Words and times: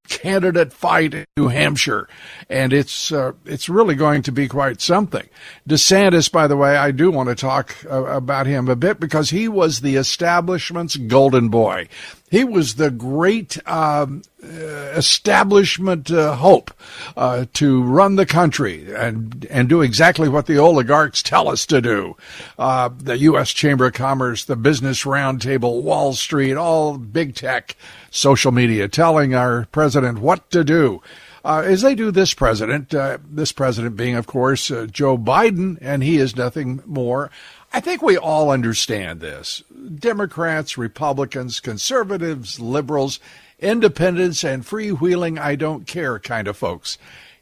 candidate 0.08 0.72
fight 0.72 1.14
in 1.14 1.24
New 1.36 1.48
Hampshire, 1.48 2.08
and 2.48 2.72
it's 2.72 3.12
uh, 3.12 3.32
it's 3.44 3.68
really 3.68 3.94
going 3.94 4.22
to 4.22 4.32
be 4.32 4.48
quite 4.48 4.80
something. 4.80 5.28
DeSantis, 5.68 6.30
by 6.30 6.46
the 6.46 6.56
way, 6.56 6.76
I 6.76 6.90
do 6.90 7.10
want 7.10 7.28
to 7.28 7.34
talk 7.34 7.76
uh, 7.90 8.04
about 8.04 8.46
him 8.46 8.68
a 8.68 8.76
bit 8.76 9.00
because 9.00 9.30
he 9.30 9.48
was 9.48 9.80
the 9.80 9.96
establishment's 9.96 10.96
golden 10.96 11.48
boy. 11.48 11.88
He 12.34 12.42
was 12.42 12.74
the 12.74 12.90
great 12.90 13.64
um, 13.64 14.22
uh, 14.42 14.48
establishment 14.96 16.10
uh, 16.10 16.34
hope 16.34 16.74
uh, 17.16 17.46
to 17.52 17.80
run 17.84 18.16
the 18.16 18.26
country 18.26 18.92
and 18.92 19.46
and 19.48 19.68
do 19.68 19.82
exactly 19.82 20.28
what 20.28 20.46
the 20.46 20.58
oligarchs 20.58 21.22
tell 21.22 21.48
us 21.48 21.64
to 21.66 21.80
do. 21.80 22.16
Uh, 22.58 22.90
the 22.98 23.18
U.S. 23.18 23.52
Chamber 23.52 23.86
of 23.86 23.92
Commerce, 23.92 24.44
the 24.44 24.56
Business 24.56 25.04
Roundtable, 25.04 25.80
Wall 25.82 26.12
Street, 26.12 26.56
all 26.56 26.98
big 26.98 27.36
tech, 27.36 27.76
social 28.10 28.50
media, 28.50 28.88
telling 28.88 29.32
our 29.36 29.66
president 29.66 30.18
what 30.18 30.50
to 30.50 30.64
do. 30.64 31.02
Uh, 31.44 31.62
as 31.64 31.82
they 31.82 31.94
do 31.94 32.10
this 32.10 32.34
president, 32.34 32.92
uh, 32.94 33.18
this 33.30 33.52
president 33.52 33.96
being, 33.96 34.16
of 34.16 34.26
course, 34.26 34.72
uh, 34.72 34.86
Joe 34.90 35.16
Biden, 35.18 35.78
and 35.80 36.02
he 36.02 36.16
is 36.16 36.34
nothing 36.34 36.82
more 36.84 37.30
I 37.74 37.80
think 37.80 38.02
we 38.02 38.16
all 38.16 38.50
understand 38.50 39.18
this. 39.18 39.64
Democrats, 39.98 40.78
Republicans, 40.78 41.58
conservatives, 41.58 42.60
liberals, 42.60 43.18
independents, 43.58 44.44
and 44.44 44.64
freewheeling, 44.64 45.40
I 45.40 45.56
don't 45.56 45.84
care 45.84 46.20
kind 46.20 46.46
of 46.46 46.56
folks. 46.56 46.98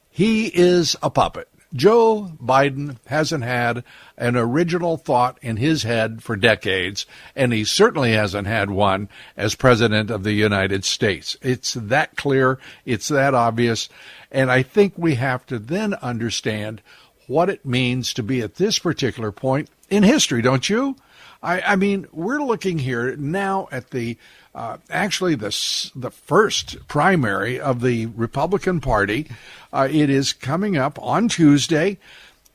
He 0.09 0.47
is 0.47 0.97
a 1.03 1.11
puppet. 1.11 1.51
Joe 1.75 2.33
Biden 2.43 2.97
hasn't 3.05 3.45
had 3.45 3.85
an 4.17 4.35
original 4.39 4.97
thought 4.97 5.39
in 5.43 5.59
his 5.59 5.83
head 5.83 6.23
for 6.23 6.35
decades, 6.35 7.05
and 7.37 7.53
he 7.53 7.65
certainly 7.65 8.13
hasn't 8.13 8.47
had 8.47 8.71
one 8.71 9.11
as 9.37 9.55
President 9.55 10.11
of 10.11 10.25
the 10.25 10.33
United 10.33 10.87
States. 10.87 11.37
It's 11.43 11.75
that 11.75 12.17
clear, 12.17 12.59
it's 12.87 13.09
that 13.09 13.35
obvious, 13.35 13.91
and 14.31 14.51
I 14.51 14.63
think 14.63 14.95
we 14.97 15.17
have 15.17 15.45
to 15.47 15.59
then 15.59 15.93
understand 15.93 16.81
what 17.27 17.51
it 17.51 17.67
means 17.67 18.15
to 18.15 18.23
be 18.23 18.41
at 18.41 18.55
this 18.55 18.79
particular 18.79 19.31
point 19.31 19.69
in 19.93 20.03
history, 20.03 20.41
don't 20.41 20.71
you? 20.71 20.97
I, 21.43 21.61
I 21.61 21.77
mean, 21.77 22.07
we're 22.13 22.43
looking 22.43 22.79
here 22.79 23.15
now 23.17 23.69
at 23.71 23.91
the 23.91 24.17
uh, 24.55 24.79
actually 24.91 25.35
the 25.35 25.51
the 25.95 26.11
first 26.11 26.89
primary 26.89 27.61
of 27.61 27.83
the 27.83 28.07
Republican 28.07 28.81
Party. 28.81 29.29
Uh, 29.73 29.89
it 29.91 30.09
is 30.09 30.33
coming 30.33 30.77
up 30.79 30.99
on 31.03 31.29
Tuesday. 31.29 31.99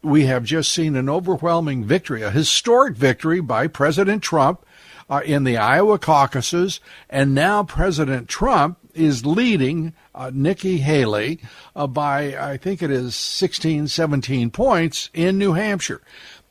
We 0.02 0.26
have 0.26 0.46
just 0.46 0.72
seen 0.72 0.96
an 0.96 1.09
overwhelming 1.09 1.84
victory, 1.84 2.24
a 2.24 2.31
historic 2.31 2.96
victory 2.96 3.40
by 3.40 3.68
President 3.68 4.24
Trump 4.24 4.66
uh, 5.09 5.22
in 5.24 5.44
the 5.44 5.58
Iowa 5.58 6.00
caucuses, 6.00 6.80
and 7.09 7.36
now 7.36 7.64
President 7.64 8.28
Trump 8.28 8.78
is 8.97 9.26
leading 9.26 9.94
uh, 10.14 10.31
Nikki 10.34 10.78
Haley 10.78 11.40
uh, 11.76 11.88
by, 11.88 12.36
I 12.38 12.58
think 12.58 12.81
it 12.81 12.92
is 12.92 13.16
16, 13.16 13.88
17 13.88 14.50
points 14.50 15.09
in 15.14 15.38
New 15.38 15.53
Hampshire. 15.53 16.02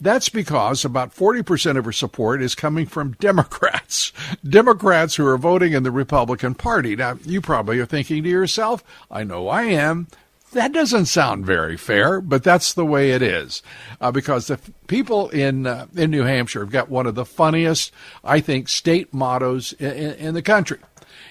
That's 0.01 0.29
because 0.29 0.85
about 0.85 1.15
40% 1.15 1.79
of 1.79 1.87
her 1.87 1.93
support 1.93 2.43
is 2.43 2.55
coming 2.55 2.87
from 2.87 3.13
Democrats. 3.21 4.13
Democrats 4.49 5.17
who 5.17 5.27
are 5.27 5.39
voting 5.39 5.73
in 5.73 5.83
the 5.83 5.91
Republican 5.91 6.55
Party. 6.55 6.97
Now, 6.97 7.19
you 7.25 7.41
probably 7.41 7.79
are 7.79 7.87
thinking 7.87 8.23
to 8.23 8.29
yourself, 8.29 8.85
I 9.11 9.25
know 9.25 9.49
I 9.49 9.65
am. 9.65 10.09
That 10.53 10.73
doesn't 10.73 11.07
sound 11.07 11.45
very 11.45 11.77
fair, 11.77 12.21
but 12.21 12.45
that's 12.45 12.73
the 12.73 12.85
way 12.85 13.11
it 13.11 13.21
is. 13.21 13.63
Uh, 14.01 14.13
because 14.13 14.47
the 14.47 14.59
people 14.87 15.29
in 15.31 15.67
uh, 15.67 15.87
in 15.95 16.11
New 16.11 16.23
Hampshire 16.23 16.61
have 16.61 16.71
got 16.71 16.89
one 16.89 17.07
of 17.07 17.15
the 17.15 17.27
funniest, 17.27 17.93
I 18.23 18.41
think, 18.41 18.69
state 18.69 19.13
mottos 19.13 19.73
in, 19.75 20.15
in 20.15 20.35
the 20.35 20.43
country. 20.43 20.79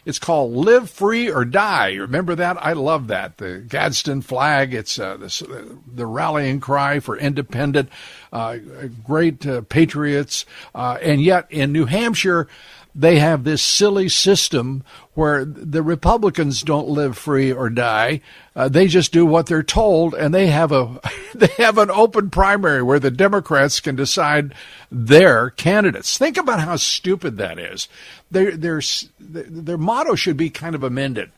It's 0.05 0.19
called 0.19 0.53
Live 0.53 0.89
Free 0.89 1.31
or 1.31 1.43
Die. 1.45 1.95
Remember 1.95 2.35
that? 2.35 2.63
I 2.63 2.73
love 2.73 3.07
that. 3.07 3.37
The 3.37 3.57
Gadsden 3.57 4.21
flag, 4.21 4.73
it's 4.73 4.99
uh, 4.99 5.17
the, 5.17 5.77
the, 5.93 6.05
rallying 6.05 6.59
cry 6.59 6.99
for 6.99 7.17
independent, 7.17 7.89
uh, 8.31 8.57
great 9.03 9.45
uh, 9.47 9.61
patriots. 9.61 10.45
Uh, 10.75 10.99
and 11.01 11.21
yet 11.21 11.47
in 11.49 11.71
New 11.71 11.85
Hampshire, 11.85 12.47
they 12.95 13.19
have 13.19 13.43
this 13.43 13.61
silly 13.61 14.07
system 14.07 14.81
where 15.13 15.43
the 15.43 15.83
Republicans 15.83 16.61
don't 16.61 16.87
live 16.87 17.17
free 17.17 17.51
or 17.51 17.69
die. 17.69 18.21
Uh, 18.55 18.69
they 18.69 18.87
just 18.87 19.11
do 19.11 19.25
what 19.25 19.47
they're 19.47 19.63
told, 19.63 20.15
and 20.15 20.33
they 20.33 20.47
have 20.47 20.71
a 20.71 21.01
they 21.35 21.51
have 21.57 21.77
an 21.77 21.91
open 21.91 22.29
primary 22.29 22.81
where 22.81 22.99
the 22.99 23.11
Democrats 23.11 23.81
can 23.81 23.95
decide 23.95 24.55
their 24.89 25.49
candidates. 25.49 26.17
Think 26.17 26.37
about 26.37 26.61
how 26.61 26.77
stupid 26.77 27.35
that 27.37 27.59
is. 27.59 27.89
Their 28.31 28.55
their 28.55 28.81
their 29.19 29.77
motto 29.77 30.15
should 30.15 30.37
be 30.37 30.49
kind 30.49 30.73
of 30.73 30.83
amended: 30.83 31.31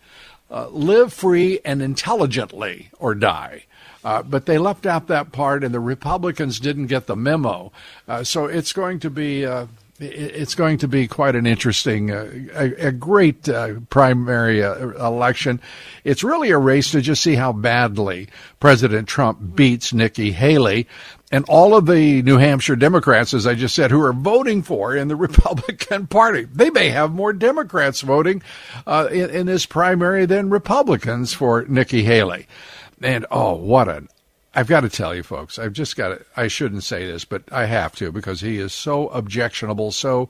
uh, 0.51 0.67
"Live 0.69 1.11
free 1.11 1.59
and 1.65 1.81
intelligently, 1.81 2.91
or 2.99 3.15
die." 3.15 3.63
Uh, 4.03 4.21
but 4.21 4.45
they 4.45 4.59
left 4.59 4.85
out 4.85 5.07
that 5.07 5.31
part, 5.31 5.63
and 5.63 5.73
the 5.73 5.79
Republicans 5.79 6.59
didn't 6.59 6.85
get 6.85 7.07
the 7.07 7.15
memo. 7.15 7.71
Uh, 8.07 8.23
so 8.23 8.45
it's 8.45 8.71
going 8.71 8.99
to 8.99 9.09
be 9.09 9.45
uh, 9.45 9.65
it's 9.99 10.53
going 10.53 10.77
to 10.79 10.87
be 10.87 11.07
quite 11.07 11.35
an 11.35 11.47
interesting, 11.47 12.11
uh, 12.11 12.31
a, 12.53 12.87
a, 12.87 12.91
great 12.91 13.49
uh, 13.49 13.75
primary 13.89 14.63
uh, 14.63 14.89
election. 15.05 15.59
It's 16.03 16.23
really 16.23 16.51
a 16.51 16.57
race 16.57 16.91
to 16.91 17.01
just 17.01 17.23
see 17.23 17.35
how 17.35 17.51
badly 17.51 18.27
President 18.59 19.07
Trump 19.07 19.55
beats 19.55 19.93
Nikki 19.93 20.31
Haley. 20.31 20.87
And 21.31 21.45
all 21.49 21.75
of 21.75 21.87
the 21.87 22.21
New 22.21 22.37
Hampshire 22.37 22.75
Democrats, 22.75 23.33
as 23.33 23.45
I 23.47 23.55
just 23.55 23.75
said, 23.75 23.91
who 23.91 24.01
are 24.01 24.13
voting 24.13 24.61
for 24.61 24.95
in 24.95 25.07
the 25.07 25.15
Republican 25.27 26.07
Party, 26.07 26.43
they 26.43 26.69
may 26.69 26.89
have 26.89 27.11
more 27.11 27.33
Democrats 27.33 28.01
voting 28.01 28.43
uh, 28.85 29.07
in, 29.11 29.29
in 29.31 29.45
this 29.47 29.65
primary 29.65 30.25
than 30.25 30.49
Republicans 30.49 31.33
for 31.33 31.65
Nikki 31.67 32.03
Haley. 32.03 32.47
And 33.01 33.25
oh, 33.31 33.55
what 33.55 33.89
an 33.89 34.09
I've 34.53 34.67
got 34.67 34.81
to 34.81 34.89
tell 34.89 35.13
you, 35.13 35.23
folks, 35.23 35.59
I've 35.59 35.73
just 35.73 35.95
got 35.95 36.09
to, 36.09 36.25
I 36.35 36.47
shouldn't 36.47 36.83
say 36.83 37.05
this, 37.05 37.25
but 37.25 37.43
I 37.51 37.65
have 37.65 37.95
to 37.97 38.11
because 38.11 38.41
he 38.41 38.57
is 38.57 38.73
so 38.73 39.09
objectionable, 39.09 39.91
so 39.91 40.29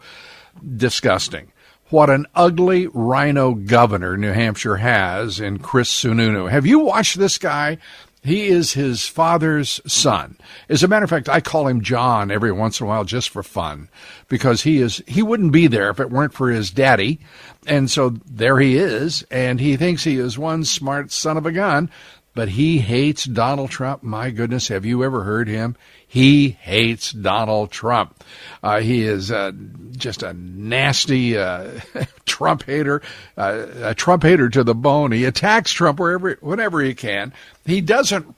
disgusting. 0.75 1.51
What 1.89 2.09
an 2.09 2.25
ugly 2.35 2.87
RINO 2.87 3.53
governor 3.53 4.17
New 4.17 4.33
Hampshire 4.33 4.77
has 4.77 5.39
in 5.39 5.59
Chris 5.59 5.89
Sununu. 5.89 6.51
Have 6.51 6.65
you 6.65 6.79
watched 6.79 7.17
this 7.17 7.37
guy? 7.37 7.77
He 8.23 8.47
is 8.47 8.73
his 8.73 9.07
father's 9.07 9.79
son. 9.87 10.37
As 10.67 10.83
a 10.83 10.89
matter 10.89 11.05
of 11.05 11.09
fact, 11.09 11.29
I 11.29 11.39
call 11.39 11.65
him 11.65 11.81
John 11.81 12.29
every 12.29 12.51
once 12.51 12.81
in 12.81 12.85
a 12.85 12.89
while 12.89 13.05
just 13.05 13.29
for 13.29 13.41
fun 13.41 13.87
because 14.27 14.63
he 14.63 14.79
is, 14.79 15.01
he 15.07 15.21
wouldn't 15.21 15.53
be 15.53 15.67
there 15.67 15.89
if 15.89 16.01
it 16.01 16.09
weren't 16.09 16.33
for 16.33 16.49
his 16.49 16.69
daddy. 16.69 17.21
And 17.67 17.89
so 17.89 18.09
there 18.25 18.59
he 18.59 18.75
is. 18.75 19.23
And 19.31 19.61
he 19.61 19.77
thinks 19.77 20.03
he 20.03 20.17
is 20.17 20.37
one 20.37 20.65
smart 20.65 21.13
son 21.13 21.37
of 21.37 21.45
a 21.45 21.53
gun 21.53 21.89
but 22.37 22.49
he 22.49 22.77
hates 22.77 23.23
Donald 23.23 23.71
Trump. 23.71 24.03
My 24.03 24.29
goodness, 24.29 24.67
have 24.67 24.85
you 24.85 25.03
ever 25.03 25.23
heard 25.23 25.47
him? 25.47 25.75
He 26.07 26.49
hates 26.49 27.11
Donald 27.11 27.71
Trump. 27.71 28.23
Uh, 28.61 28.79
he 28.79 29.01
is 29.01 29.31
uh, 29.31 29.53
just 29.93 30.21
a 30.21 30.33
nasty 30.33 31.35
uh, 31.35 31.79
Trump 32.27 32.61
hater, 32.61 33.01
uh, 33.37 33.65
a 33.81 33.95
Trump 33.95 34.21
hater 34.21 34.49
to 34.49 34.63
the 34.63 34.75
bone. 34.75 35.11
He 35.13 35.25
attacks 35.25 35.71
Trump 35.71 35.99
wherever, 35.99 36.37
whenever 36.39 36.79
he 36.79 36.93
can. 36.93 37.33
He 37.65 37.81
doesn't 37.81 38.35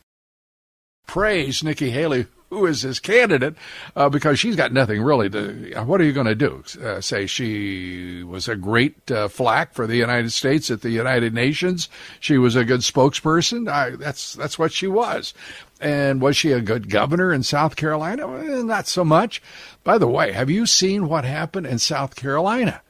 praise 1.05 1.61
Nikki 1.61 1.89
Haley, 1.89 2.25
who 2.49 2.65
is 2.65 2.81
his 2.81 2.99
candidate, 2.99 3.55
uh, 3.95 4.09
because 4.09 4.39
she's 4.39 4.55
got 4.55 4.73
nothing 4.73 5.01
really 5.01 5.29
to. 5.29 5.83
What 5.83 6.01
are 6.01 6.03
you 6.03 6.13
going 6.13 6.27
to 6.27 6.35
do? 6.35 6.63
Uh, 6.83 6.99
say 7.01 7.27
she 7.27 8.23
was 8.23 8.47
a 8.47 8.55
great 8.55 9.11
uh, 9.11 9.27
flack 9.27 9.73
for 9.73 9.85
the 9.85 9.97
United 9.97 10.31
States 10.31 10.71
at 10.71 10.81
the 10.81 10.89
United 10.89 11.33
Nations. 11.33 11.89
She 12.19 12.37
was 12.37 12.55
a 12.55 12.65
good 12.65 12.81
spokesperson. 12.81 13.69
I, 13.69 13.91
that's 13.91 14.33
that's 14.33 14.57
what 14.57 14.71
she 14.71 14.87
was. 14.87 15.33
And 15.79 16.21
was 16.21 16.35
she 16.35 16.51
a 16.51 16.59
good 16.59 16.89
governor 16.89 17.31
in 17.31 17.43
South 17.43 17.75
Carolina? 17.75 18.27
Well, 18.27 18.63
not 18.63 18.87
so 18.87 19.05
much. 19.05 19.41
By 19.83 19.97
the 19.97 20.07
way, 20.07 20.31
have 20.33 20.49
you 20.49 20.65
seen 20.65 21.07
what 21.07 21.23
happened 21.23 21.67
in 21.67 21.79
South 21.79 22.15
Carolina? 22.15 22.81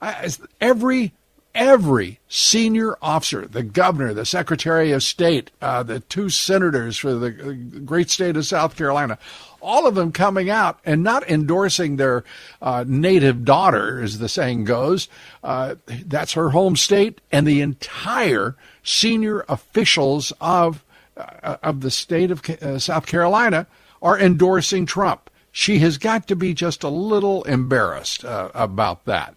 I, 0.00 0.30
every 0.60 1.12
every 1.58 2.20
senior 2.28 2.96
officer, 3.02 3.44
the 3.44 3.64
governor, 3.64 4.14
the 4.14 4.24
secretary 4.24 4.92
of 4.92 5.02
state, 5.02 5.50
uh, 5.60 5.82
the 5.82 5.98
two 5.98 6.30
senators 6.30 6.96
for 6.96 7.14
the 7.14 7.30
great 7.30 8.08
state 8.08 8.36
of 8.36 8.46
South 8.46 8.76
Carolina, 8.76 9.18
all 9.60 9.88
of 9.88 9.96
them 9.96 10.12
coming 10.12 10.48
out 10.48 10.78
and 10.84 11.02
not 11.02 11.28
endorsing 11.28 11.96
their 11.96 12.22
uh, 12.62 12.84
native 12.86 13.44
daughter, 13.44 14.00
as 14.00 14.20
the 14.20 14.28
saying 14.28 14.64
goes. 14.64 15.08
Uh, 15.42 15.74
that's 16.06 16.34
her 16.34 16.50
home 16.50 16.76
state, 16.76 17.20
and 17.32 17.44
the 17.44 17.60
entire 17.60 18.54
senior 18.84 19.44
officials 19.48 20.32
of 20.40 20.84
uh, 21.16 21.56
of 21.64 21.80
the 21.80 21.90
state 21.90 22.30
of 22.30 22.48
uh, 22.48 22.78
South 22.78 23.06
Carolina 23.06 23.66
are 24.00 24.16
endorsing 24.16 24.86
Trump. 24.86 25.28
She 25.50 25.80
has 25.80 25.98
got 25.98 26.28
to 26.28 26.36
be 26.36 26.54
just 26.54 26.84
a 26.84 26.88
little 26.88 27.42
embarrassed 27.42 28.24
uh, 28.24 28.50
about 28.54 29.06
that. 29.06 29.34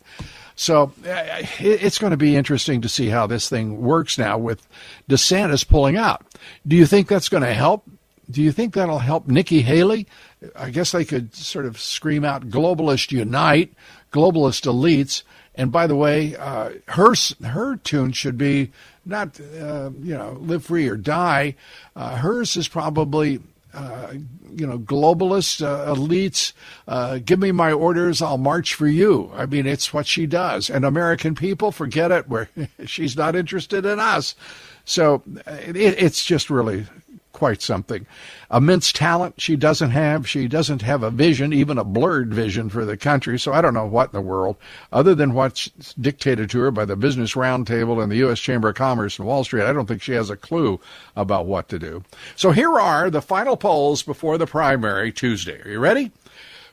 So 0.55 0.91
uh, 1.05 1.43
it's 1.59 1.97
going 1.97 2.11
to 2.11 2.17
be 2.17 2.35
interesting 2.35 2.81
to 2.81 2.89
see 2.89 3.07
how 3.07 3.27
this 3.27 3.49
thing 3.49 3.81
works 3.81 4.17
now 4.17 4.37
with 4.37 4.67
DeSantis 5.09 5.67
pulling 5.67 5.97
out. 5.97 6.25
Do 6.67 6.75
you 6.75 6.85
think 6.85 7.07
that's 7.07 7.29
going 7.29 7.43
to 7.43 7.53
help? 7.53 7.89
Do 8.29 8.41
you 8.41 8.51
think 8.51 8.73
that'll 8.73 8.99
help 8.99 9.27
Nikki 9.27 9.61
Haley? 9.61 10.07
I 10.55 10.69
guess 10.69 10.91
they 10.91 11.05
could 11.05 11.35
sort 11.35 11.65
of 11.65 11.79
scream 11.79 12.23
out 12.23 12.49
globalist 12.49 13.11
unite, 13.11 13.73
globalist 14.11 14.65
elites. 14.65 15.23
And 15.55 15.71
by 15.71 15.85
the 15.85 15.95
way, 15.95 16.35
uh, 16.37 16.71
her 16.87 17.13
her 17.43 17.75
tune 17.75 18.13
should 18.13 18.37
be 18.37 18.71
not 19.05 19.39
uh, 19.39 19.89
you 20.01 20.17
know 20.17 20.37
live 20.39 20.65
free 20.65 20.87
or 20.87 20.95
die. 20.95 21.55
Uh, 21.95 22.15
hers 22.15 22.55
is 22.55 22.67
probably 22.67 23.39
uh, 23.73 24.13
you 24.53 24.67
know, 24.67 24.79
globalist 24.79 25.65
uh, 25.65 25.93
elites, 25.93 26.53
uh, 26.87 27.19
give 27.23 27.39
me 27.39 27.51
my 27.51 27.71
orders, 27.71 28.21
I'll 28.21 28.37
march 28.37 28.73
for 28.73 28.87
you. 28.87 29.31
I 29.35 29.45
mean, 29.45 29.65
it's 29.65 29.93
what 29.93 30.07
she 30.07 30.25
does. 30.25 30.69
And 30.69 30.83
American 30.83 31.35
people, 31.35 31.71
forget 31.71 32.11
it. 32.11 32.27
Where 32.27 32.49
she's 32.85 33.15
not 33.15 33.35
interested 33.35 33.85
in 33.85 33.99
us. 33.99 34.35
So 34.83 35.23
it, 35.45 35.75
it's 35.75 36.25
just 36.25 36.49
really 36.49 36.85
quite 37.31 37.61
something. 37.61 38.05
Immense 38.51 38.91
talent 38.91 39.39
she 39.39 39.55
doesn't 39.55 39.91
have. 39.91 40.27
She 40.27 40.47
doesn't 40.47 40.81
have 40.81 41.03
a 41.03 41.09
vision, 41.09 41.53
even 41.53 41.77
a 41.77 41.83
blurred 41.83 42.33
vision 42.33 42.69
for 42.69 42.85
the 42.85 42.97
country. 42.97 43.39
So 43.39 43.53
I 43.53 43.61
don't 43.61 43.73
know 43.73 43.85
what 43.85 44.09
in 44.09 44.13
the 44.13 44.21
world, 44.21 44.57
other 44.91 45.15
than 45.15 45.33
what's 45.33 45.67
dictated 45.99 46.49
to 46.51 46.59
her 46.59 46.71
by 46.71 46.85
the 46.85 46.95
Business 46.95 47.33
Roundtable 47.33 48.01
and 48.01 48.11
the 48.11 48.17
U.S. 48.17 48.39
Chamber 48.39 48.69
of 48.69 48.75
Commerce 48.75 49.17
and 49.17 49.27
Wall 49.27 49.43
Street. 49.43 49.63
I 49.63 49.73
don't 49.73 49.87
think 49.87 50.01
she 50.01 50.13
has 50.13 50.29
a 50.29 50.37
clue 50.37 50.79
about 51.15 51.45
what 51.45 51.69
to 51.69 51.79
do. 51.79 52.03
So 52.35 52.51
here 52.51 52.79
are 52.79 53.09
the 53.09 53.21
final 53.21 53.57
polls 53.57 54.03
before 54.03 54.37
the 54.37 54.47
primary 54.47 55.11
Tuesday. 55.11 55.61
Are 55.61 55.69
you 55.69 55.79
ready? 55.79 56.11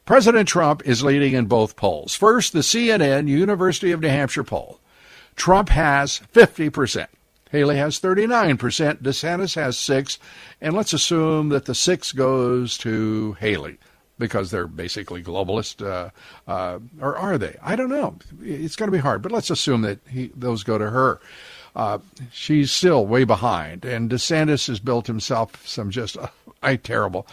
President 0.04 0.48
Trump 0.48 0.86
is 0.86 1.04
leading 1.04 1.34
in 1.34 1.44
both 1.46 1.76
polls. 1.76 2.14
First, 2.14 2.54
the 2.54 2.60
CNN 2.60 3.28
University 3.28 3.92
of 3.92 4.00
New 4.00 4.08
Hampshire 4.08 4.44
poll. 4.44 4.80
Trump 5.36 5.68
has 5.68 6.22
50%. 6.32 7.08
Haley 7.50 7.76
has 7.76 8.00
39%, 8.00 9.02
DeSantis 9.02 9.54
has 9.54 9.78
6, 9.78 10.18
and 10.60 10.74
let's 10.74 10.92
assume 10.92 11.48
that 11.50 11.64
the 11.64 11.74
6 11.74 12.12
goes 12.12 12.76
to 12.78 13.32
Haley 13.40 13.78
because 14.18 14.50
they're 14.50 14.66
basically 14.66 15.22
globalist, 15.22 15.84
uh, 15.86 16.10
uh, 16.50 16.80
or 17.00 17.16
are 17.16 17.38
they? 17.38 17.56
I 17.62 17.76
don't 17.76 17.88
know. 17.88 18.18
It's 18.42 18.76
going 18.76 18.88
to 18.88 18.96
be 18.96 19.02
hard, 19.02 19.22
but 19.22 19.32
let's 19.32 19.50
assume 19.50 19.82
that 19.82 20.00
he, 20.08 20.30
those 20.34 20.64
go 20.64 20.76
to 20.76 20.90
her. 20.90 21.20
Uh, 21.76 21.98
she's 22.32 22.72
still 22.72 23.06
way 23.06 23.24
behind, 23.24 23.84
and 23.84 24.10
DeSantis 24.10 24.66
has 24.66 24.80
built 24.80 25.06
himself 25.06 25.66
some 25.66 25.90
just 25.90 26.16
uh, 26.16 26.26
I 26.62 26.74
terrible 26.76 27.26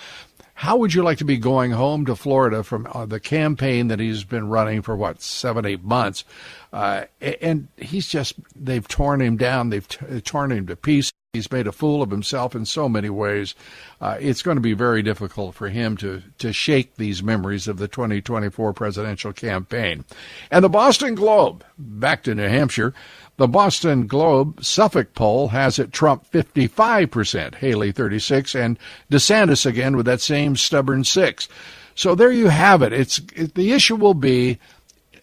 how 0.57 0.77
would 0.77 0.93
you 0.93 1.03
like 1.03 1.17
to 1.17 1.25
be 1.25 1.37
going 1.37 1.71
home 1.71 2.05
to 2.05 2.15
Florida 2.15 2.63
from 2.63 2.87
uh, 2.93 3.05
the 3.05 3.19
campaign 3.19 3.89
that 3.89 3.99
he's 3.99 4.23
been 4.23 4.47
running 4.47 4.81
for 4.81 4.95
what 4.95 5.21
seven, 5.21 5.65
eight 5.65 5.83
months? 5.83 6.23
Uh, 6.71 7.05
and 7.21 7.67
he's 7.75 8.07
just 8.07 8.35
they've 8.55 8.87
torn 8.87 9.21
him 9.21 9.35
down, 9.35 9.69
they've 9.69 9.87
t- 9.87 10.21
torn 10.21 10.53
him 10.53 10.65
to 10.67 10.75
pieces. 10.77 11.11
He's 11.33 11.51
made 11.51 11.67
a 11.67 11.73
fool 11.73 12.01
of 12.01 12.09
himself 12.09 12.55
in 12.55 12.65
so 12.65 12.87
many 12.87 13.09
ways. 13.09 13.55
Uh, 13.99 14.15
it's 14.21 14.41
going 14.41 14.55
to 14.55 14.61
be 14.61 14.71
very 14.71 15.03
difficult 15.03 15.53
for 15.53 15.67
him 15.67 15.97
to, 15.97 16.23
to 16.37 16.53
shake 16.53 16.95
these 16.95 17.21
memories 17.21 17.67
of 17.67 17.77
the 17.77 17.89
2024 17.89 18.71
presidential 18.71 19.33
campaign. 19.33 20.05
And 20.49 20.63
the 20.63 20.69
Boston 20.69 21.13
Globe, 21.13 21.65
back 21.77 22.23
to 22.23 22.35
New 22.35 22.47
Hampshire, 22.47 22.93
the 23.37 23.47
Boston 23.47 24.07
Globe 24.07 24.63
Suffolk 24.63 25.13
poll 25.13 25.49
has 25.49 25.77
it 25.77 25.91
Trump 25.91 26.25
55%, 26.31 27.55
Haley 27.55 27.91
36, 27.91 28.55
and 28.55 28.79
DeSantis 29.11 29.65
again 29.65 29.97
with 29.97 30.05
that 30.05 30.21
same 30.21 30.55
stubborn 30.55 31.03
6. 31.03 31.47
So 31.95 32.15
there 32.15 32.31
you 32.31 32.47
have 32.47 32.81
it. 32.81 32.93
It's 32.93 33.21
it, 33.35 33.55
the 33.55 33.71
issue 33.71 33.95
will 33.95 34.13
be 34.13 34.59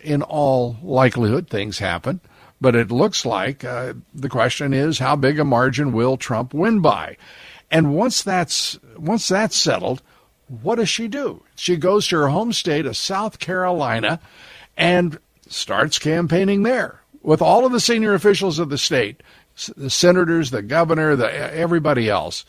in 0.01 0.23
all 0.23 0.77
likelihood 0.83 1.49
things 1.49 1.79
happen, 1.79 2.21
but 2.61 2.75
it 2.75 2.91
looks 2.91 3.25
like 3.25 3.65
uh, 3.65 3.95
the 4.15 4.29
question 4.29 4.73
is 4.75 4.99
how 4.99 5.17
big 5.17 5.39
a 5.39 5.45
margin 5.45 5.93
will 5.93 6.17
Trump 6.17 6.53
win 6.55 6.81
by? 6.81 7.17
And 7.71 7.95
once 7.95 8.23
that's 8.23 8.79
once 8.97 9.29
that's 9.29 9.57
settled, 9.57 10.03
what 10.49 10.77
does 10.77 10.89
she 10.89 11.09
do? 11.09 11.43
She 11.57 11.77
goes 11.77 12.09
to 12.09 12.17
her 12.17 12.29
home 12.29 12.53
state 12.53 12.85
of 12.85 12.97
South 12.97 13.39
Carolina 13.39 14.21
and 14.77 15.19
starts 15.49 15.99
campaigning 15.99 16.63
there 16.63 17.02
with 17.23 17.43
all 17.43 17.65
of 17.65 17.73
the 17.73 17.81
senior 17.81 18.15
officials 18.15 18.59
of 18.59 18.69
the 18.69 18.79
state, 18.79 19.23
the 19.77 19.91
senators, 19.91 20.51
the 20.51 20.63
governor, 20.63 21.17
the 21.17 21.33
everybody 21.33 22.09
else, 22.09 22.45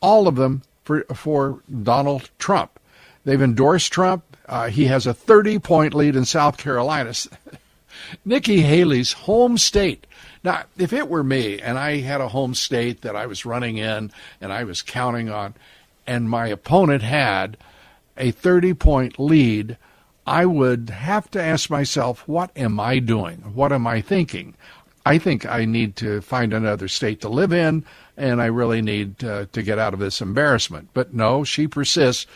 all 0.00 0.28
of 0.28 0.36
them 0.36 0.62
for 0.84 1.02
for 1.14 1.62
Donald 1.82 2.30
Trump. 2.38 2.78
They've 3.24 3.40
endorsed 3.42 3.92
Trump. 3.92 4.24
Uh, 4.46 4.68
he 4.68 4.86
has 4.86 5.06
a 5.06 5.12
30 5.12 5.58
point 5.58 5.94
lead 5.94 6.16
in 6.16 6.24
South 6.24 6.56
Carolina. 6.56 7.12
Nikki 8.24 8.62
Haley's 8.62 9.12
home 9.12 9.58
state. 9.58 10.06
Now, 10.44 10.64
if 10.78 10.92
it 10.92 11.08
were 11.08 11.24
me 11.24 11.60
and 11.60 11.78
I 11.78 11.98
had 11.98 12.20
a 12.20 12.28
home 12.28 12.54
state 12.54 13.02
that 13.02 13.16
I 13.16 13.26
was 13.26 13.44
running 13.44 13.76
in 13.76 14.12
and 14.40 14.52
I 14.52 14.64
was 14.64 14.82
counting 14.82 15.28
on, 15.28 15.54
and 16.06 16.30
my 16.30 16.46
opponent 16.46 17.02
had 17.02 17.56
a 18.16 18.30
30 18.30 18.74
point 18.74 19.18
lead, 19.18 19.76
I 20.28 20.44
would 20.44 20.90
have 20.90 21.30
to 21.30 21.42
ask 21.42 21.70
myself, 21.70 22.28
what 22.28 22.50
am 22.54 22.78
I 22.78 22.98
doing? 22.98 23.38
What 23.54 23.72
am 23.72 23.86
I 23.86 24.02
thinking? 24.02 24.54
I 25.06 25.16
think 25.16 25.46
I 25.46 25.64
need 25.64 25.96
to 25.96 26.20
find 26.20 26.52
another 26.52 26.86
state 26.86 27.22
to 27.22 27.30
live 27.30 27.50
in, 27.50 27.82
and 28.14 28.42
I 28.42 28.46
really 28.46 28.82
need 28.82 29.24
uh, 29.24 29.46
to 29.52 29.62
get 29.62 29.78
out 29.78 29.94
of 29.94 30.00
this 30.00 30.20
embarrassment. 30.20 30.90
But 30.92 31.14
no, 31.14 31.44
she 31.44 31.66
persists 31.66 32.26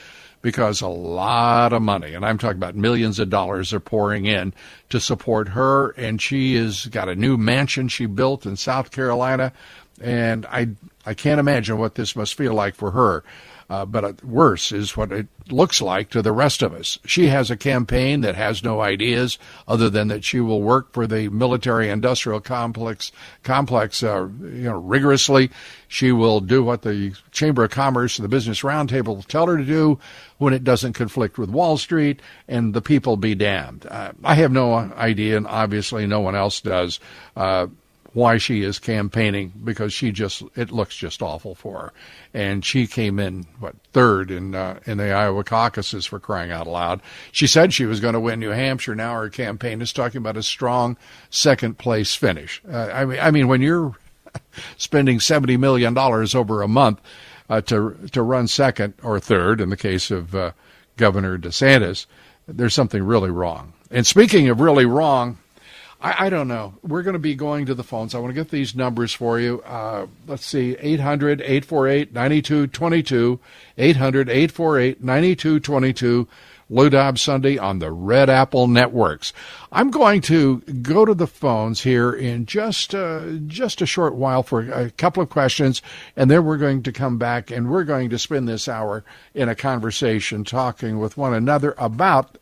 because 0.40 0.80
a 0.80 0.88
lot 0.88 1.74
of 1.74 1.82
money, 1.82 2.14
and 2.14 2.24
I'm 2.24 2.38
talking 2.38 2.56
about 2.56 2.76
millions 2.76 3.18
of 3.18 3.28
dollars, 3.28 3.74
are 3.74 3.80
pouring 3.80 4.24
in 4.24 4.54
to 4.88 4.98
support 4.98 5.48
her. 5.50 5.90
And 5.90 6.20
she 6.20 6.54
has 6.54 6.86
got 6.86 7.10
a 7.10 7.14
new 7.14 7.36
mansion 7.36 7.88
she 7.88 8.06
built 8.06 8.46
in 8.46 8.56
South 8.56 8.90
Carolina, 8.90 9.52
and 10.00 10.46
I 10.46 10.68
I 11.04 11.12
can't 11.12 11.40
imagine 11.40 11.76
what 11.76 11.96
this 11.96 12.16
must 12.16 12.36
feel 12.36 12.54
like 12.54 12.74
for 12.74 12.92
her. 12.92 13.22
Uh, 13.70 13.84
but 13.84 14.24
worse 14.24 14.72
is 14.72 14.96
what 14.96 15.12
it 15.12 15.26
looks 15.50 15.80
like 15.80 16.10
to 16.10 16.22
the 16.22 16.32
rest 16.32 16.62
of 16.62 16.72
us. 16.72 16.98
She 17.04 17.26
has 17.26 17.50
a 17.50 17.56
campaign 17.56 18.20
that 18.20 18.34
has 18.34 18.62
no 18.62 18.80
ideas 18.80 19.38
other 19.66 19.90
than 19.90 20.08
that 20.08 20.24
she 20.24 20.40
will 20.40 20.62
work 20.62 20.92
for 20.92 21.06
the 21.06 21.28
military-industrial 21.28 22.40
complex 22.40 23.12
complex 23.42 24.02
uh, 24.02 24.28
you 24.42 24.64
know 24.64 24.78
rigorously. 24.78 25.50
She 25.88 26.12
will 26.12 26.40
do 26.40 26.62
what 26.62 26.82
the 26.82 27.14
Chamber 27.32 27.64
of 27.64 27.70
Commerce 27.70 28.18
and 28.18 28.24
the 28.24 28.28
Business 28.28 28.62
Roundtable 28.62 29.26
tell 29.26 29.46
her 29.46 29.56
to 29.56 29.64
do 29.64 29.98
when 30.38 30.54
it 30.54 30.64
doesn't 30.64 30.94
conflict 30.94 31.38
with 31.38 31.50
Wall 31.50 31.76
Street, 31.76 32.20
and 32.48 32.74
the 32.74 32.82
people 32.82 33.16
be 33.16 33.34
damned. 33.34 33.86
Uh, 33.88 34.12
I 34.24 34.34
have 34.36 34.52
no 34.52 34.74
idea, 34.74 35.36
and 35.36 35.46
obviously 35.46 36.06
no 36.06 36.20
one 36.20 36.34
else 36.34 36.60
does 36.60 36.98
uh, 37.36 37.66
why 38.12 38.38
she 38.38 38.62
is 38.62 38.78
campaigning 38.78 39.52
because 39.64 39.92
she 39.92 40.12
just 40.12 40.42
it 40.54 40.70
looks 40.70 40.96
just 40.96 41.22
awful 41.22 41.54
for 41.54 41.78
her, 41.78 41.92
and 42.34 42.64
she 42.64 42.86
came 42.86 43.18
in 43.18 43.46
what 43.58 43.74
third 43.92 44.30
in 44.30 44.54
uh, 44.54 44.78
in 44.84 44.98
the 44.98 45.12
Iowa 45.12 45.44
caucuses 45.44 46.06
for 46.06 46.20
crying 46.20 46.50
out 46.50 46.66
loud. 46.66 47.00
She 47.32 47.46
said 47.46 47.72
she 47.72 47.86
was 47.86 48.00
going 48.00 48.14
to 48.14 48.20
win 48.20 48.40
New 48.40 48.50
Hampshire. 48.50 48.94
Now 48.94 49.14
her 49.14 49.30
campaign 49.30 49.80
is 49.80 49.92
talking 49.92 50.18
about 50.18 50.36
a 50.36 50.42
strong 50.42 50.96
second 51.30 51.78
place 51.78 52.14
finish. 52.14 52.62
Uh, 52.70 52.90
I 52.92 53.04
mean, 53.04 53.18
I 53.20 53.30
mean 53.30 53.48
when 53.48 53.62
you're 53.62 53.94
spending 54.76 55.18
$70 55.18 55.58
million 55.58 55.96
over 55.96 56.62
a 56.62 56.68
month 56.68 57.00
uh, 57.48 57.60
to, 57.62 57.96
to 58.12 58.22
run 58.22 58.48
second 58.48 58.94
or 59.02 59.20
third 59.20 59.60
in 59.60 59.70
the 59.70 59.76
case 59.76 60.10
of 60.10 60.34
uh, 60.34 60.52
Governor 60.96 61.38
DeSantis. 61.38 62.06
There's 62.48 62.74
something 62.74 63.02
really 63.02 63.30
wrong. 63.30 63.72
And 63.90 64.06
speaking 64.06 64.48
of 64.48 64.60
really 64.60 64.86
wrong, 64.86 65.38
I, 66.02 66.26
I 66.26 66.30
don't 66.30 66.48
know. 66.48 66.74
We're 66.82 67.02
going 67.02 67.14
to 67.14 67.20
be 67.20 67.34
going 67.34 67.66
to 67.66 67.74
the 67.74 67.84
phones. 67.84 68.14
I 68.14 68.18
want 68.18 68.30
to 68.30 68.40
get 68.40 68.50
these 68.50 68.74
numbers 68.74 69.14
for 69.14 69.38
you. 69.38 69.62
Uh, 69.62 70.08
let's 70.26 70.44
see 70.44 70.76
800 70.78 71.40
848 71.40 72.12
9222. 72.12 73.40
800 73.78 74.28
848 74.28 75.02
9222. 75.02 76.28
Lou 76.72 76.88
Dobbs 76.88 77.20
Sunday 77.20 77.58
on 77.58 77.80
the 77.80 77.92
Red 77.92 78.30
Apple 78.30 78.66
Networks. 78.66 79.34
I'm 79.70 79.90
going 79.90 80.22
to 80.22 80.60
go 80.60 81.04
to 81.04 81.12
the 81.12 81.26
phones 81.26 81.82
here 81.82 82.10
in 82.10 82.46
just 82.46 82.94
uh, 82.94 83.32
just 83.46 83.82
a 83.82 83.86
short 83.86 84.14
while 84.14 84.42
for 84.42 84.60
a 84.60 84.90
couple 84.90 85.22
of 85.22 85.28
questions, 85.28 85.82
and 86.16 86.30
then 86.30 86.46
we're 86.46 86.56
going 86.56 86.82
to 86.84 86.92
come 86.92 87.18
back 87.18 87.50
and 87.50 87.70
we're 87.70 87.84
going 87.84 88.08
to 88.08 88.18
spend 88.18 88.48
this 88.48 88.68
hour 88.68 89.04
in 89.34 89.50
a 89.50 89.54
conversation 89.54 90.44
talking 90.44 90.98
with 90.98 91.18
one 91.18 91.34
another 91.34 91.74
about 91.76 92.38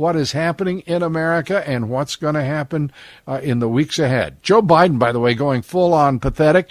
what 0.00 0.16
is 0.16 0.32
happening 0.32 0.80
in 0.86 1.02
America 1.02 1.62
and 1.68 1.90
what's 1.90 2.16
going 2.16 2.34
to 2.34 2.42
happen 2.42 2.90
uh, 3.28 3.38
in 3.42 3.58
the 3.58 3.68
weeks 3.68 3.98
ahead. 3.98 4.42
Joe 4.42 4.62
Biden, 4.62 4.98
by 4.98 5.12
the 5.12 5.20
way, 5.20 5.34
going 5.34 5.60
full 5.60 5.92
on 5.92 6.18
pathetic, 6.18 6.70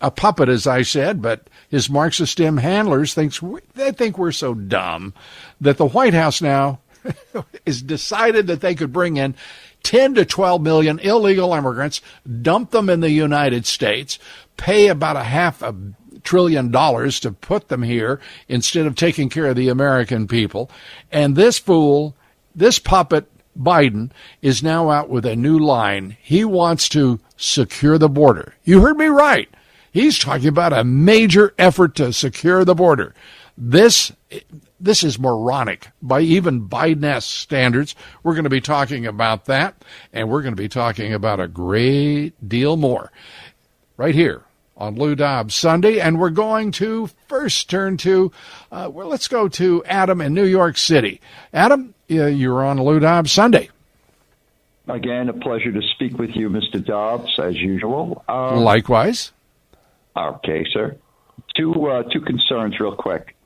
a 0.00 0.10
puppet, 0.10 0.48
as 0.48 0.66
I 0.66 0.80
said, 0.80 1.20
but 1.20 1.50
his 1.68 1.90
Marxist 1.90 2.38
Dem 2.38 2.56
handlers 2.56 3.12
thinks 3.12 3.38
they 3.74 3.92
think 3.92 4.16
we're 4.16 4.32
so 4.32 4.54
dumb 4.54 5.12
that 5.60 5.76
the 5.76 5.84
White 5.84 6.14
House 6.14 6.40
now 6.40 6.80
has 7.66 7.82
decided 7.82 8.46
that 8.46 8.62
they 8.62 8.74
could 8.74 8.94
bring 8.94 9.18
in 9.18 9.34
10 9.82 10.14
to 10.14 10.24
12 10.24 10.62
million 10.62 10.98
illegal 11.00 11.52
immigrants, 11.52 12.00
dump 12.40 12.70
them 12.70 12.88
in 12.88 13.00
the 13.00 13.10
United 13.10 13.66
States, 13.66 14.18
pay 14.56 14.88
about 14.88 15.16
a 15.16 15.24
half 15.24 15.60
a 15.60 15.74
trillion 16.24 16.70
dollars 16.70 17.20
to 17.20 17.30
put 17.30 17.68
them 17.68 17.82
here 17.82 18.20
instead 18.48 18.86
of 18.86 18.94
taking 18.94 19.28
care 19.28 19.48
of 19.48 19.56
the 19.56 19.68
American 19.68 20.26
people. 20.26 20.70
And 21.12 21.36
this 21.36 21.58
fool 21.58 22.16
this 22.54 22.78
puppet, 22.78 23.26
Biden, 23.58 24.10
is 24.42 24.62
now 24.62 24.90
out 24.90 25.08
with 25.08 25.24
a 25.24 25.36
new 25.36 25.58
line. 25.58 26.16
He 26.22 26.44
wants 26.44 26.88
to 26.90 27.20
secure 27.36 27.98
the 27.98 28.08
border. 28.08 28.54
You 28.64 28.80
heard 28.80 28.96
me 28.96 29.06
right. 29.06 29.48
He's 29.92 30.18
talking 30.18 30.48
about 30.48 30.72
a 30.72 30.84
major 30.84 31.52
effort 31.58 31.96
to 31.96 32.12
secure 32.12 32.64
the 32.64 32.74
border. 32.74 33.14
This 33.56 34.12
this 34.78 35.04
is 35.04 35.18
moronic 35.18 35.88
by 36.00 36.20
even 36.20 36.68
Biden 36.68 37.20
standards. 37.22 37.94
We're 38.22 38.34
going 38.34 38.44
to 38.44 38.50
be 38.50 38.60
talking 38.60 39.06
about 39.06 39.44
that, 39.46 39.84
and 40.12 40.30
we're 40.30 40.42
going 40.42 40.54
to 40.54 40.62
be 40.62 40.68
talking 40.68 41.12
about 41.12 41.40
a 41.40 41.48
great 41.48 42.48
deal 42.48 42.76
more 42.76 43.12
right 43.96 44.14
here 44.14 44.44
on 44.76 44.94
Lou 44.94 45.14
Dobbs 45.14 45.54
Sunday. 45.54 46.00
And 46.00 46.18
we're 46.18 46.30
going 46.30 46.72
to 46.72 47.10
first 47.28 47.68
turn 47.68 47.98
to, 47.98 48.32
uh, 48.72 48.88
well, 48.90 49.08
let's 49.08 49.28
go 49.28 49.46
to 49.48 49.84
Adam 49.84 50.20
in 50.22 50.32
New 50.32 50.46
York 50.46 50.78
City. 50.78 51.20
Adam, 51.52 51.94
you're 52.10 52.64
on 52.64 52.82
Lou 52.82 52.98
Dobbs 52.98 53.32
Sunday. 53.32 53.70
Again, 54.88 55.28
a 55.28 55.32
pleasure 55.32 55.70
to 55.70 55.82
speak 55.94 56.18
with 56.18 56.30
you, 56.34 56.48
Mr. 56.48 56.84
Dobbs, 56.84 57.38
as 57.38 57.56
usual. 57.56 58.24
Um, 58.28 58.56
Likewise. 58.56 59.32
Okay, 60.16 60.66
sir. 60.72 60.96
Two 61.56 61.86
uh, 61.86 62.02
two 62.04 62.20
concerns, 62.20 62.78
real 62.80 62.96
quick. 62.96 63.36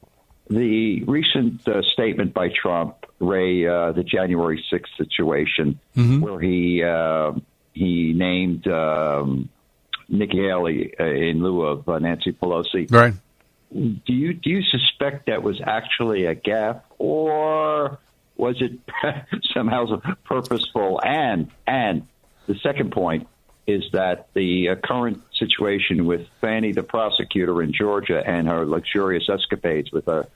The 0.49 1.03
recent 1.05 1.67
uh, 1.69 1.83
statement 1.93 2.35
by 2.35 2.49
Trump, 2.49 3.07
Ray, 3.19 3.67
uh, 3.67 3.93
the 3.93 4.05
January 4.05 4.65
sixth 4.71 4.93
situation, 4.97 5.79
mm-hmm. 5.97 6.21
where 6.21 6.41
he 6.41 6.83
uh, 6.83 7.33
he 7.73 8.13
named 8.15 8.67
um, 8.69 9.49
Nikki 10.09 10.39
Haley 10.39 10.95
uh, 10.99 11.05
in 11.05 11.43
lieu 11.43 11.63
of 11.63 11.89
uh, 11.89 11.99
Nancy 11.99 12.33
Pelosi. 12.33 12.91
Right. 12.91 13.15
Do 13.73 14.13
you 14.13 14.35
do 14.35 14.51
you 14.51 14.63
suspect 14.63 15.27
that 15.27 15.43
was 15.43 15.61
actually 15.65 16.27
a 16.27 16.35
gaffe, 16.35 16.83
or 16.99 17.99
was 18.37 18.61
it 18.61 18.79
somehow 19.55 20.01
purposeful? 20.25 21.01
And 21.05 21.51
and 21.67 22.07
the 22.47 22.57
second 22.57 22.93
point 22.93 23.29
is 23.67 23.85
that 23.93 24.29
the 24.35 24.71
uh, 24.71 24.75
current 24.77 25.23
situation 25.33 26.05
with 26.05 26.27
Fani, 26.41 26.73
the 26.73 26.83
prosecutor 26.83 27.63
in 27.63 27.73
Georgia, 27.73 28.23
and 28.25 28.47
her 28.47 28.67
luxurious 28.67 29.29
escapades 29.29 29.91
with 29.91 30.07
her 30.07 30.29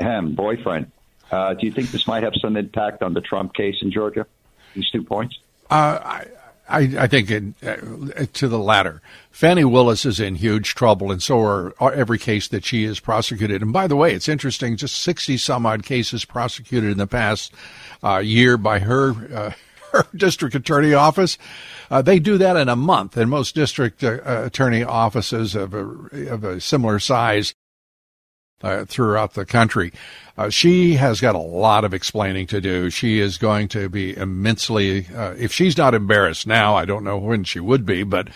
boyfriend. 0.00 0.90
Uh, 1.30 1.54
do 1.54 1.66
you 1.66 1.72
think 1.72 1.90
this 1.90 2.06
might 2.06 2.22
have 2.22 2.32
some 2.40 2.56
impact 2.56 3.02
on 3.02 3.14
the 3.14 3.20
Trump 3.20 3.54
case 3.54 3.76
in 3.82 3.92
Georgia? 3.92 4.26
These 4.74 4.90
two 4.90 5.02
points. 5.02 5.38
Uh, 5.70 5.98
I, 6.02 6.26
I, 6.70 6.94
I 6.98 7.06
think 7.06 7.30
uh, 7.62 8.26
to 8.32 8.48
the 8.48 8.58
latter. 8.58 9.02
Fani 9.30 9.64
Willis 9.64 10.04
is 10.04 10.20
in 10.20 10.36
huge 10.36 10.74
trouble, 10.74 11.10
and 11.10 11.22
so 11.22 11.40
are, 11.40 11.74
are 11.80 11.92
every 11.92 12.18
case 12.18 12.48
that 12.48 12.64
she 12.64 12.84
is 12.84 13.00
prosecuted. 13.00 13.62
And 13.62 13.72
by 13.72 13.86
the 13.86 13.96
way, 13.96 14.14
it's 14.14 14.28
interesting, 14.28 14.76
just 14.76 14.96
60 14.96 15.36
some 15.36 15.66
odd 15.66 15.84
cases 15.84 16.24
prosecuted 16.24 16.92
in 16.92 16.98
the 16.98 17.06
past 17.06 17.52
uh, 18.02 18.18
year 18.18 18.56
by 18.56 18.78
her. 18.78 19.10
Uh, 19.34 19.52
her 19.92 20.06
district 20.14 20.54
attorney 20.54 20.94
office. 20.94 21.36
Uh, 21.90 22.00
they 22.00 22.20
do 22.20 22.38
that 22.38 22.56
in 22.56 22.68
a 22.68 22.76
month, 22.76 23.16
and 23.16 23.28
most 23.28 23.56
district 23.56 24.04
uh, 24.04 24.20
attorney 24.24 24.84
offices 24.84 25.56
of 25.56 25.74
a, 25.74 26.30
of 26.30 26.44
a 26.44 26.60
similar 26.60 27.00
size 27.00 27.54
uh, 28.62 28.84
throughout 28.84 29.34
the 29.34 29.46
country. 29.46 29.92
Uh, 30.36 30.48
she 30.48 30.94
has 30.94 31.20
got 31.20 31.34
a 31.34 31.38
lot 31.38 31.84
of 31.84 31.92
explaining 31.92 32.46
to 32.46 32.60
do. 32.60 32.88
She 32.88 33.20
is 33.20 33.36
going 33.36 33.68
to 33.68 33.88
be 33.88 34.16
immensely, 34.16 35.06
uh, 35.14 35.34
if 35.38 35.52
she's 35.52 35.76
not 35.76 35.94
embarrassed 35.94 36.46
now, 36.46 36.76
I 36.76 36.84
don't 36.84 37.04
know 37.04 37.18
when 37.18 37.44
she 37.44 37.60
would 37.60 37.84
be, 37.84 38.04
but 38.04 38.28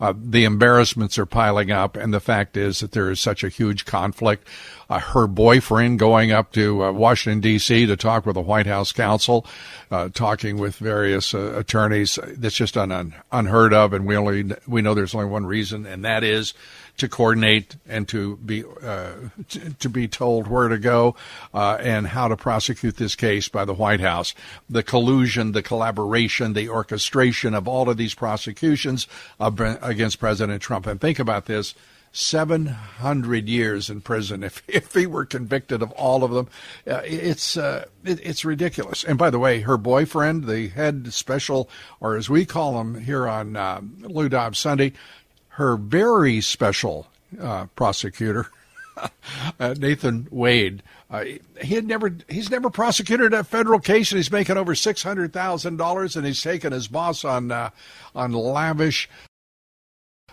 uh, 0.00 0.14
the 0.16 0.44
embarrassments 0.44 1.18
are 1.18 1.26
piling 1.26 1.70
up. 1.70 1.96
And 1.96 2.14
the 2.14 2.20
fact 2.20 2.56
is 2.56 2.80
that 2.80 2.92
there 2.92 3.10
is 3.10 3.20
such 3.20 3.44
a 3.44 3.50
huge 3.50 3.84
conflict. 3.84 4.46
Uh, 4.88 5.00
her 5.00 5.26
boyfriend 5.26 5.98
going 5.98 6.32
up 6.32 6.52
to 6.52 6.84
uh, 6.84 6.92
Washington, 6.92 7.40
D.C. 7.40 7.86
to 7.86 7.96
talk 7.96 8.24
with 8.24 8.34
the 8.34 8.40
White 8.40 8.66
House 8.66 8.92
counsel, 8.92 9.46
talking 10.14 10.56
with 10.56 10.76
various 10.76 11.34
attorneys. 11.34 12.18
That's 12.26 12.54
just 12.54 12.76
un- 12.76 13.14
unheard 13.32 13.74
of. 13.74 13.92
And 13.92 14.06
we 14.06 14.16
only, 14.16 14.54
we 14.66 14.82
know 14.82 14.94
there's 14.94 15.14
only 15.14 15.28
one 15.28 15.46
reason, 15.46 15.84
and 15.84 16.04
that 16.04 16.24
is 16.24 16.54
to 17.00 17.08
coordinate 17.08 17.76
and 17.88 18.06
to 18.08 18.36
be 18.36 18.64
uh, 18.82 19.12
to, 19.48 19.70
to, 19.74 19.88
be 19.88 20.06
told 20.06 20.46
where 20.46 20.68
to 20.68 20.78
go 20.78 21.16
uh, 21.52 21.76
and 21.80 22.06
how 22.06 22.28
to 22.28 22.36
prosecute 22.36 22.96
this 22.96 23.16
case 23.16 23.48
by 23.48 23.64
the 23.64 23.74
White 23.74 24.00
House. 24.00 24.34
The 24.68 24.82
collusion, 24.82 25.52
the 25.52 25.62
collaboration, 25.62 26.52
the 26.52 26.68
orchestration 26.68 27.54
of 27.54 27.66
all 27.66 27.88
of 27.88 27.96
these 27.96 28.14
prosecutions 28.14 29.06
against 29.38 30.20
President 30.20 30.62
Trump. 30.62 30.86
And 30.86 31.00
think 31.00 31.18
about 31.18 31.46
this. 31.46 31.74
700 32.12 33.48
years 33.48 33.88
in 33.88 34.00
prison 34.00 34.42
if, 34.44 34.62
if 34.66 34.92
he 34.94 35.06
were 35.06 35.24
convicted 35.24 35.82
of 35.82 35.92
all 35.92 36.24
of 36.24 36.32
them. 36.32 36.48
Uh, 36.86 37.02
it's 37.04 37.56
uh, 37.56 37.86
it, 38.04 38.20
it's 38.22 38.44
ridiculous. 38.44 39.04
And 39.04 39.16
by 39.18 39.30
the 39.30 39.38
way, 39.38 39.60
her 39.60 39.76
boyfriend, 39.76 40.44
the 40.44 40.68
head 40.68 41.12
special, 41.12 41.68
or 42.00 42.16
as 42.16 42.28
we 42.28 42.44
call 42.44 42.80
him 42.80 43.00
here 43.00 43.28
on 43.28 43.56
uh, 43.56 43.80
Lou 44.00 44.28
Dobbs 44.28 44.58
Sunday, 44.58 44.92
her 45.60 45.76
very 45.76 46.40
special 46.40 47.06
uh, 47.38 47.66
prosecutor, 47.76 48.50
uh, 49.60 49.74
Nathan 49.78 50.26
Wade. 50.30 50.82
Uh, 51.10 51.24
he 51.60 51.74
had 51.74 51.86
never 51.86 52.16
he's 52.28 52.50
never 52.50 52.70
prosecuted 52.70 53.34
a 53.34 53.44
federal 53.44 53.78
case, 53.78 54.10
and 54.10 54.16
he's 54.18 54.32
making 54.32 54.56
over 54.56 54.74
six 54.74 55.02
hundred 55.02 55.34
thousand 55.34 55.76
dollars, 55.76 56.16
and 56.16 56.26
he's 56.26 56.42
taken 56.42 56.72
his 56.72 56.88
boss 56.88 57.24
on 57.26 57.52
uh, 57.52 57.68
on 58.14 58.32
lavish 58.32 59.06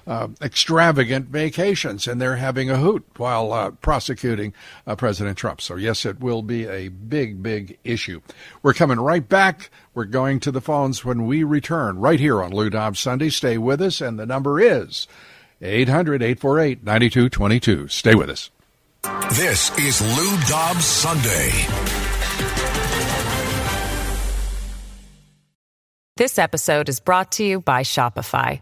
uh, 0.07 0.29
extravagant 0.41 1.27
vacations, 1.27 2.07
and 2.07 2.21
they're 2.21 2.37
having 2.37 2.69
a 2.69 2.77
hoot 2.77 3.05
while 3.17 3.51
uh, 3.51 3.71
prosecuting 3.71 4.53
uh, 4.87 4.95
President 4.95 5.37
Trump. 5.37 5.59
So, 5.61 5.75
yes, 5.75 6.05
it 6.05 6.19
will 6.19 6.41
be 6.41 6.65
a 6.65 6.87
big, 6.87 7.43
big 7.43 7.77
issue. 7.83 8.21
We're 8.63 8.73
coming 8.73 8.99
right 8.99 9.27
back. 9.27 9.69
We're 9.93 10.05
going 10.05 10.39
to 10.41 10.51
the 10.51 10.61
phones 10.61 11.03
when 11.03 11.25
we 11.25 11.43
return 11.43 11.99
right 11.99 12.19
here 12.19 12.41
on 12.41 12.51
Lou 12.51 12.69
Dobbs 12.69 12.99
Sunday. 12.99 13.29
Stay 13.29 13.57
with 13.57 13.81
us, 13.81 13.99
and 13.99 14.17
the 14.17 14.25
number 14.25 14.59
is 14.61 15.07
800 15.61 16.21
848 16.21 16.83
9222. 16.83 17.87
Stay 17.89 18.15
with 18.15 18.29
us. 18.29 18.49
This 19.33 19.77
is 19.77 20.01
Lou 20.01 20.37
Dobbs 20.47 20.85
Sunday. 20.85 21.51
This 26.15 26.39
episode 26.39 26.89
is 26.89 26.99
brought 26.99 27.33
to 27.33 27.43
you 27.43 27.61
by 27.61 27.83
Shopify. 27.83 28.61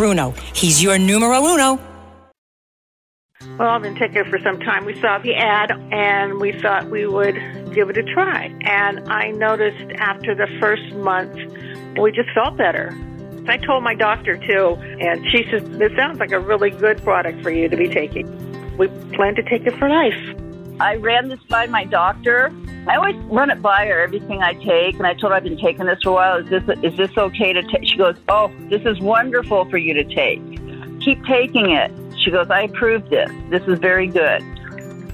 Bruno. 0.00 0.30
He's 0.54 0.82
your 0.82 0.96
numero 0.96 1.44
uno. 1.44 1.78
Well, 3.58 3.68
I've 3.68 3.82
been 3.82 3.96
taking 3.96 4.16
it 4.16 4.28
for 4.28 4.38
some 4.42 4.58
time. 4.60 4.86
We 4.86 4.98
saw 4.98 5.18
the 5.18 5.34
ad 5.34 5.72
and 5.92 6.40
we 6.40 6.58
thought 6.58 6.88
we 6.88 7.06
would 7.06 7.34
give 7.74 7.90
it 7.90 7.98
a 7.98 8.02
try. 8.14 8.46
And 8.62 9.06
I 9.12 9.30
noticed 9.32 9.92
after 9.98 10.34
the 10.34 10.46
first 10.58 10.94
month, 10.94 11.36
we 12.00 12.12
just 12.12 12.30
felt 12.32 12.56
better. 12.56 12.96
I 13.46 13.58
told 13.58 13.84
my 13.84 13.94
doctor 13.94 14.38
too, 14.38 14.76
and 15.00 15.20
she 15.30 15.44
said, 15.50 15.70
This 15.78 15.92
sounds 15.98 16.18
like 16.18 16.32
a 16.32 16.40
really 16.40 16.70
good 16.70 17.02
product 17.02 17.42
for 17.42 17.50
you 17.50 17.68
to 17.68 17.76
be 17.76 17.88
taking. 17.88 18.26
We 18.78 18.88
plan 19.14 19.34
to 19.34 19.42
take 19.42 19.66
it 19.66 19.76
for 19.78 19.90
life. 19.90 20.80
I 20.80 20.94
ran 20.94 21.28
this 21.28 21.40
by 21.50 21.66
my 21.66 21.84
doctor. 21.84 22.50
I 22.86 22.96
always 22.96 23.16
run 23.26 23.50
it 23.50 23.60
by 23.60 23.86
her 23.86 24.00
everything 24.00 24.42
I 24.42 24.54
take, 24.54 24.96
and 24.96 25.06
I 25.06 25.14
told 25.14 25.32
her 25.32 25.36
I've 25.36 25.44
been 25.44 25.58
taking 25.58 25.86
this 25.86 25.98
for 26.02 26.10
a 26.10 26.12
while. 26.12 26.36
Is 26.38 26.48
this 26.48 26.62
is 26.82 26.96
this 26.96 27.16
okay 27.16 27.52
to 27.52 27.62
take? 27.62 27.86
She 27.86 27.96
goes, 27.96 28.16
"Oh, 28.28 28.50
this 28.68 28.82
is 28.84 28.98
wonderful 29.00 29.66
for 29.66 29.76
you 29.76 29.94
to 29.94 30.04
take. 30.04 30.40
Keep 31.00 31.24
taking 31.26 31.70
it." 31.70 31.92
She 32.18 32.30
goes, 32.30 32.50
"I 32.50 32.62
approve 32.62 33.08
this. 33.10 33.30
This 33.50 33.62
is 33.64 33.78
very 33.78 34.06
good." 34.06 34.42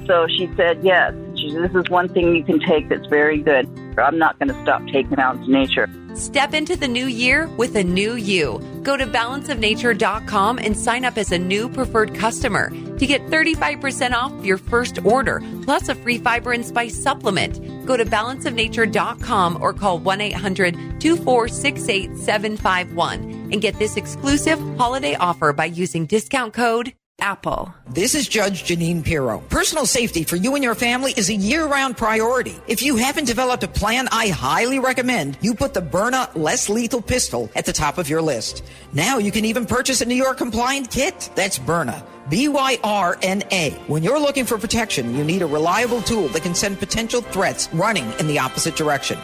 So 0.07 0.27
she 0.29 0.49
said, 0.57 0.85
"Yes, 0.85 1.13
she 1.35 1.51
said, 1.51 1.65
this 1.65 1.75
is 1.75 1.91
one 1.91 2.09
thing 2.09 2.35
you 2.37 2.45
can 2.45 2.61
take 2.61 2.89
that's 2.89 3.07
very 3.09 3.39
good. 3.39 3.69
I'm 3.99 4.19
not 4.19 4.39
going 4.39 4.49
to 4.49 4.63
stop 4.63 4.87
taking 4.87 5.19
out 5.19 5.37
into 5.37 5.51
nature." 5.51 5.89
Step 6.17 6.55
into 6.55 6.77
the 6.77 6.89
new 6.89 7.07
year 7.07 7.47
with 7.59 7.77
a 7.77 7.85
new 7.85 8.15
you. 8.15 8.59
Go 8.83 8.97
to 8.97 9.07
balanceofnature.com 9.07 10.59
and 10.59 10.77
sign 10.77 11.05
up 11.05 11.19
as 11.19 11.31
a 11.31 11.39
new 11.39 11.69
preferred 11.69 12.15
customer 12.15 12.71
to 12.71 13.07
get 13.07 13.21
35% 13.27 14.13
off 14.13 14.33
your 14.45 14.57
first 14.57 15.05
order, 15.05 15.43
plus 15.63 15.91
a 15.91 15.95
free 15.95 16.17
fiber 16.17 16.53
and 16.53 16.65
spice 16.65 17.01
supplement. 17.01 17.61
Go 17.87 17.97
to 17.99 18.05
balanceofnature.com 18.07 19.59
or 19.61 19.73
call 19.75 19.99
1 19.99 20.21
800 20.21 21.01
2468 21.01 22.17
751 22.17 23.51
and 23.53 23.61
get 23.61 23.79
this 23.79 23.97
exclusive 23.97 24.59
holiday 24.79 25.15
offer 25.17 25.53
by 25.53 25.67
using 25.67 26.07
discount 26.07 26.55
code 26.55 26.95
Apple. 27.21 27.75
This 27.89 28.15
is 28.15 28.29
Judge 28.29 28.65
Jeanine 28.65 29.03
Pirro. 29.03 29.39
Personal 29.49 29.87
safety 29.87 30.23
for 30.23 30.37
you 30.37 30.55
and 30.55 30.63
your 30.63 30.75
family 30.75 31.15
is 31.17 31.31
a 31.31 31.35
year-round 31.35 31.97
priority. 31.97 32.55
If 32.67 32.83
you 32.83 32.97
haven't 32.97 33.25
developed 33.25 33.63
a 33.63 33.69
plan, 33.69 34.07
I 34.13 34.29
highly 34.29 34.79
recommend 34.79 35.39
you 35.41 35.55
put 35.55 35.73
the 35.73 35.81
Byrna 35.81 36.31
less 36.37 36.69
lethal 36.69 37.01
pistol 37.01 37.51
at 37.57 37.65
the 37.65 37.73
top 37.73 37.97
of 37.97 38.11
your 38.11 38.21
list. 38.21 38.63
Now 38.93 39.17
you 39.17 39.33
can 39.33 39.47
even 39.47 39.65
purchase 39.65 40.03
a 40.03 40.05
New 40.05 40.15
York 40.15 40.37
compliant 40.37 40.91
kit. 40.91 41.31
That's 41.35 41.59
Byrna. 41.59 42.05
B-Y-R-N-A. 42.29 43.71
When 43.87 44.03
you're 44.03 44.21
looking 44.21 44.45
for 44.45 44.59
protection, 44.59 45.15
you 45.15 45.25
need 45.25 45.41
a 45.41 45.47
reliable 45.47 46.03
tool 46.03 46.29
that 46.29 46.43
can 46.43 46.55
send 46.55 46.79
potential 46.79 47.23
threats 47.23 47.73
running 47.73 48.13
in 48.19 48.27
the 48.27 48.39
opposite 48.39 48.77
direction. 48.77 49.19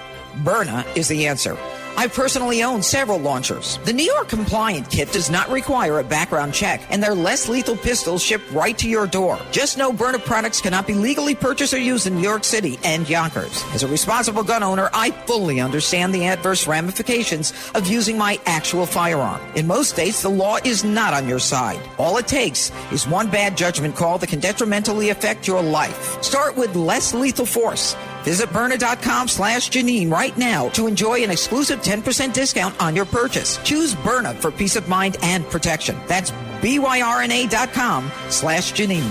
Byrna 0.45 0.87
is 0.97 1.09
the 1.09 1.27
answer. 1.27 1.59
I 1.97 2.09
personally 2.09 2.63
own 2.63 2.83
several 2.83 3.19
launchers. 3.19 3.79
The 3.85 3.93
New 3.93 4.05
York 4.05 4.29
compliant 4.29 4.91
kit 4.91 5.13
does 5.13 5.31
not 5.31 5.51
require 5.51 5.99
a 5.99 6.05
background 6.05 6.55
check, 6.55 6.81
and 6.91 7.03
their 7.03 7.15
less 7.15 7.49
lethal 7.49 7.77
pistols 7.77 8.23
ship 8.23 8.41
right 8.53 8.77
to 8.79 8.89
your 8.89 9.07
door. 9.07 9.39
Just 9.51 9.77
know 9.77 9.93
Byrna 9.93 10.19
products 10.25 10.61
cannot 10.61 10.87
be 10.87 10.95
legally 10.95 11.35
purchased 11.35 11.75
or 11.75 11.79
used 11.79 12.07
in 12.07 12.17
New 12.17 12.23
York 12.23 12.45
City 12.45 12.79
and 12.83 13.09
Yonkers. 13.09 13.63
As 13.75 13.83
a 13.83 13.89
responsible 13.89 14.43
gun 14.43 14.63
owner, 14.63 14.89
I 14.95 15.11
fully 15.11 15.61
understand 15.61 16.15
the 16.15 16.25
adverse 16.27 16.67
ramifications 16.67 17.53
of 17.75 17.87
using 17.87 18.17
my 18.17 18.41
actual 18.47 18.87
firearm. 18.87 19.41
In 19.55 19.67
most 19.67 19.91
states, 19.91 20.23
the 20.23 20.31
law 20.31 20.57
is 20.65 20.85
not 20.85 21.13
on 21.13 21.29
your 21.29 21.39
side. 21.39 21.81
All 21.99 22.17
it 22.17 22.27
takes 22.27 22.73
is 22.91 23.07
one 23.07 23.31
bad 23.31 23.57
judgment 23.57 23.97
call 23.97 24.19
that 24.19 24.29
can 24.29 24.41
detrimentally 24.41 25.11
affect 25.11 25.47
your 25.47 25.63
life. 25.63 26.23
Start 26.23 26.57
with 26.57 26.75
less 26.75 27.13
lethal 27.13 27.47
force. 27.47 27.95
Visit 28.25 28.51
Byrna.com 28.51 29.29
slash 29.29 29.71
Jeanine 29.71 30.11
right 30.11 30.37
now 30.37 30.69
to 30.71 30.87
enjoy 30.87 31.23
an 31.23 31.31
exclusive 31.31 31.81
10% 31.81 32.33
discount 32.33 32.81
on 32.81 32.95
your 32.95 33.05
purchase. 33.05 33.59
Choose 33.65 33.95
Byrna 33.95 34.35
for 34.35 34.51
peace 34.51 34.77
of 34.77 34.89
mind 34.89 35.17
and 35.23 35.45
protection. 35.47 35.97
That's 36.07 36.31
BYRNA.com 36.61 38.11
slash 38.29 38.73
Jeanine. 38.73 39.11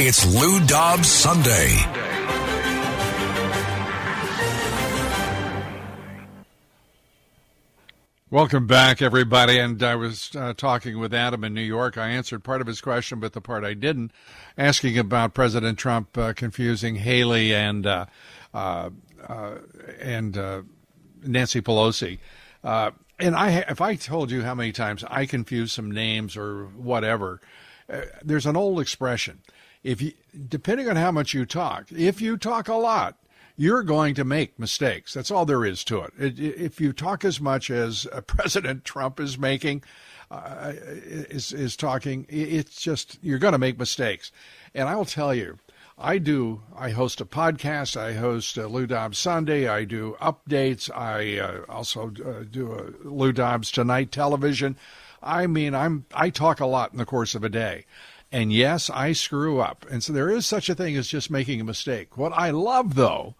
It's 0.00 0.24
Lou 0.24 0.64
Dobbs 0.64 1.08
Sunday. 1.08 2.07
Welcome 8.30 8.66
back, 8.66 9.00
everybody. 9.00 9.58
And 9.58 9.82
I 9.82 9.94
was 9.94 10.36
uh, 10.36 10.52
talking 10.52 10.98
with 10.98 11.14
Adam 11.14 11.44
in 11.44 11.54
New 11.54 11.62
York. 11.62 11.96
I 11.96 12.08
answered 12.08 12.44
part 12.44 12.60
of 12.60 12.66
his 12.66 12.82
question, 12.82 13.20
but 13.20 13.32
the 13.32 13.40
part 13.40 13.64
I 13.64 13.72
didn't, 13.72 14.12
asking 14.58 14.98
about 14.98 15.32
President 15.32 15.78
Trump 15.78 16.18
uh, 16.18 16.34
confusing 16.34 16.96
Haley 16.96 17.54
and 17.54 17.86
uh, 17.86 18.04
uh, 18.52 18.90
uh 19.26 19.54
and 19.98 20.36
uh, 20.36 20.60
Nancy 21.22 21.62
Pelosi. 21.62 22.18
and 22.62 23.34
I, 23.34 23.64
if 23.66 23.80
I 23.80 23.94
told 23.94 24.30
you 24.30 24.42
how 24.42 24.54
many 24.54 24.72
times 24.72 25.04
I 25.08 25.24
confuse 25.24 25.72
some 25.72 25.90
names 25.90 26.36
or 26.36 26.66
whatever, 26.66 27.40
there's 28.22 28.44
an 28.44 28.58
old 28.58 28.78
expression. 28.78 29.40
If 29.82 30.02
you, 30.02 30.12
depending 30.50 30.90
on 30.90 30.96
how 30.96 31.12
much 31.12 31.32
you 31.32 31.46
talk, 31.46 31.90
if 31.90 32.20
you 32.20 32.36
talk 32.36 32.68
a 32.68 32.74
lot, 32.74 33.16
you're 33.58 33.82
going 33.82 34.14
to 34.14 34.24
make 34.24 34.58
mistakes. 34.58 35.12
That's 35.12 35.32
all 35.32 35.44
there 35.44 35.64
is 35.64 35.82
to 35.84 36.02
it. 36.02 36.12
If 36.16 36.80
you 36.80 36.92
talk 36.92 37.24
as 37.24 37.40
much 37.40 37.70
as 37.70 38.06
uh, 38.12 38.20
President 38.26 38.84
Trump 38.84 39.20
is 39.20 39.36
making, 39.36 39.82
uh, 40.30 40.72
is 40.74 41.52
is 41.52 41.76
talking, 41.76 42.24
it's 42.28 42.80
just 42.80 43.18
you're 43.20 43.38
going 43.38 43.52
to 43.52 43.58
make 43.58 43.78
mistakes. 43.78 44.30
And 44.74 44.88
I 44.88 44.94
will 44.94 45.04
tell 45.04 45.34
you, 45.34 45.58
I 45.98 46.18
do. 46.18 46.62
I 46.76 46.90
host 46.90 47.20
a 47.20 47.24
podcast. 47.24 47.96
I 47.96 48.12
host 48.12 48.56
a 48.56 48.68
Lou 48.68 48.86
Dobbs 48.86 49.18
Sunday. 49.18 49.66
I 49.66 49.84
do 49.84 50.16
updates. 50.20 50.88
I 50.94 51.38
uh, 51.38 51.64
also 51.68 52.12
uh, 52.24 52.44
do 52.48 52.72
a 52.72 53.08
Lou 53.08 53.32
Dobbs 53.32 53.72
Tonight 53.72 54.12
television. 54.12 54.76
I 55.20 55.48
mean, 55.48 55.74
I'm 55.74 56.04
I 56.14 56.30
talk 56.30 56.60
a 56.60 56.66
lot 56.66 56.92
in 56.92 56.98
the 56.98 57.04
course 57.04 57.34
of 57.34 57.42
a 57.42 57.48
day. 57.48 57.86
And 58.30 58.52
yes, 58.52 58.90
I 58.90 59.12
screw 59.12 59.60
up. 59.60 59.86
And 59.90 60.04
so 60.04 60.12
there 60.12 60.30
is 60.30 60.46
such 60.46 60.68
a 60.68 60.74
thing 60.74 60.96
as 60.96 61.08
just 61.08 61.30
making 61.30 61.60
a 61.60 61.64
mistake. 61.64 62.16
What 62.16 62.32
I 62.34 62.50
love, 62.50 62.94
though, 62.94 63.34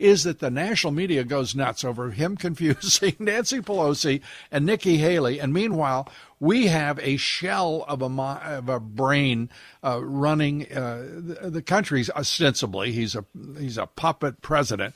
is 0.00 0.24
that 0.24 0.38
the 0.38 0.50
national 0.50 0.92
media 0.92 1.22
goes 1.22 1.54
nuts 1.54 1.84
over 1.84 2.10
him 2.10 2.36
confusing 2.38 3.14
Nancy 3.18 3.60
Pelosi 3.60 4.22
and 4.50 4.66
Nikki 4.66 4.96
Haley. 4.96 5.38
And 5.38 5.52
meanwhile, 5.52 6.08
we 6.40 6.68
have 6.68 6.98
a 7.00 7.18
shell 7.18 7.84
of 7.86 8.00
a, 8.02 8.06
of 8.06 8.68
a 8.68 8.80
brain 8.80 9.50
uh, 9.84 10.02
running 10.02 10.72
uh, 10.72 11.06
the, 11.06 11.50
the 11.50 11.62
ostensibly. 12.16 12.92
He's 12.92 13.14
a, 13.14 13.24
he's 13.58 13.76
a 13.78 13.86
puppet 13.86 14.40
president. 14.40 14.94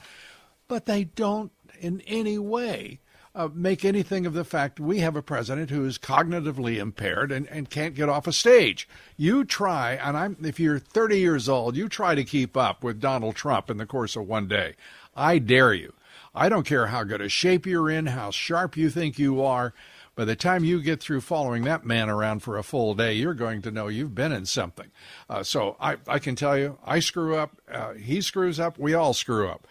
But 0.66 0.86
they 0.86 1.04
don't 1.04 1.52
in 1.78 2.00
any 2.06 2.38
way 2.38 3.00
uh, 3.34 3.48
make 3.52 3.84
anything 3.84 4.26
of 4.26 4.32
the 4.32 4.44
fact 4.44 4.78
we 4.78 5.00
have 5.00 5.16
a 5.16 5.22
president 5.22 5.70
who 5.70 5.84
is 5.84 5.98
cognitively 5.98 6.78
impaired 6.78 7.32
and, 7.32 7.48
and 7.48 7.68
can't 7.68 7.94
get 7.94 8.08
off 8.08 8.26
a 8.26 8.32
stage. 8.32 8.88
You 9.16 9.44
try, 9.44 9.94
and 9.94 10.16
I'm 10.16 10.36
if 10.42 10.60
you're 10.60 10.78
30 10.78 11.18
years 11.18 11.48
old, 11.48 11.76
you 11.76 11.88
try 11.88 12.14
to 12.14 12.24
keep 12.24 12.56
up 12.56 12.84
with 12.84 13.00
Donald 13.00 13.34
Trump 13.34 13.70
in 13.70 13.76
the 13.76 13.86
course 13.86 14.14
of 14.14 14.28
one 14.28 14.46
day. 14.46 14.74
I 15.16 15.38
dare 15.38 15.74
you. 15.74 15.92
I 16.34 16.48
don't 16.48 16.66
care 16.66 16.88
how 16.88 17.04
good 17.04 17.20
a 17.20 17.28
shape 17.28 17.66
you're 17.66 17.90
in, 17.90 18.06
how 18.06 18.30
sharp 18.30 18.76
you 18.76 18.90
think 18.90 19.18
you 19.18 19.42
are. 19.42 19.72
By 20.16 20.24
the 20.24 20.36
time 20.36 20.64
you 20.64 20.80
get 20.80 21.00
through 21.00 21.22
following 21.22 21.64
that 21.64 21.84
man 21.84 22.08
around 22.08 22.40
for 22.40 22.56
a 22.56 22.62
full 22.62 22.94
day, 22.94 23.14
you're 23.14 23.34
going 23.34 23.62
to 23.62 23.72
know 23.72 23.88
you've 23.88 24.14
been 24.14 24.30
in 24.30 24.46
something. 24.46 24.92
Uh, 25.28 25.42
so 25.42 25.76
I, 25.80 25.96
I 26.06 26.20
can 26.20 26.36
tell 26.36 26.56
you, 26.56 26.78
I 26.84 27.00
screw 27.00 27.36
up. 27.36 27.60
Uh, 27.68 27.94
he 27.94 28.20
screws 28.20 28.60
up. 28.60 28.78
We 28.78 28.94
all 28.94 29.12
screw 29.12 29.48
up. 29.48 29.66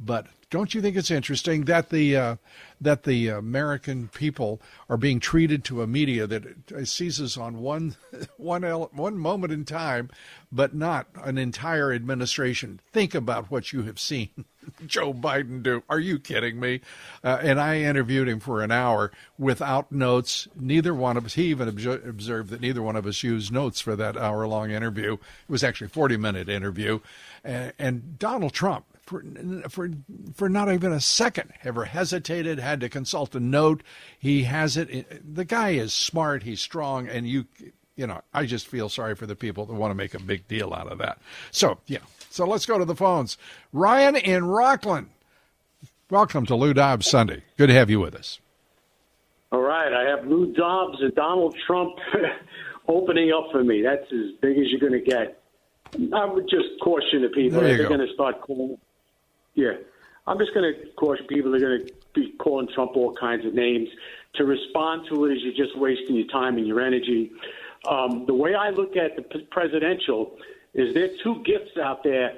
But 0.00 0.28
don't 0.52 0.74
you 0.74 0.82
think 0.82 0.96
it's 0.96 1.10
interesting 1.10 1.64
that 1.64 1.88
the 1.88 2.14
uh, 2.14 2.36
that 2.78 3.04
the 3.04 3.28
American 3.28 4.08
people 4.08 4.60
are 4.86 4.98
being 4.98 5.18
treated 5.18 5.64
to 5.64 5.80
a 5.80 5.86
media 5.86 6.26
that 6.26 6.44
seizes 6.86 7.38
on 7.38 7.58
one 7.58 7.96
one 8.36 8.62
one 8.62 9.16
moment 9.16 9.50
in 9.50 9.64
time, 9.64 10.10
but 10.52 10.74
not 10.74 11.06
an 11.24 11.38
entire 11.38 11.90
administration? 11.90 12.80
Think 12.92 13.14
about 13.14 13.50
what 13.50 13.72
you 13.72 13.84
have 13.84 13.98
seen 13.98 14.44
Joe 14.86 15.14
Biden 15.14 15.62
do. 15.62 15.82
Are 15.88 15.98
you 15.98 16.18
kidding 16.18 16.60
me? 16.60 16.82
Uh, 17.24 17.38
and 17.40 17.58
I 17.58 17.80
interviewed 17.80 18.28
him 18.28 18.38
for 18.38 18.60
an 18.60 18.70
hour 18.70 19.10
without 19.38 19.90
notes. 19.90 20.48
Neither 20.54 20.92
one 20.92 21.16
of 21.16 21.24
us. 21.24 21.32
He 21.32 21.44
even 21.44 21.66
observed 21.66 22.50
that 22.50 22.60
neither 22.60 22.82
one 22.82 22.96
of 22.96 23.06
us 23.06 23.22
used 23.22 23.50
notes 23.52 23.80
for 23.80 23.96
that 23.96 24.18
hour 24.18 24.46
long 24.46 24.70
interview. 24.70 25.14
It 25.14 25.48
was 25.48 25.64
actually 25.64 25.86
a 25.86 25.96
forty 25.96 26.18
minute 26.18 26.50
interview, 26.50 27.00
and, 27.42 27.72
and 27.78 28.18
Donald 28.18 28.52
Trump 28.52 28.84
for 29.06 29.24
for 29.68 29.90
for 30.34 30.48
not 30.48 30.72
even 30.72 30.92
a 30.92 31.00
second 31.00 31.52
ever 31.64 31.84
hesitated, 31.84 32.58
had 32.58 32.80
to 32.80 32.88
consult 32.88 33.34
a 33.34 33.40
note. 33.40 33.82
He 34.18 34.44
has 34.44 34.76
it. 34.76 35.34
The 35.34 35.44
guy 35.44 35.70
is 35.70 35.92
smart. 35.92 36.42
He's 36.42 36.60
strong, 36.60 37.08
and 37.08 37.28
you 37.28 37.46
you 37.96 38.06
know 38.06 38.20
I 38.32 38.46
just 38.46 38.68
feel 38.68 38.88
sorry 38.88 39.14
for 39.14 39.26
the 39.26 39.36
people 39.36 39.66
that 39.66 39.74
want 39.74 39.90
to 39.90 39.94
make 39.96 40.14
a 40.14 40.20
big 40.20 40.46
deal 40.48 40.72
out 40.72 40.90
of 40.90 40.98
that. 40.98 41.18
So 41.50 41.78
yeah. 41.86 41.98
So 42.30 42.46
let's 42.46 42.64
go 42.64 42.78
to 42.78 42.84
the 42.84 42.94
phones. 42.94 43.36
Ryan 43.72 44.16
in 44.16 44.46
Rockland. 44.46 45.10
Welcome 46.10 46.46
to 46.46 46.54
Lou 46.54 46.74
Dobbs 46.74 47.06
Sunday. 47.06 47.42
Good 47.56 47.68
to 47.68 47.74
have 47.74 47.90
you 47.90 48.00
with 48.00 48.14
us. 48.14 48.38
All 49.50 49.60
right, 49.60 49.92
I 49.92 50.08
have 50.08 50.26
Lou 50.26 50.52
Dobbs 50.54 50.98
and 51.00 51.14
Donald 51.14 51.54
Trump 51.66 51.92
opening 52.88 53.32
up 53.32 53.50
for 53.50 53.62
me. 53.62 53.82
That's 53.82 54.10
as 54.12 54.32
big 54.40 54.58
as 54.58 54.68
you're 54.68 54.80
going 54.80 54.92
to 54.92 55.00
get. 55.00 55.42
I 56.14 56.24
would 56.24 56.48
just 56.48 56.68
caution 56.82 57.22
the 57.22 57.28
people 57.28 57.60
they're 57.60 57.86
going 57.86 58.00
to 58.00 58.12
start 58.14 58.40
calling 58.40 58.78
yeah. 59.54 59.72
I'm 60.26 60.38
just 60.38 60.54
going 60.54 60.72
to 60.72 60.86
caution 60.92 61.26
people 61.26 61.50
they 61.50 61.58
are 61.58 61.78
going 61.78 61.86
to 61.86 61.92
be 62.14 62.32
calling 62.38 62.68
Trump 62.74 62.96
all 62.96 63.14
kinds 63.14 63.44
of 63.44 63.54
names. 63.54 63.88
To 64.34 64.44
respond 64.44 65.08
to 65.08 65.24
it 65.26 65.32
is 65.32 65.42
you're 65.42 65.66
just 65.66 65.76
wasting 65.78 66.16
your 66.16 66.28
time 66.28 66.56
and 66.56 66.66
your 66.66 66.80
energy. 66.80 67.32
Um, 67.88 68.24
the 68.26 68.34
way 68.34 68.54
I 68.54 68.70
look 68.70 68.96
at 68.96 69.16
the 69.16 69.40
presidential 69.50 70.36
is 70.74 70.94
there 70.94 71.04
are 71.04 71.16
two 71.22 71.42
gifts 71.44 71.76
out 71.82 72.04
there 72.04 72.32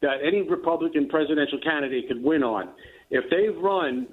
that 0.00 0.18
any 0.22 0.42
Republican 0.42 1.08
presidential 1.08 1.58
candidate 1.58 2.08
could 2.08 2.22
win 2.22 2.42
on. 2.42 2.68
If 3.10 3.30
they 3.30 3.48
run 3.48 4.08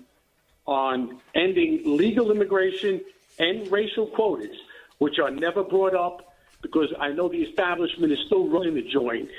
on 0.66 1.20
ending 1.36 1.82
legal 1.86 2.32
immigration 2.32 3.02
and 3.38 3.70
racial 3.72 4.08
quotas, 4.08 4.56
which 5.00 5.20
are 5.20 5.32
never 5.32 5.64
brought 5.64 5.96
up 5.96 6.34
because 6.62 6.94
I 7.00 7.10
know 7.10 7.28
the 7.28 7.42
establishment 7.42 8.12
is 8.12 8.20
still 8.28 8.48
running 8.48 8.76
the 8.76 8.84
joint, 8.84 9.30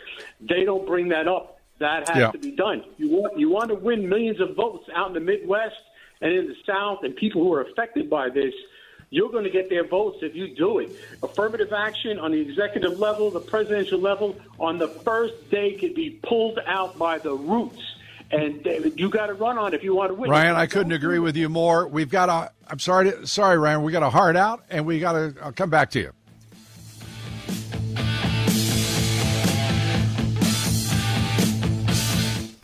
they 0.40 0.64
don't 0.64 0.87
bring 0.87 1.09
that 1.09 1.29
up 1.29 1.60
that 1.80 2.08
has 2.08 2.16
yeah. 2.16 2.30
to 2.30 2.38
be 2.38 2.52
done. 2.52 2.84
You 2.96 3.10
want 3.10 3.38
you 3.38 3.50
want 3.50 3.68
to 3.68 3.74
win 3.74 4.08
millions 4.08 4.40
of 4.40 4.54
votes 4.54 4.88
out 4.94 5.08
in 5.08 5.14
the 5.14 5.20
Midwest 5.20 5.80
and 6.20 6.32
in 6.32 6.46
the 6.46 6.56
South, 6.64 7.02
and 7.02 7.16
people 7.16 7.42
who 7.42 7.52
are 7.52 7.62
affected 7.62 8.08
by 8.08 8.30
this. 8.30 8.54
You're 9.12 9.32
going 9.32 9.42
to 9.42 9.50
get 9.50 9.68
their 9.68 9.84
votes 9.84 10.18
if 10.22 10.36
you 10.36 10.54
do 10.54 10.78
it. 10.78 10.90
Affirmative 11.20 11.72
action 11.72 12.20
on 12.20 12.30
the 12.30 12.40
executive 12.40 13.00
level, 13.00 13.28
the 13.32 13.40
presidential 13.40 13.98
level, 13.98 14.36
on 14.60 14.78
the 14.78 14.86
first 14.86 15.50
day 15.50 15.72
could 15.72 15.96
be 15.96 16.10
pulled 16.22 16.60
out 16.64 16.96
by 16.96 17.18
the 17.18 17.34
roots 17.34 17.82
and 18.30 18.64
you 18.96 19.08
got 19.08 19.26
to 19.26 19.34
run 19.34 19.58
on 19.58 19.74
if 19.74 19.82
you 19.82 19.94
want 19.94 20.10
to 20.10 20.14
win. 20.14 20.30
Ryan, 20.30 20.54
I 20.54 20.66
couldn't 20.66 20.92
agree 20.92 21.18
with 21.18 21.36
you 21.36 21.48
more. 21.48 21.88
We've 21.88 22.08
got 22.08 22.28
a. 22.28 22.52
I'm 22.68 22.78
sorry, 22.78 23.10
to, 23.10 23.26
sorry, 23.26 23.58
Ryan. 23.58 23.82
We 23.82 23.90
got 23.92 24.02
a 24.02 24.10
hard 24.10 24.36
out, 24.36 24.64
and 24.70 24.86
we 24.86 25.00
got 25.00 25.12
to. 25.12 25.34
I'll 25.42 25.52
come 25.52 25.70
back 25.70 25.90
to 25.92 26.00
you. 26.00 26.12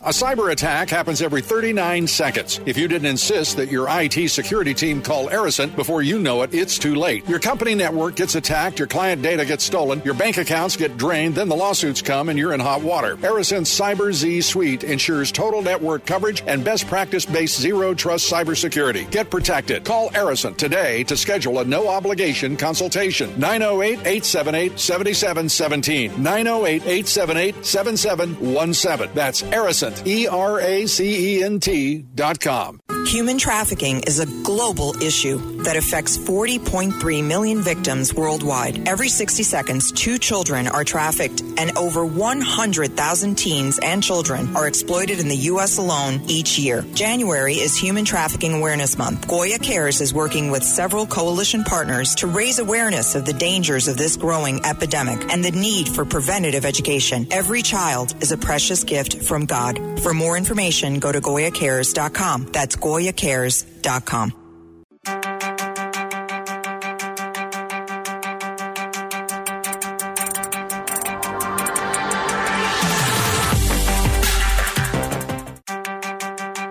A 0.07 0.11
cyber 0.11 0.53
attack 0.53 0.89
happens 0.89 1.21
every 1.21 1.41
39 1.41 2.07
seconds. 2.07 2.61
If 2.65 2.77
you 2.77 2.87
didn't 2.87 3.09
insist 3.09 3.57
that 3.57 3.69
your 3.69 3.87
IT 3.89 4.29
security 4.29 4.73
team 4.73 5.01
call 5.01 5.27
Eracent 5.27 5.75
before 5.75 6.01
you 6.01 6.17
know 6.17 6.43
it, 6.43 6.53
it's 6.53 6.79
too 6.79 6.95
late. 6.95 7.27
Your 7.27 7.39
company 7.39 7.75
network 7.75 8.15
gets 8.15 8.35
attacked, 8.35 8.79
your 8.79 8.87
client 8.87 9.21
data 9.21 9.43
gets 9.43 9.65
stolen, 9.65 10.01
your 10.05 10.13
bank 10.13 10.37
accounts 10.37 10.77
get 10.77 10.95
drained, 10.95 11.35
then 11.35 11.49
the 11.49 11.57
lawsuits 11.57 12.01
come 12.01 12.29
and 12.29 12.39
you're 12.39 12.53
in 12.53 12.61
hot 12.61 12.81
water. 12.83 13.17
Eracent's 13.21 13.77
Cyber 13.77 14.13
Z 14.13 14.39
Suite 14.39 14.85
ensures 14.85 15.29
total 15.29 15.61
network 15.61 16.05
coverage 16.05 16.41
and 16.47 16.63
best 16.63 16.87
practice 16.87 17.25
based 17.25 17.59
zero 17.59 17.93
trust 17.93 18.31
cybersecurity. 18.31 19.11
Get 19.11 19.29
protected. 19.29 19.83
Call 19.83 20.09
Eracent 20.15 20.57
today 20.57 21.03
to 21.03 21.17
schedule 21.17 21.59
a 21.59 21.65
no 21.65 21.89
obligation 21.89 22.55
consultation. 22.55 23.37
908 23.37 23.99
878 24.07 24.79
7717. 24.79 26.23
908 26.23 26.81
878 26.83 27.65
7717. 27.65 29.13
That's 29.13 29.43
Eracent 29.43 29.96
E 30.05 30.27
R 30.27 30.59
A 30.59 30.85
C 30.87 31.37
E 31.37 31.43
N 31.43 31.59
T 31.59 32.05
dot 32.15 32.39
com. 32.39 32.79
Human 33.07 33.37
trafficking 33.37 34.01
is 34.01 34.19
a 34.19 34.25
global 34.43 34.93
issue 35.01 35.37
that 35.63 35.77
affects 35.77 36.17
40.3 36.17 37.23
million 37.23 37.61
victims 37.61 38.13
worldwide. 38.13 38.85
Every 38.85 39.07
60 39.07 39.43
seconds, 39.43 39.93
two 39.93 40.17
children 40.17 40.67
are 40.67 40.83
trafficked, 40.83 41.41
and 41.57 41.77
over 41.77 42.05
100,000 42.05 43.35
teens 43.35 43.79
and 43.81 44.03
children 44.03 44.53
are 44.57 44.67
exploited 44.67 45.21
in 45.21 45.29
the 45.29 45.37
U.S. 45.51 45.77
alone 45.77 46.19
each 46.27 46.59
year. 46.59 46.85
January 46.95 47.53
is 47.53 47.77
Human 47.77 48.03
Trafficking 48.03 48.55
Awareness 48.55 48.97
Month. 48.97 49.25
Goya 49.25 49.57
Cares 49.57 50.01
is 50.01 50.13
working 50.13 50.51
with 50.51 50.63
several 50.63 51.05
coalition 51.07 51.63
partners 51.63 52.13
to 52.15 52.27
raise 52.27 52.59
awareness 52.59 53.15
of 53.15 53.25
the 53.25 53.31
dangers 53.31 53.87
of 53.87 53.95
this 53.95 54.17
growing 54.17 54.65
epidemic 54.65 55.31
and 55.31 55.45
the 55.45 55.51
need 55.51 55.87
for 55.87 56.03
preventative 56.03 56.65
education. 56.65 57.25
Every 57.31 57.61
child 57.61 58.15
is 58.21 58.33
a 58.33 58.37
precious 58.37 58.83
gift 58.83 59.23
from 59.23 59.45
God. 59.45 59.79
For 60.01 60.13
more 60.13 60.35
information, 60.35 60.99
go 60.99 61.13
to 61.13 61.21
GoyaCares.com. 61.21 62.49
That's 62.51 62.75
GoyaCares.com. 62.97 64.33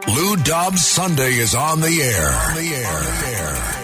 Lou 0.09 0.37
Dobbs 0.43 0.85
Sunday 0.85 1.35
is 1.35 1.55
on 1.55 1.81
the 1.81 2.03
air. 2.03 2.29
On 2.29 2.57
the 2.57 2.75
air. 2.75 2.87
On 2.87 3.05
the 3.05 3.27
air. 3.29 3.77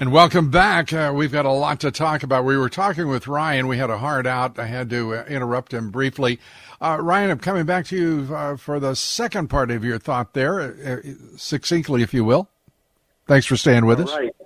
And 0.00 0.12
welcome 0.12 0.50
back. 0.50 0.94
Uh, 0.94 1.12
we've 1.14 1.30
got 1.30 1.44
a 1.44 1.52
lot 1.52 1.80
to 1.80 1.90
talk 1.90 2.22
about. 2.22 2.44
We 2.44 2.56
were 2.56 2.70
talking 2.70 3.08
with 3.08 3.26
Ryan. 3.26 3.68
We 3.68 3.76
had 3.76 3.90
a 3.90 3.98
hard 3.98 4.26
out. 4.26 4.58
I 4.58 4.64
had 4.64 4.88
to 4.90 5.14
uh, 5.14 5.24
interrupt 5.24 5.74
him 5.74 5.90
briefly. 5.90 6.40
Uh, 6.80 6.96
Ryan, 6.98 7.30
I'm 7.30 7.38
coming 7.38 7.66
back 7.66 7.84
to 7.86 7.96
you 7.96 8.34
uh, 8.34 8.56
for 8.56 8.80
the 8.80 8.96
second 8.96 9.48
part 9.48 9.70
of 9.70 9.84
your 9.84 9.98
thought 9.98 10.32
there, 10.32 10.60
uh, 10.60 10.96
succinctly, 11.36 12.02
if 12.02 12.14
you 12.14 12.24
will. 12.24 12.48
Thanks 13.26 13.46
for 13.46 13.56
staying 13.56 13.84
with 13.84 14.00
All 14.00 14.08
us. 14.08 14.16
Right. 14.16 14.36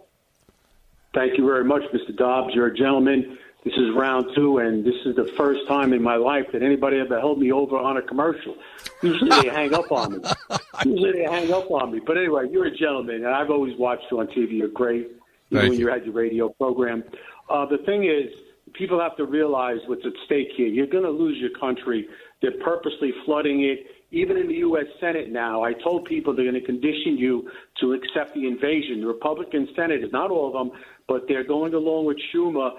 Thank 1.15 1.39
you 1.39 1.47
very 1.47 1.65
much, 1.65 1.83
Mr. 1.93 2.15
Dobbs. 2.17 2.55
You're 2.55 2.67
a 2.67 2.77
gentleman. 2.77 3.39
This 3.65 3.75
is 3.75 3.95
round 3.95 4.27
two, 4.35 4.59
and 4.59 4.85
this 4.85 4.97
is 5.07 5.15
the 5.15 5.33
first 5.37 5.67
time 5.69 5.93
in 5.93 6.03
my 6.03 6.17
life 6.17 6.47
that 6.53 6.63
anybody 6.63 6.99
ever 6.99 7.19
held 7.19 7.39
me 7.39 7.53
over 7.53 7.79
on 7.79 7.97
a 7.97 8.03
commercial. 8.03 8.57
Usually 9.01 9.31
they 9.43 9.49
hang 9.49 9.73
up 9.73 9.91
on 9.93 10.19
me. 10.19 10.29
Usually 10.85 11.13
they 11.13 11.23
hang 11.23 11.53
up 11.53 11.71
on 11.71 11.93
me. 11.93 12.01
But 12.05 12.19
anyway, 12.19 12.51
you're 12.51 12.67
a 12.67 12.77
gentleman, 12.77 13.25
and 13.25 13.29
I've 13.29 13.51
always 13.51 13.79
watched 13.79 14.05
you 14.11 14.21
on 14.21 14.27
TV. 14.27 14.59
You're 14.59 14.69
great 14.69 15.13
when 15.51 15.73
you. 15.73 15.79
you 15.79 15.89
had 15.89 16.05
your 16.05 16.15
radio 16.15 16.49
program. 16.49 17.05
Uh, 17.49 17.65
the 17.65 17.79
thing 17.79 18.05
is, 18.05 18.29
people 18.75 19.01
have 19.01 19.17
to 19.17 19.25
realize 19.25 19.79
what's 19.87 20.05
at 20.05 20.13
stake 20.27 20.49
here. 20.57 20.67
You're 20.67 20.87
going 20.87 21.05
to 21.05 21.11
lose 21.11 21.39
your 21.39 21.59
country. 21.59 22.07
They're 22.43 22.59
purposely 22.63 23.13
flooding 23.25 23.63
it. 23.65 23.87
Even 24.11 24.37
in 24.37 24.47
the 24.47 24.57
U.S. 24.57 24.87
Senate 25.01 25.31
now, 25.31 25.63
I 25.63 25.73
told 25.73 26.05
people 26.05 26.35
they're 26.35 26.45
going 26.45 26.61
to 26.61 26.67
condition 26.67 27.19
you 27.19 27.51
to 27.81 27.95
accept 27.95 28.35
the 28.35 28.47
invasion. 28.47 29.01
The 29.01 29.07
Republican 29.09 29.69
senators, 29.75 30.13
not 30.13 30.31
all 30.31 30.47
of 30.47 30.53
them, 30.53 30.79
but 31.09 31.27
they're 31.27 31.45
going 31.45 31.75
along 31.75 32.07
with 32.07 32.19
Schumer 32.33 32.71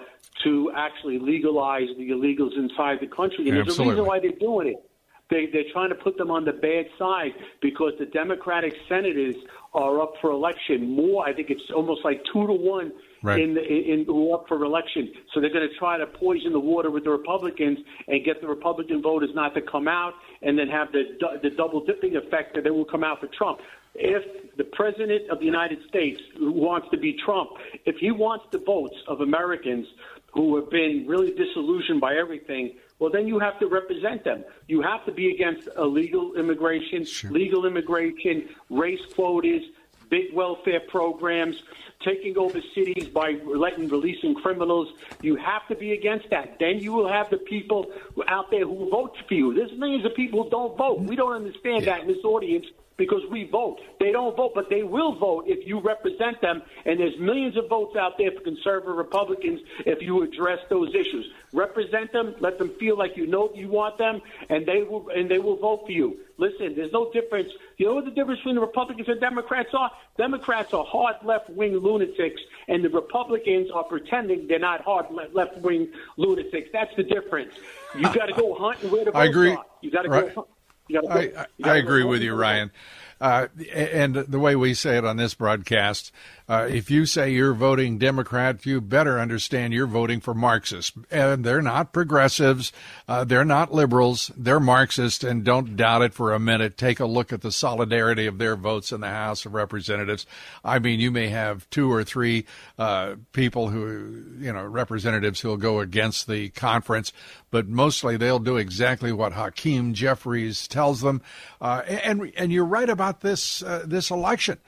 to 0.43 0.71
actually 0.75 1.19
legalize 1.19 1.87
the 1.97 2.09
illegals 2.09 2.57
inside 2.57 2.99
the 3.01 3.07
country. 3.07 3.49
And 3.49 3.57
there's 3.57 3.79
a 3.79 3.83
reason 3.83 4.05
why 4.05 4.19
they're 4.19 4.31
doing 4.31 4.67
it. 4.67 4.89
They, 5.29 5.47
they're 5.51 5.71
trying 5.73 5.89
to 5.89 5.95
put 5.95 6.17
them 6.17 6.29
on 6.29 6.45
the 6.45 6.53
bad 6.53 6.85
side 6.99 7.33
because 7.61 7.93
the 7.97 8.05
Democratic 8.05 8.75
senators 8.87 9.35
are 9.73 9.99
up 10.01 10.13
for 10.21 10.29
election 10.29 10.91
more. 10.91 11.27
I 11.27 11.33
think 11.33 11.49
it's 11.49 11.71
almost 11.75 12.05
like 12.05 12.21
two 12.31 12.45
to 12.45 12.53
one 12.53 12.91
right. 13.25 13.41
in, 13.41 13.57
in, 13.57 14.05
in 14.07 14.31
up 14.33 14.47
for 14.47 14.63
election. 14.63 15.11
So 15.33 15.41
they're 15.41 15.51
going 15.53 15.67
to 15.67 15.75
try 15.77 15.97
to 15.97 16.07
poison 16.07 16.53
the 16.53 16.59
water 16.59 16.89
with 16.89 17.03
the 17.03 17.09
Republicans 17.09 17.79
and 18.07 18.23
get 18.23 18.41
the 18.41 18.47
Republican 18.47 19.01
voters 19.01 19.29
not 19.33 19.53
to 19.55 19.61
come 19.61 19.87
out, 19.87 20.13
and 20.41 20.57
then 20.57 20.67
have 20.69 20.91
the 20.91 21.03
the 21.41 21.49
double 21.49 21.83
dipping 21.85 22.15
effect 22.15 22.55
that 22.55 22.63
they 22.63 22.71
will 22.71 22.85
come 22.85 23.03
out 23.03 23.19
for 23.19 23.27
Trump. 23.27 23.59
If 23.95 24.57
the 24.57 24.65
president 24.65 25.29
of 25.29 25.39
the 25.39 25.45
United 25.45 25.79
States 25.87 26.21
who 26.37 26.51
wants 26.51 26.87
to 26.91 26.97
be 26.97 27.17
Trump, 27.25 27.51
if 27.85 27.95
he 27.97 28.11
wants 28.11 28.45
the 28.51 28.59
votes 28.59 28.95
of 29.07 29.21
Americans 29.21 29.87
who 30.33 30.57
have 30.57 30.69
been 30.69 31.05
really 31.07 31.33
disillusioned 31.33 32.01
by 32.01 32.15
everything, 32.15 32.75
well, 32.99 33.09
then 33.11 33.27
you 33.27 33.39
have 33.39 33.57
to 33.59 33.67
represent 33.67 34.23
them. 34.23 34.43
You 34.67 34.81
have 34.81 35.05
to 35.05 35.11
be 35.11 35.33
against 35.33 35.69
illegal 35.77 36.35
immigration, 36.35 37.05
sure. 37.05 37.31
legal 37.31 37.65
immigration, 37.65 38.49
race 38.69 39.05
quotas, 39.13 39.63
big 40.09 40.33
welfare 40.33 40.81
programs, 40.87 41.55
taking 42.03 42.37
over 42.37 42.59
cities 42.73 43.07
by 43.07 43.37
letting 43.45 43.87
releasing 43.87 44.35
criminals. 44.35 44.89
You 45.21 45.35
have 45.37 45.67
to 45.69 45.75
be 45.75 45.93
against 45.93 46.29
that. 46.29 46.57
Then 46.59 46.79
you 46.79 46.93
will 46.93 47.07
have 47.07 47.29
the 47.29 47.37
people 47.37 47.91
out 48.27 48.51
there 48.51 48.65
who 48.65 48.89
vote 48.89 49.15
for 49.27 49.33
you. 49.33 49.53
There's 49.53 49.77
millions 49.77 50.05
of 50.05 50.15
people 50.15 50.43
who 50.43 50.49
don't 50.49 50.77
vote. 50.77 51.01
We 51.01 51.15
don't 51.15 51.33
understand 51.33 51.85
that 51.85 52.01
in 52.01 52.07
this 52.07 52.23
audience 52.23 52.65
because 52.97 53.21
we 53.29 53.43
vote. 53.45 53.79
They 53.99 54.11
don't 54.11 54.35
vote, 54.35 54.53
but 54.55 54.69
they 54.69 54.83
will 54.83 55.15
vote 55.15 55.45
if 55.47 55.67
you 55.67 55.79
represent 55.79 56.41
them. 56.41 56.61
And 56.85 56.99
there's 56.99 57.17
millions 57.19 57.57
of 57.57 57.67
votes 57.67 57.95
out 57.95 58.17
there 58.17 58.31
for 58.31 58.41
conservative 58.41 58.95
Republicans 58.95 59.61
if 59.85 60.01
you 60.01 60.23
address 60.23 60.59
those 60.69 60.93
issues. 60.95 61.29
Represent 61.53 62.11
them, 62.11 62.35
let 62.39 62.57
them 62.57 62.69
feel 62.79 62.97
like 62.97 63.17
you 63.17 63.27
know 63.27 63.51
you 63.53 63.69
want 63.69 63.97
them, 63.97 64.21
and 64.49 64.65
they 64.65 64.83
will 64.83 65.09
and 65.09 65.29
they 65.29 65.39
will 65.39 65.57
vote 65.57 65.85
for 65.85 65.91
you. 65.91 66.17
Listen, 66.37 66.75
there's 66.75 66.91
no 66.91 67.11
difference. 67.13 67.49
You 67.77 67.87
know 67.87 67.95
what 67.95 68.05
the 68.05 68.11
difference 68.11 68.39
between 68.39 68.55
the 68.55 68.61
Republicans 68.61 69.07
and 69.07 69.21
Democrats 69.21 69.69
are? 69.73 69.89
Democrats 70.17 70.73
are 70.73 70.83
hard 70.83 71.15
left 71.23 71.49
wing 71.49 71.77
lunatics, 71.77 72.41
and 72.67 72.83
the 72.83 72.89
Republicans 72.89 73.71
are 73.71 73.83
pretending 73.83 74.47
they're 74.47 74.59
not 74.59 74.81
hard 74.81 75.05
left 75.33 75.57
wing 75.59 75.89
lunatics. 76.17 76.69
That's 76.73 76.93
the 76.95 77.03
difference. 77.03 77.53
You 77.95 78.03
got 78.03 78.25
to 78.25 78.33
go 78.33 78.53
hunt 78.53 78.83
and 78.83 78.91
where 78.91 79.05
the 79.05 79.11
votes 79.11 79.21
I 79.21 79.25
agree. 79.25 79.51
are. 79.51 79.65
You 79.81 79.91
got 79.91 80.01
to 80.01 80.09
right. 80.09 80.27
go 80.27 80.41
hunt. 80.41 80.47
I, 80.93 81.31
I, 81.37 81.45
I 81.63 81.77
agree 81.77 82.03
with 82.03 82.21
you, 82.21 82.33
Ryan. 82.33 82.71
Uh, 83.19 83.47
and 83.73 84.15
the 84.15 84.39
way 84.39 84.55
we 84.55 84.73
say 84.73 84.97
it 84.97 85.05
on 85.05 85.17
this 85.17 85.33
broadcast, 85.33 86.11
uh, 86.47 86.67
if 86.69 86.91
you 86.91 87.05
say 87.05 87.31
you're 87.31 87.53
voting 87.53 87.97
Democrat, 87.97 88.65
you 88.65 88.79
better 88.79 89.19
understand 89.19 89.73
you're 89.73 89.87
voting 89.87 90.21
for 90.21 90.33
Marxists. 90.33 90.95
And 91.09 91.43
they're 91.43 91.61
not 91.61 91.91
progressives. 91.91 92.71
Uh, 93.07 93.23
they're 93.23 93.43
not 93.43 93.73
liberals. 93.73 94.31
They're 94.37 94.59
Marxist. 94.59 95.23
And 95.23 95.43
don't 95.43 95.75
doubt 95.75 96.03
it 96.03 96.13
for 96.13 96.33
a 96.33 96.39
minute. 96.39 96.77
Take 96.77 96.99
a 96.99 97.05
look 97.05 97.33
at 97.33 97.41
the 97.41 97.51
solidarity 97.51 98.27
of 98.27 98.37
their 98.37 98.55
votes 98.55 98.91
in 98.91 99.01
the 99.01 99.09
House 99.09 99.45
of 99.45 99.55
Representatives. 99.55 100.27
I 100.63 100.77
mean, 100.77 100.99
you 100.99 101.09
may 101.09 101.29
have 101.29 101.67
two 101.71 101.91
or 101.91 102.03
three 102.03 102.45
uh, 102.77 103.15
people 103.33 103.69
who, 103.69 104.23
you 104.39 104.53
know, 104.53 104.63
representatives 104.63 105.41
who'll 105.41 105.57
go 105.57 105.79
against 105.79 106.27
the 106.27 106.49
conference, 106.49 107.11
but 107.49 107.67
mostly 107.67 108.17
they'll 108.17 108.37
do 108.37 108.57
exactly 108.57 109.11
what 109.11 109.33
Hakeem 109.33 109.93
Jeffries 109.95 110.67
tells 110.67 111.01
them. 111.01 111.21
Uh, 111.59 111.81
and 111.87 112.31
and 112.37 112.51
you're 112.51 112.65
right 112.65 112.89
about 112.89 113.21
this 113.21 113.63
uh, 113.63 113.83
this 113.85 114.11
election. 114.11 114.59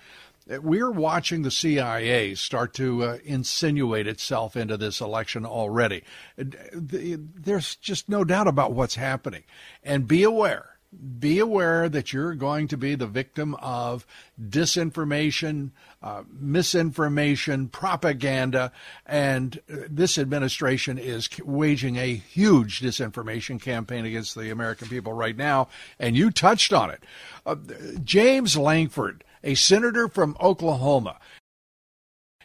We're 0.50 0.92
watching 0.92 1.42
the 1.42 1.52
CIA 1.52 2.36
start 2.36 2.74
to 2.76 3.04
uh, 3.04 3.18
insinuate 3.24 4.08
itself 4.08 4.56
into 4.56 4.78
this 4.78 5.02
election 5.02 5.46
already. 5.46 6.04
There's 6.38 7.76
just 7.76 8.08
no 8.08 8.24
doubt 8.24 8.48
about 8.48 8.74
what's 8.74 8.96
happening. 8.96 9.44
And 9.84 10.08
be 10.08 10.24
aware 10.24 10.78
be 11.20 11.40
aware 11.40 11.90
that 11.90 12.14
you're 12.14 12.34
going 12.34 12.68
to 12.70 12.78
be 12.78 12.96
the 12.96 13.08
victim 13.08 13.56
of 13.56 14.06
disinformation, 14.42 15.72
uh, 16.02 16.24
misinformation, 16.32 17.68
propaganda, 17.68 18.72
and 19.06 19.60
this 19.68 20.18
administration 20.18 20.98
is 20.98 21.30
waging 21.44 21.98
a 21.98 22.16
huge 22.16 22.80
disinformation 22.82 23.62
campaign 23.62 24.06
against 24.06 24.36
the 24.36 24.50
American 24.50 24.88
people 24.88 25.12
right 25.12 25.36
now, 25.36 25.68
and 26.00 26.16
you 26.16 26.32
touched 26.32 26.72
on 26.72 26.90
it. 26.90 27.04
Uh, 27.46 27.56
James 28.04 28.58
Lankford, 28.58 29.24
a 29.44 29.56
senator 29.56 30.08
from 30.08 30.38
Oklahoma, 30.42 31.18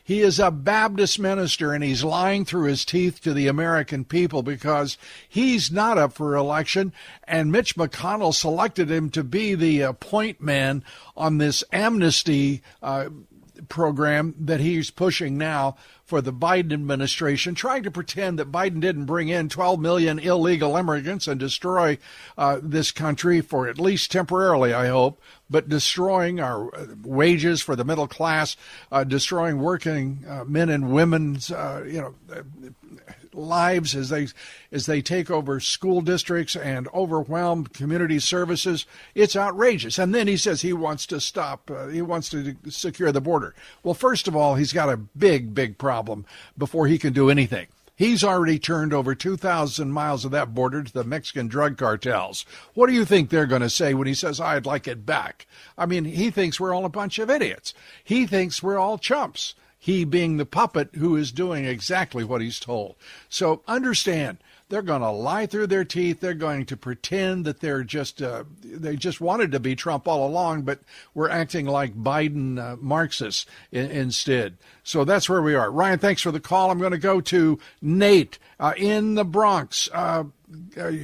he 0.04 0.20
is 0.20 0.40
a 0.40 0.50
Baptist 0.50 1.18
minister 1.18 1.72
and 1.72 1.84
he's 1.84 2.02
lying 2.02 2.44
through 2.44 2.64
his 2.64 2.84
teeth 2.84 3.22
to 3.22 3.32
the 3.32 3.46
American 3.46 4.04
people 4.04 4.42
because 4.42 4.98
he's 5.28 5.70
not 5.70 5.96
up 5.96 6.12
for 6.12 6.34
election. 6.34 6.92
And 7.24 7.52
Mitch 7.52 7.76
McConnell 7.76 8.34
selected 8.34 8.90
him 8.90 9.10
to 9.10 9.22
be 9.22 9.54
the 9.54 9.84
uh, 9.84 9.92
point 9.92 10.40
man 10.40 10.82
on 11.16 11.38
this 11.38 11.62
amnesty 11.72 12.62
uh, 12.82 13.10
program 13.68 14.34
that 14.38 14.60
he's 14.60 14.90
pushing 14.90 15.38
now 15.38 15.76
for 16.04 16.20
the 16.20 16.32
Biden 16.32 16.72
administration, 16.72 17.54
trying 17.54 17.82
to 17.84 17.90
pretend 17.90 18.38
that 18.38 18.52
Biden 18.52 18.80
didn't 18.80 19.06
bring 19.06 19.28
in 19.28 19.48
12 19.48 19.80
million 19.80 20.18
illegal 20.18 20.76
immigrants 20.76 21.26
and 21.26 21.40
destroy 21.40 21.98
uh, 22.36 22.58
this 22.62 22.90
country 22.90 23.40
for 23.40 23.68
at 23.68 23.80
least 23.80 24.12
temporarily, 24.12 24.74
I 24.74 24.88
hope, 24.88 25.20
but 25.48 25.68
destroying 25.68 26.40
our 26.40 26.74
uh, 26.74 26.86
wages 27.02 27.62
for 27.62 27.76
the 27.76 27.84
middle 27.84 28.08
class, 28.08 28.56
uh, 28.90 29.04
destroying 29.04 29.58
working 29.58 30.24
uh, 30.28 30.44
men 30.44 30.68
and 30.68 30.92
women's, 30.92 31.50
uh, 31.50 31.84
you 31.86 32.00
know, 32.00 32.14
lives 33.34 33.94
as 33.94 34.08
they 34.08 34.28
as 34.70 34.86
they 34.86 35.02
take 35.02 35.30
over 35.30 35.60
school 35.60 36.00
districts 36.00 36.56
and 36.56 36.88
overwhelm 36.94 37.66
community 37.66 38.18
services. 38.18 38.86
It's 39.14 39.36
outrageous. 39.36 39.98
And 39.98 40.14
then 40.14 40.28
he 40.28 40.36
says 40.36 40.62
he 40.62 40.72
wants 40.72 41.06
to 41.06 41.20
stop. 41.20 41.70
Uh, 41.70 41.88
he 41.88 42.02
wants 42.02 42.28
to 42.30 42.56
secure 42.68 43.12
the 43.12 43.20
border. 43.20 43.54
Well, 43.82 43.94
first 43.94 44.28
of 44.28 44.36
all, 44.36 44.54
he's 44.54 44.72
got 44.72 44.88
a 44.88 44.96
big, 44.96 45.54
big 45.54 45.78
problem 45.78 46.26
before 46.56 46.86
he 46.86 46.98
can 46.98 47.12
do 47.12 47.30
anything. 47.30 47.68
He's 47.94 48.24
already 48.24 48.58
turned 48.58 48.94
over 48.94 49.14
2,000 49.14 49.92
miles 49.92 50.24
of 50.24 50.30
that 50.30 50.54
border 50.54 50.82
to 50.82 50.92
the 50.92 51.04
Mexican 51.04 51.46
drug 51.46 51.76
cartels. 51.76 52.44
What 52.74 52.88
do 52.88 52.94
you 52.94 53.04
think 53.04 53.28
they're 53.28 53.46
going 53.46 53.62
to 53.62 53.70
say 53.70 53.92
when 53.94 54.06
he 54.08 54.14
says, 54.14 54.40
I'd 54.40 54.66
like 54.66 54.88
it 54.88 55.04
back? 55.04 55.46
I 55.76 55.86
mean, 55.86 56.06
he 56.06 56.30
thinks 56.30 56.58
we're 56.58 56.74
all 56.74 56.86
a 56.86 56.88
bunch 56.88 57.18
of 57.18 57.30
idiots. 57.30 57.74
He 58.02 58.26
thinks 58.26 58.62
we're 58.62 58.78
all 58.78 58.98
chumps 58.98 59.54
he 59.82 60.04
being 60.04 60.36
the 60.36 60.46
puppet 60.46 60.90
who 60.94 61.16
is 61.16 61.32
doing 61.32 61.64
exactly 61.64 62.22
what 62.22 62.40
he's 62.40 62.60
told. 62.60 62.94
So 63.28 63.62
understand, 63.66 64.38
they're 64.68 64.80
going 64.80 65.00
to 65.00 65.10
lie 65.10 65.46
through 65.46 65.66
their 65.66 65.84
teeth. 65.84 66.20
They're 66.20 66.34
going 66.34 66.66
to 66.66 66.76
pretend 66.76 67.44
that 67.46 67.58
they're 67.58 67.82
just 67.82 68.22
uh, 68.22 68.44
they 68.62 68.94
just 68.94 69.20
wanted 69.20 69.50
to 69.50 69.58
be 69.58 69.74
Trump 69.74 70.06
all 70.06 70.24
along, 70.24 70.62
but 70.62 70.82
we're 71.14 71.28
acting 71.28 71.66
like 71.66 72.00
Biden 72.00 72.60
uh, 72.60 72.76
Marxists 72.76 73.44
in, 73.72 73.90
instead. 73.90 74.56
So 74.84 75.04
that's 75.04 75.28
where 75.28 75.42
we 75.42 75.56
are. 75.56 75.68
Ryan, 75.68 75.98
thanks 75.98 76.22
for 76.22 76.30
the 76.30 76.38
call. 76.38 76.70
I'm 76.70 76.78
going 76.78 76.92
to 76.92 76.98
go 76.98 77.20
to 77.20 77.58
Nate 77.80 78.38
uh, 78.60 78.74
in 78.76 79.16
the 79.16 79.24
Bronx. 79.24 79.88
Uh, 79.92 80.26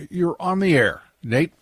you're 0.08 0.36
on 0.38 0.60
the 0.60 0.76
air, 0.76 1.02
Nate. 1.24 1.52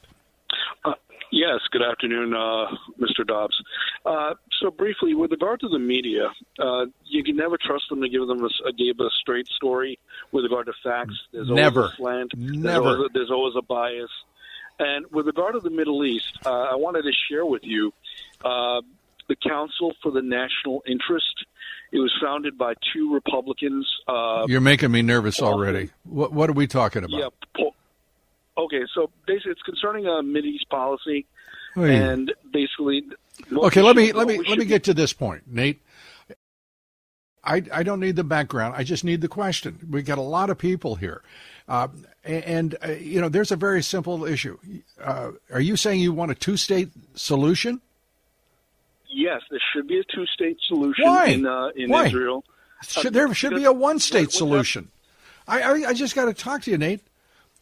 Yes, 1.37 1.61
good 1.70 1.83
afternoon, 1.83 2.33
uh, 2.33 2.66
Mr. 2.99 3.27
Dobbs. 3.27 3.62
Uh, 4.07 4.37
so 4.59 4.70
briefly, 4.70 5.12
with 5.12 5.31
regard 5.33 5.61
to 5.61 5.68
the 5.68 5.79
media, 5.79 6.33
uh, 6.59 6.87
you 7.05 7.22
can 7.22 7.37
never 7.37 7.59
trust 7.59 7.90
them 7.90 8.01
to 8.01 8.09
give 8.09 8.27
them 8.27 8.42
a, 8.42 8.72
give 8.72 8.99
a 9.01 9.11
straight 9.20 9.46
story 9.49 9.99
with 10.33 10.44
regard 10.44 10.64
to 10.64 10.72
facts. 10.83 11.12
There's 11.35 11.51
Never. 11.51 11.81
always 11.83 11.92
a 11.92 11.96
slant. 11.96 12.33
Never. 12.38 12.62
There's 12.62 12.77
always 12.79 12.99
a, 12.99 13.12
there's 13.12 13.31
always 13.31 13.55
a 13.59 13.61
bias. 13.61 14.11
And 14.79 15.05
with 15.12 15.27
regard 15.27 15.53
to 15.53 15.61
the 15.61 15.68
Middle 15.68 16.07
East, 16.07 16.38
uh, 16.46 16.51
I 16.51 16.75
wanted 16.77 17.03
to 17.03 17.12
share 17.29 17.44
with 17.44 17.64
you 17.64 17.92
uh, 18.42 18.81
the 19.29 19.37
Council 19.37 19.94
for 20.03 20.11
the 20.11 20.22
National 20.22 20.83
Interest. 20.87 21.44
It 21.92 21.99
was 21.99 22.14
founded 22.18 22.57
by 22.57 22.72
two 22.94 23.12
Republicans. 23.12 23.87
Uh, 24.09 24.46
You're 24.49 24.62
making 24.62 24.90
me 24.90 25.03
nervous 25.03 25.42
already. 25.42 25.90
What, 26.05 26.33
what 26.33 26.49
are 26.49 26.55
we 26.55 26.66
talking 26.66 27.05
about? 27.05 27.35
yeah. 27.59 27.64
Okay, 28.58 28.82
so 28.94 29.10
basically, 29.26 29.52
it's 29.52 29.62
concerning 29.62 30.06
a 30.06 30.22
Middle 30.22 30.50
East 30.50 30.68
policy, 30.68 31.26
Oy. 31.76 31.90
and 31.90 32.32
basically. 32.52 33.04
Okay, 33.52 33.82
let 33.82 33.96
me 33.96 34.06
should- 34.08 34.16
let 34.16 34.26
me 34.26 34.38
let 34.38 34.58
me 34.58 34.64
get 34.64 34.84
to 34.84 34.94
this 34.94 35.12
point, 35.12 35.42
Nate. 35.46 35.80
I 37.44 37.62
I 37.72 37.82
don't 37.82 38.00
need 38.00 38.16
the 38.16 38.24
background. 38.24 38.74
I 38.76 38.82
just 38.82 39.04
need 39.04 39.20
the 39.20 39.28
question. 39.28 39.78
We 39.90 40.02
got 40.02 40.18
a 40.18 40.22
lot 40.22 40.50
of 40.50 40.58
people 40.58 40.96
here, 40.96 41.22
uh, 41.68 41.88
and 42.24 42.74
uh, 42.84 42.92
you 42.92 43.20
know, 43.20 43.28
there's 43.28 43.52
a 43.52 43.56
very 43.56 43.82
simple 43.82 44.24
issue. 44.24 44.58
Uh, 45.00 45.32
are 45.52 45.60
you 45.60 45.76
saying 45.76 46.00
you 46.00 46.12
want 46.12 46.32
a 46.32 46.34
two-state 46.34 46.90
solution? 47.14 47.80
Yes, 49.08 49.42
there 49.50 49.60
should 49.72 49.86
be 49.86 49.98
a 50.00 50.04
two-state 50.04 50.58
solution 50.66 51.04
Why? 51.04 51.26
in 51.26 51.46
uh, 51.46 51.68
in 51.76 51.90
Why? 51.90 52.06
Israel. 52.06 52.44
Should, 52.82 53.06
Uh, 53.06 53.10
there 53.10 53.32
should 53.34 53.54
be 53.54 53.64
a 53.64 53.72
one-state 53.72 54.18
what- 54.18 54.24
what's 54.26 54.34
that? 54.34 54.38
solution. 54.38 54.88
I, 55.48 55.62
I 55.62 55.72
I 55.90 55.94
just 55.94 56.14
got 56.16 56.24
to 56.24 56.34
talk 56.34 56.62
to 56.62 56.70
you, 56.72 56.78
Nate. 56.78 57.00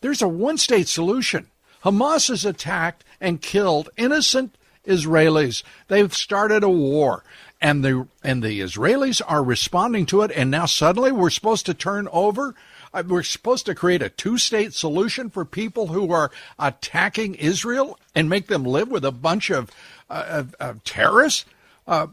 There's 0.05 0.21
a 0.21 0.29
one-state 0.29 0.87
solution. 0.87 1.47
Hamas 1.83 2.29
has 2.29 2.45
attacked 2.45 3.05
and 3.23 3.41
killed 3.41 3.89
innocent 3.97 4.55
Israelis. 4.87 5.63
They've 5.89 6.13
started 6.13 6.63
a 6.63 6.69
war, 6.69 7.25
and 7.59 7.83
the 7.83 8.07
and 8.23 8.43
the 8.43 8.61
Israelis 8.61 9.23
are 9.27 9.43
responding 9.43 10.05
to 10.05 10.21
it. 10.21 10.31
And 10.33 10.51
now 10.51 10.67
suddenly 10.67 11.11
we're 11.11 11.31
supposed 11.31 11.65
to 11.65 11.73
turn 11.73 12.07
over. 12.13 12.55
uh, 12.93 13.03
We're 13.09 13.23
supposed 13.23 13.65
to 13.65 13.75
create 13.75 14.03
a 14.03 14.11
two-state 14.11 14.75
solution 14.75 15.31
for 15.31 15.47
people 15.47 15.87
who 15.87 16.13
are 16.13 16.31
attacking 16.59 17.37
Israel 17.37 17.99
and 18.15 18.29
make 18.29 18.49
them 18.49 18.65
live 18.65 18.91
with 18.91 19.07
a 19.07 19.11
bunch 19.11 19.49
of, 19.49 19.71
uh, 20.11 20.27
of, 20.29 20.55
of 20.61 20.85
terrorists. 20.85 21.47
Uh, 21.87 22.09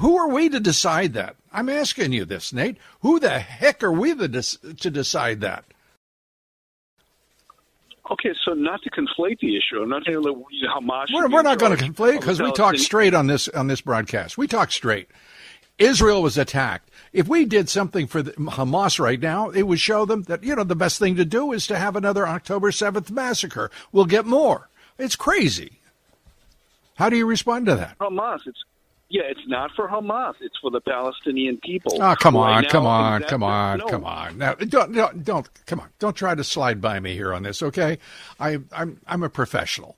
who 0.00 0.16
are 0.16 0.30
we 0.30 0.48
to 0.48 0.58
decide 0.58 1.12
that? 1.12 1.36
I'm 1.52 1.68
asking 1.68 2.14
you 2.14 2.24
this, 2.24 2.50
Nate. 2.50 2.78
Who 3.00 3.20
the 3.20 3.40
heck 3.40 3.82
are 3.82 3.92
we 3.92 4.14
the 4.14 4.26
dec- 4.30 4.80
to 4.80 4.90
decide 4.90 5.42
that? 5.42 5.66
Okay, 8.10 8.34
so 8.44 8.52
not 8.52 8.82
to 8.82 8.90
conflate 8.90 9.40
the 9.40 9.56
issue, 9.56 9.82
I'm 9.82 9.88
not 9.88 10.04
saying 10.06 10.22
that 10.22 10.32
we- 10.32 10.68
Hamas. 10.68 11.08
should 11.08 11.16
We're, 11.16 11.28
we're 11.28 11.42
not 11.42 11.58
going 11.58 11.76
to 11.76 11.84
conflate 11.84 12.20
because 12.20 12.40
we 12.40 12.52
talk 12.52 12.76
straight 12.76 13.14
on 13.14 13.26
this 13.26 13.48
on 13.48 13.66
this 13.66 13.80
broadcast. 13.80 14.38
We 14.38 14.46
talk 14.46 14.70
straight. 14.70 15.08
Israel 15.78 16.22
was 16.22 16.38
attacked. 16.38 16.90
If 17.12 17.28
we 17.28 17.44
did 17.44 17.68
something 17.68 18.06
for 18.06 18.22
the, 18.22 18.32
Hamas 18.32 18.98
right 18.98 19.20
now, 19.20 19.50
it 19.50 19.64
would 19.64 19.80
show 19.80 20.04
them 20.04 20.22
that 20.22 20.42
you 20.42 20.54
know 20.54 20.64
the 20.64 20.76
best 20.76 20.98
thing 20.98 21.16
to 21.16 21.24
do 21.24 21.52
is 21.52 21.66
to 21.66 21.76
have 21.76 21.96
another 21.96 22.26
October 22.26 22.72
seventh 22.72 23.10
massacre. 23.10 23.70
We'll 23.92 24.06
get 24.06 24.24
more. 24.24 24.68
It's 24.98 25.16
crazy. 25.16 25.80
How 26.94 27.10
do 27.10 27.16
you 27.16 27.26
respond 27.26 27.66
to 27.66 27.74
that? 27.74 27.98
Hamas. 27.98 28.46
It's 28.46 28.64
Yeah, 29.08 29.22
it's 29.28 29.46
not 29.46 29.70
for 29.76 29.88
Hamas. 29.88 30.34
It's 30.40 30.56
for 30.60 30.70
the 30.70 30.80
Palestinian 30.80 31.58
people. 31.62 31.92
Oh, 32.02 32.16
come 32.18 32.36
Right 32.36 32.56
on, 32.56 32.62
now, 32.64 32.68
come 32.68 32.86
on, 32.86 33.14
exactly- 33.22 33.30
come 33.30 33.42
on, 33.44 33.78
no. 33.78 33.86
come 33.86 34.04
on. 34.04 34.38
Now, 34.38 34.54
don't, 34.54 34.92
don't, 34.92 35.24
don't, 35.24 35.66
come 35.66 35.78
on. 35.80 35.88
Don't 36.00 36.16
try 36.16 36.34
to 36.34 36.42
slide 36.42 36.80
by 36.80 36.98
me 36.98 37.14
here 37.14 37.32
on 37.32 37.44
this, 37.44 37.62
okay? 37.62 37.98
I, 38.40 38.58
I'm, 38.72 39.00
I'm 39.06 39.22
a 39.22 39.28
professional. 39.30 39.96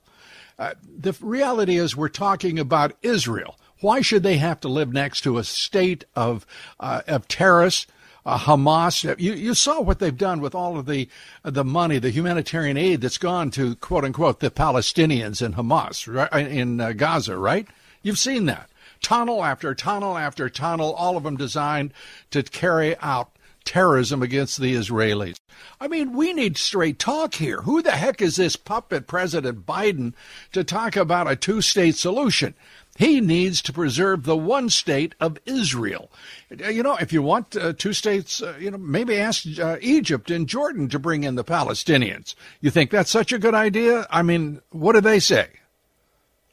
Uh, 0.59 0.73
the 0.83 1.15
reality 1.21 1.77
is, 1.77 1.95
we're 1.95 2.09
talking 2.09 2.59
about 2.59 2.91
Israel. 3.01 3.57
Why 3.81 4.01
should 4.01 4.23
they 4.23 4.37
have 4.37 4.59
to 4.61 4.67
live 4.67 4.91
next 4.93 5.21
to 5.21 5.37
a 5.37 5.43
state 5.43 6.03
of 6.15 6.45
uh, 6.79 7.01
of 7.07 7.27
terrorists? 7.29 7.87
Uh, 8.25 8.37
Hamas. 8.37 9.17
You, 9.17 9.31
you 9.33 9.53
saw 9.53 9.79
what 9.79 9.99
they've 9.99 10.15
done 10.17 10.41
with 10.41 10.53
all 10.53 10.77
of 10.77 10.85
the 10.85 11.07
the 11.43 11.63
money, 11.63 11.97
the 11.97 12.09
humanitarian 12.09 12.75
aid 12.75 12.99
that's 12.99 13.17
gone 13.17 13.49
to 13.51 13.75
quote 13.77 14.03
unquote 14.03 14.41
the 14.41 14.51
Palestinians 14.51 15.41
in 15.41 15.53
Hamas, 15.53 16.13
right, 16.13 16.45
in 16.51 16.81
uh, 16.81 16.91
Gaza, 16.91 17.37
right? 17.37 17.65
You've 18.03 18.19
seen 18.19 18.45
that 18.47 18.69
tunnel 19.01 19.43
after 19.43 19.73
tunnel 19.73 20.17
after 20.17 20.49
tunnel, 20.49 20.93
all 20.93 21.17
of 21.17 21.23
them 21.23 21.37
designed 21.37 21.93
to 22.31 22.43
carry 22.43 22.97
out 22.99 23.31
terrorism 23.65 24.23
against 24.23 24.59
the 24.59 24.73
Israelis. 24.73 25.37
I 25.79 25.87
mean, 25.87 26.13
we 26.13 26.33
need 26.33 26.57
straight 26.57 26.97
talk 26.97 27.35
here. 27.35 27.61
Who 27.61 27.81
the 27.81 27.91
heck 27.91 28.21
is 28.21 28.37
this 28.37 28.55
puppet 28.55 29.07
President 29.07 29.65
Biden 29.65 30.13
to 30.53 30.63
talk 30.63 30.95
about 30.95 31.29
a 31.29 31.35
two 31.35 31.61
state 31.61 31.95
solution? 31.95 32.55
He 32.97 33.21
needs 33.21 33.61
to 33.61 33.73
preserve 33.73 34.23
the 34.23 34.35
one 34.35 34.69
state 34.69 35.15
of 35.21 35.37
Israel. 35.45 36.11
You 36.49 36.83
know, 36.83 36.95
if 36.95 37.13
you 37.13 37.21
want 37.21 37.55
uh, 37.55 37.73
two 37.73 37.93
states, 37.93 38.41
uh, 38.41 38.55
you 38.59 38.71
know, 38.71 38.77
maybe 38.77 39.15
ask 39.17 39.45
uh, 39.59 39.77
Egypt 39.79 40.31
and 40.31 40.49
Jordan 40.49 40.89
to 40.89 40.99
bring 40.99 41.23
in 41.23 41.35
the 41.35 41.45
Palestinians. 41.45 42.35
You 42.59 42.71
think 42.71 42.91
that's 42.91 43.11
such 43.11 43.31
a 43.31 43.39
good 43.39 43.53
idea? 43.53 44.05
I 44.09 44.21
mean, 44.21 44.61
what 44.71 44.93
do 44.93 45.01
they 45.01 45.19
say? 45.19 45.47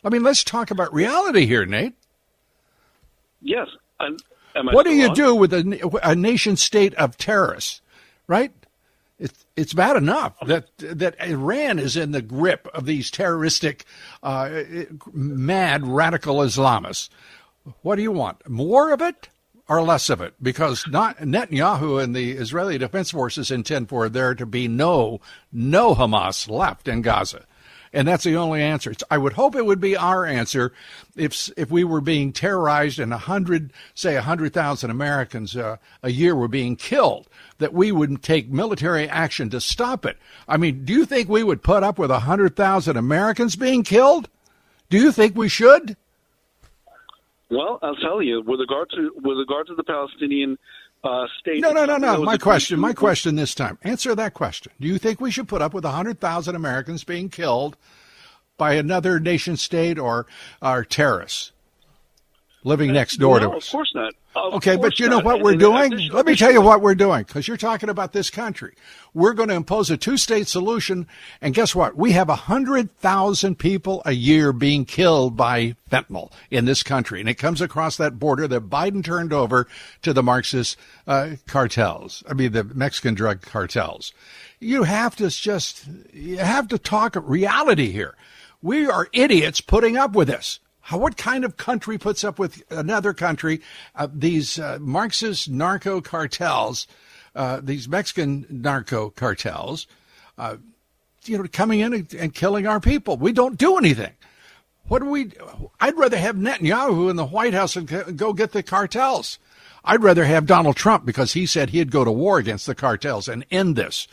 I 0.04 0.09
mean, 0.09 0.22
let's 0.22 0.44
talk 0.44 0.70
about 0.70 0.94
reality 0.94 1.46
here, 1.46 1.66
Nate. 1.66 1.94
Yes. 3.40 3.68
Am 4.01 4.16
I 4.68 4.72
What 4.72 4.87
do 4.87 4.94
you 4.94 5.09
on? 5.09 5.14
do 5.14 5.35
with 5.35 5.53
a, 5.53 6.01
a 6.03 6.14
nation 6.14 6.57
state 6.57 6.94
of 6.94 7.16
terrorists, 7.16 7.81
right? 8.27 8.53
It's 9.18 9.46
it's 9.57 9.72
bad 9.72 9.96
enough 9.96 10.35
that 10.46 10.66
that 10.79 11.14
Iran 11.20 11.79
is 11.79 11.96
in 11.96 12.12
the 12.12 12.20
grip 12.20 12.68
of 12.75 12.85
these 12.85 13.11
terroristic, 13.11 13.85
uh, 14.22 14.62
mad 15.12 15.87
radical 15.87 16.37
Islamists. 16.37 17.09
What 17.83 17.96
do 17.96 18.03
you 18.03 18.12
want? 18.12 18.46
More 18.49 18.92
of 18.92 19.01
it 19.01 19.29
or 19.68 19.83
less 19.83 20.11
of 20.11 20.20
it? 20.20 20.35
Because 20.42 20.87
not 20.88 21.16
Netanyahu 21.18 22.03
and 22.03 22.14
the 22.14 22.33
Israeli 22.33 22.77
Defense 22.77 23.11
Forces 23.11 23.51
intend 23.51 23.88
for 23.88 24.09
there 24.11 24.35
to 24.35 24.44
be 24.46 24.68
no 24.68 25.20
no 25.51 25.94
Hamas 25.94 26.49
left 26.51 26.87
in 26.87 27.01
Gaza. 27.01 27.46
And 27.96 28.06
that's 28.06 28.24
the 28.24 28.37
only 28.37 28.61
answer. 28.61 28.90
It's- 28.90 29.02
I 29.11 29.16
would 29.16 29.32
hope 29.32 29.56
it 29.56 29.64
would 29.64 29.80
be 29.80 29.96
our 29.96 30.26
answer 30.26 30.70
if 31.16 31.50
if 31.56 31.70
we 31.70 31.82
were 31.82 32.02
being 32.02 32.30
terrorized 32.30 32.98
and 32.98 33.11
a 33.11 33.16
hundred, 33.16 33.72
say 33.94 34.16
a 34.16 34.22
hundred 34.22 34.52
thousand 34.52 34.90
Americans 34.90 35.56
uh, 35.56 35.78
a 36.02 36.11
year 36.11 36.37
were 36.37 36.46
being 36.46 36.76
killed, 36.76 37.26
that 37.56 37.72
we 37.72 37.90
would 37.90 38.22
take 38.22 38.50
military 38.50 39.09
action 39.09 39.48
to 39.48 39.62
stop 39.62 40.04
it. 40.04 40.18
I 40.46 40.59
mean, 40.59 40.85
do 40.85 40.92
you 40.92 41.06
think 41.06 41.30
we 41.30 41.42
would 41.42 41.62
put 41.62 41.82
up 41.82 41.98
with 41.98 42.11
a 42.11 42.20
hundred 42.20 42.54
thousand 42.54 42.98
Americans 42.98 43.56
being 43.56 43.82
killed? 43.82 44.28
Do 44.90 44.98
you 44.98 45.11
think 45.11 45.35
we 45.35 45.48
should? 45.48 45.96
Well, 47.48 47.78
I'll 47.80 47.96
tell 47.96 48.20
you, 48.20 48.42
with 48.42 48.61
regard 48.61 48.90
to 48.90 49.12
with 49.16 49.38
regard 49.38 49.68
to 49.68 49.74
the 49.74 49.85
Palestinian 49.85 50.59
uh, 51.07 51.27
state. 51.38 51.61
No, 51.61 51.73
no, 51.73 51.85
no, 51.85 51.97
no. 51.97 52.23
My 52.23 52.37
question, 52.37 52.81
my 52.81 52.92
question 52.92 53.37
this 53.37 53.55
time. 53.55 53.79
Answer 53.83 54.14
that 54.14 54.35
question. 54.35 54.73
Do 54.81 54.88
you 54.88 54.99
think 54.99 55.21
we 55.21 55.31
should 55.31 55.49
put 55.49 55.62
up 55.62 55.73
with 55.73 55.85
100,000 55.85 56.55
Americans 56.55 57.05
being 57.05 57.29
killed 57.29 57.77
by 58.57 58.75
another 58.75 59.21
nation 59.21 59.57
state 59.57 59.99
or, 59.99 60.27
or 60.62 60.85
terrorists 60.85 61.53
living 62.66 62.92
next 62.92 63.16
door 63.16 63.38
no, 63.40 63.50
to 63.52 63.57
Of 63.57 63.70
course 63.70 63.92
not. 63.94 64.12
Of 64.35 64.55
Okay, 64.55 64.76
but 64.76 64.98
you 64.98 65.09
know 65.09 65.16
not. 65.16 65.24
what 65.24 65.40
we're 65.40 65.52
and 65.52 65.61
doing? 65.61 65.92
addition- 65.92 66.14
Let 66.14 66.26
me 66.26 66.35
tell 66.35 66.50
you 66.52 66.61
what 66.61 66.83
we're 66.83 66.94
doing 66.96 67.22
because 67.22 67.46
you're 67.48 67.57
talking 67.57 67.88
about 67.88 68.12
this 68.12 68.29
country. 68.29 68.74
We're 69.14 69.33
going 69.33 69.48
to 69.48 69.55
impose 69.55 69.88
a 69.90 69.96
two 69.96 70.16
state 70.16 70.48
solution. 70.48 71.07
And 71.40 71.55
guess 71.55 71.74
what? 71.74 71.96
We 71.96 72.12
have 72.12 72.29
100,000 72.29 73.55
people 73.59 74.02
a 74.05 74.12
year 74.12 74.52
being 74.52 74.85
killed 74.85 75.37
by 75.37 75.76
fentanyl 75.90 76.33
in 76.50 76.64
this 76.64 76.83
country. 76.83 77.20
And 77.20 77.29
it 77.29 77.37
comes 77.37 77.61
across 77.61 77.96
that 77.96 78.18
border 78.18 78.46
that 78.48 78.68
Biden 78.68 79.02
turned 79.05 79.33
over 79.33 79.66
to 80.02 80.12
the 80.12 80.22
Marxist 80.22 80.76
uh, 81.07 81.37
cartels. 81.46 82.22
I 82.29 82.35
mean, 82.35 82.52
the 82.52 82.64
Mexican 82.64 83.14
drug 83.14 83.42
cartels. 83.42 84.12
You 84.61 84.83
have 84.83 85.14
to 85.16 85.31
just, 85.31 85.87
you 86.12 86.38
have 86.38 86.68
to 86.68 86.79
talk 86.79 87.16
reality 87.16 87.90
here. 87.92 88.16
We 88.61 88.87
are 88.88 89.09
idiots 89.12 89.61
putting 89.61 89.96
up 89.96 90.12
with 90.12 90.29
this. 90.29 90.59
How, 90.87 90.99
what 90.99 91.16
kind 91.16 91.44
of 91.44 91.57
country 91.57 91.99
puts 91.99 92.22
up 92.22 92.38
with 92.38 92.62
another 92.70 93.12
country? 93.12 93.61
Uh, 93.96 94.07
these 94.12 94.57
uh, 94.57 94.79
Marxist 94.81 95.51
narco 95.51 96.01
cartels, 96.01 96.87
uh, 97.35 97.61
these 97.61 97.88
Mexican 97.88 98.46
narco 98.49 99.11
cartels, 99.11 99.88
uh, 100.38 100.59
you 101.25 101.38
know, 101.38 101.44
coming 101.53 101.81
in 101.81 101.92
and, 101.92 102.14
and 102.14 102.33
killing 102.33 102.68
our 102.68 102.79
people. 102.79 103.16
We 103.16 103.33
don't 103.33 103.59
do 103.59 103.77
anything. 103.77 104.12
What 104.87 105.01
do 105.03 105.11
we? 105.11 105.33
I'd 105.81 105.99
rather 105.99 106.18
have 106.18 106.37
Netanyahu 106.37 107.11
in 107.11 107.16
the 107.16 107.27
White 107.27 107.53
House 107.53 107.75
and 107.75 107.88
go- 107.88 108.12
go 108.12 108.33
get 108.33 108.53
the 108.53 108.62
cartels. 108.62 109.40
I'd 109.85 110.05
rather 110.05 110.25
have 110.25 110.46
Donald 110.46 110.77
Trump 110.77 111.05
because 111.05 111.33
he 111.33 111.46
said 111.46 111.70
he'd 111.70 111.90
go 111.90 112.05
to 112.05 112.12
war 112.12 112.38
against 112.38 112.64
the 112.64 112.77
cartels 112.77 113.27
and 113.27 113.44
end 113.51 113.75
this. 113.75 114.07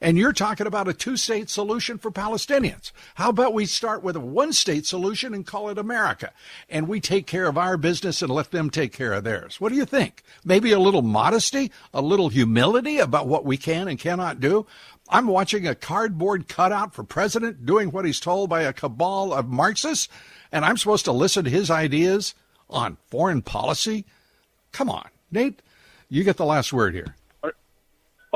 And 0.00 0.18
you're 0.18 0.32
talking 0.32 0.66
about 0.66 0.88
a 0.88 0.92
two 0.92 1.16
state 1.16 1.48
solution 1.50 1.98
for 1.98 2.10
Palestinians. 2.10 2.92
How 3.14 3.30
about 3.30 3.54
we 3.54 3.66
start 3.66 4.02
with 4.02 4.16
a 4.16 4.20
one 4.20 4.52
state 4.52 4.86
solution 4.86 5.34
and 5.34 5.46
call 5.46 5.68
it 5.68 5.78
America? 5.78 6.32
And 6.68 6.88
we 6.88 7.00
take 7.00 7.26
care 7.26 7.46
of 7.46 7.58
our 7.58 7.76
business 7.76 8.22
and 8.22 8.30
let 8.30 8.50
them 8.50 8.70
take 8.70 8.92
care 8.92 9.12
of 9.12 9.24
theirs. 9.24 9.60
What 9.60 9.70
do 9.70 9.76
you 9.76 9.84
think? 9.84 10.22
Maybe 10.44 10.72
a 10.72 10.78
little 10.78 11.02
modesty, 11.02 11.70
a 11.94 12.02
little 12.02 12.28
humility 12.28 12.98
about 12.98 13.26
what 13.26 13.44
we 13.44 13.56
can 13.56 13.88
and 13.88 13.98
cannot 13.98 14.40
do? 14.40 14.66
I'm 15.08 15.28
watching 15.28 15.66
a 15.66 15.74
cardboard 15.74 16.48
cutout 16.48 16.94
for 16.94 17.04
president 17.04 17.64
doing 17.64 17.90
what 17.90 18.04
he's 18.04 18.18
told 18.18 18.50
by 18.50 18.62
a 18.62 18.72
cabal 18.72 19.32
of 19.32 19.48
Marxists, 19.48 20.08
and 20.50 20.64
I'm 20.64 20.76
supposed 20.76 21.04
to 21.04 21.12
listen 21.12 21.44
to 21.44 21.50
his 21.50 21.70
ideas 21.70 22.34
on 22.68 22.96
foreign 23.08 23.42
policy? 23.42 24.04
Come 24.72 24.90
on, 24.90 25.08
Nate, 25.30 25.62
you 26.08 26.24
get 26.24 26.36
the 26.36 26.44
last 26.44 26.72
word 26.72 26.94
here. 26.94 27.14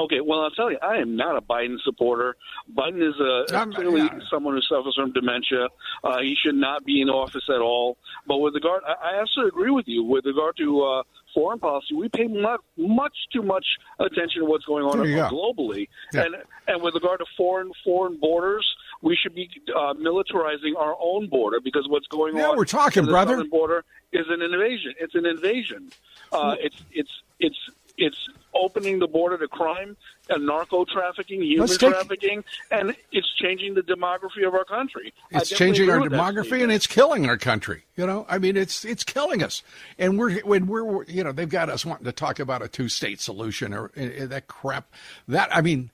Okay, 0.04 0.20
well, 0.20 0.40
I'll 0.40 0.50
tell 0.50 0.70
you, 0.70 0.78
I 0.82 0.96
am 0.96 1.14
not 1.16 1.36
a 1.36 1.40
Biden 1.42 1.76
supporter. 1.84 2.36
Biden 2.74 3.02
is 3.06 3.14
a, 3.20 3.54
I'm- 3.56 3.72
clearly 3.72 4.08
someone 4.30 4.54
who 4.54 4.62
suffers 4.62 4.94
from 4.96 5.12
dementia. 5.12 5.68
Uh, 6.02 6.20
he 6.20 6.34
should 6.42 6.54
not 6.54 6.84
be 6.84 7.00
in 7.02 7.08
office 7.10 7.44
at 7.48 7.60
all. 7.60 7.96
But 8.26 8.38
with 8.38 8.54
regard, 8.54 8.82
I, 8.86 8.94
I 9.16 9.20
absolutely 9.20 9.48
agree 9.60 9.70
with 9.70 9.86
you. 9.88 10.02
With 10.02 10.24
regard 10.24 10.56
to 10.56 10.82
uh, 10.82 11.02
foreign 11.34 11.58
policy, 11.58 11.94
we 11.94 12.08
pay 12.08 12.28
much, 12.28 12.60
much 12.78 13.12
too 13.32 13.42
much 13.42 13.66
attention 13.98 14.40
to 14.42 14.46
what's 14.46 14.64
going 14.64 14.84
on 14.84 14.98
There 14.98 15.06
you 15.06 15.16
go. 15.16 15.28
globally. 15.28 15.88
Yeah. 16.14 16.22
And 16.24 16.36
and 16.68 16.82
with 16.82 16.94
regard 16.94 17.18
to 17.20 17.26
foreign 17.36 17.72
foreign 17.84 18.16
borders, 18.18 18.66
we 19.02 19.16
should 19.16 19.34
be 19.34 19.50
uh, 19.76 19.94
militarizing 19.94 20.76
our 20.78 20.96
own 21.00 21.28
border 21.28 21.58
because 21.62 21.86
what's 21.88 22.06
going 22.06 22.36
Yeah, 22.36 22.48
on. 22.50 22.56
we're 22.56 22.64
talking, 22.64 23.04
the 23.04 23.10
brother. 23.10 23.42
border 23.44 23.84
is 24.12 24.26
an 24.28 24.40
invasion. 24.40 24.94
It's 24.98 25.14
an 25.14 25.26
invasion. 25.26 25.90
Uh, 26.32 26.54
it's 26.60 26.76
it's 26.92 27.10
it's 27.40 27.58
it's 28.00 28.28
opening 28.54 28.98
the 28.98 29.06
border 29.06 29.38
to 29.38 29.46
crime 29.48 29.96
and 30.28 30.46
narco 30.46 30.84
trafficking, 30.84 31.42
human 31.42 31.68
take- 31.68 31.90
trafficking, 31.90 32.44
and 32.70 32.96
it's 33.12 33.32
changing 33.34 33.74
the 33.74 33.82
demography 33.82 34.46
of 34.46 34.54
our 34.54 34.64
country. 34.64 35.12
It's 35.30 35.50
changing 35.50 35.90
our 35.90 36.00
demography 36.00 36.62
and 36.62 36.72
it's 36.72 36.86
killing 36.86 37.28
our 37.28 37.36
country. 37.36 37.84
You 37.96 38.06
know, 38.06 38.26
I 38.28 38.38
mean, 38.38 38.56
it's 38.56 38.84
it's 38.84 39.04
killing 39.04 39.42
us. 39.42 39.62
And 39.98 40.18
we're 40.18 40.40
when 40.40 40.66
we're 40.66 41.04
you 41.04 41.22
know 41.22 41.32
they've 41.32 41.48
got 41.48 41.68
us 41.68 41.84
wanting 41.84 42.06
to 42.06 42.12
talk 42.12 42.40
about 42.40 42.62
a 42.62 42.68
two 42.68 42.88
state 42.88 43.20
solution 43.20 43.74
or 43.74 43.90
uh, 43.96 44.26
that 44.26 44.46
crap. 44.48 44.92
That 45.28 45.54
I 45.54 45.60
mean, 45.60 45.90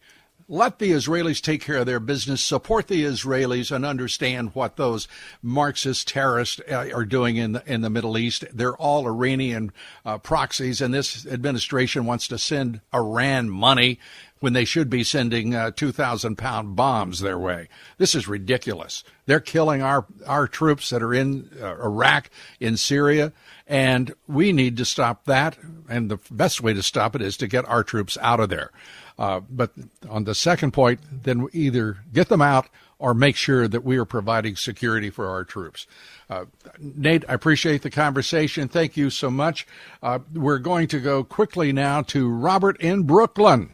let 0.49 0.79
the 0.79 0.93
Israelis 0.93 1.41
take 1.41 1.61
care 1.61 1.79
of 1.79 1.87
their 1.87 2.01
business. 2.01 2.43
Support 2.43 2.87
the 2.87 3.05
Israelis 3.05 3.75
and 3.75 3.85
understand 3.85 4.55
what 4.55 4.77
those 4.77 5.09
Marxist 5.43 6.09
terrorists 6.09 6.61
uh, 6.71 6.89
are 6.95 7.05
doing 7.05 7.37
in 7.37 7.53
the, 7.53 7.63
in 7.67 7.81
the 7.81 7.91
Middle 7.91 8.17
East. 8.17 8.45
They're 8.53 8.77
all 8.77 9.07
Iranian 9.07 9.73
uh, 10.05 10.19
proxies, 10.19 10.81
and 10.81 10.95
this 10.95 11.27
administration 11.27 12.07
wants 12.07 12.29
to 12.29 12.39
send 12.39 12.81
Iran 12.95 13.51
money 13.51 13.99
when 14.39 14.53
they 14.53 14.65
should 14.65 14.91
be 14.91 15.03
sending 15.03 15.55
uh, 15.55 15.71
2,000 15.71 16.37
pound 16.37 16.77
bombs 16.77 17.21
their 17.21 17.39
way. 17.39 17.69
This 17.99 18.15
is 18.15 18.29
ridiculous. 18.29 19.03
They're 19.25 19.41
killing 19.41 19.83
our, 19.83 20.07
our 20.27 20.47
troops 20.47 20.91
that 20.91 21.03
are 21.03 21.15
in 21.15 21.51
uh, 21.61 21.77
Iraq, 21.77 22.31
in 22.61 22.77
Syria, 22.77 23.33
and 23.67 24.15
we 24.29 24.53
need 24.53 24.77
to 24.77 24.85
stop 24.85 25.25
that. 25.25 25.57
And 25.89 26.11
the 26.11 26.19
best 26.31 26.61
way 26.61 26.75
to 26.75 26.83
stop 26.83 27.17
it 27.17 27.23
is 27.23 27.37
to 27.39 27.47
get 27.47 27.67
our 27.67 27.83
troops 27.83 28.19
out 28.21 28.41
of 28.41 28.51
there. 28.51 28.71
Uh, 29.19 29.41
but 29.49 29.73
on 30.09 30.25
the 30.25 30.35
second 30.35 30.73
point, 30.73 31.01
then 31.11 31.47
either 31.53 31.99
get 32.13 32.29
them 32.29 32.43
out 32.43 32.69
or 32.99 33.15
make 33.15 33.37
sure 33.37 33.69
that 33.69 33.85
we 33.85 33.97
are 33.97 34.05
providing 34.05 34.57
security 34.57 35.11
for 35.11 35.27
our 35.29 35.45
troops. 35.45 35.87
Uh, 36.29 36.47
Nate, 36.79 37.25
I 37.29 37.35
appreciate 37.35 37.83
the 37.83 37.91
conversation. 37.91 38.69
Thank 38.69 38.97
you 38.97 39.11
so 39.11 39.31
much. 39.31 39.67
Uh, 40.03 40.19
we're 40.33 40.59
going 40.59 40.89
to 40.89 41.01
go 41.01 41.23
quickly 41.23 41.73
now 41.73 42.03
to 42.03 42.29
Robert 42.29 42.81
in 42.81 43.03
Brooklyn. 43.03 43.71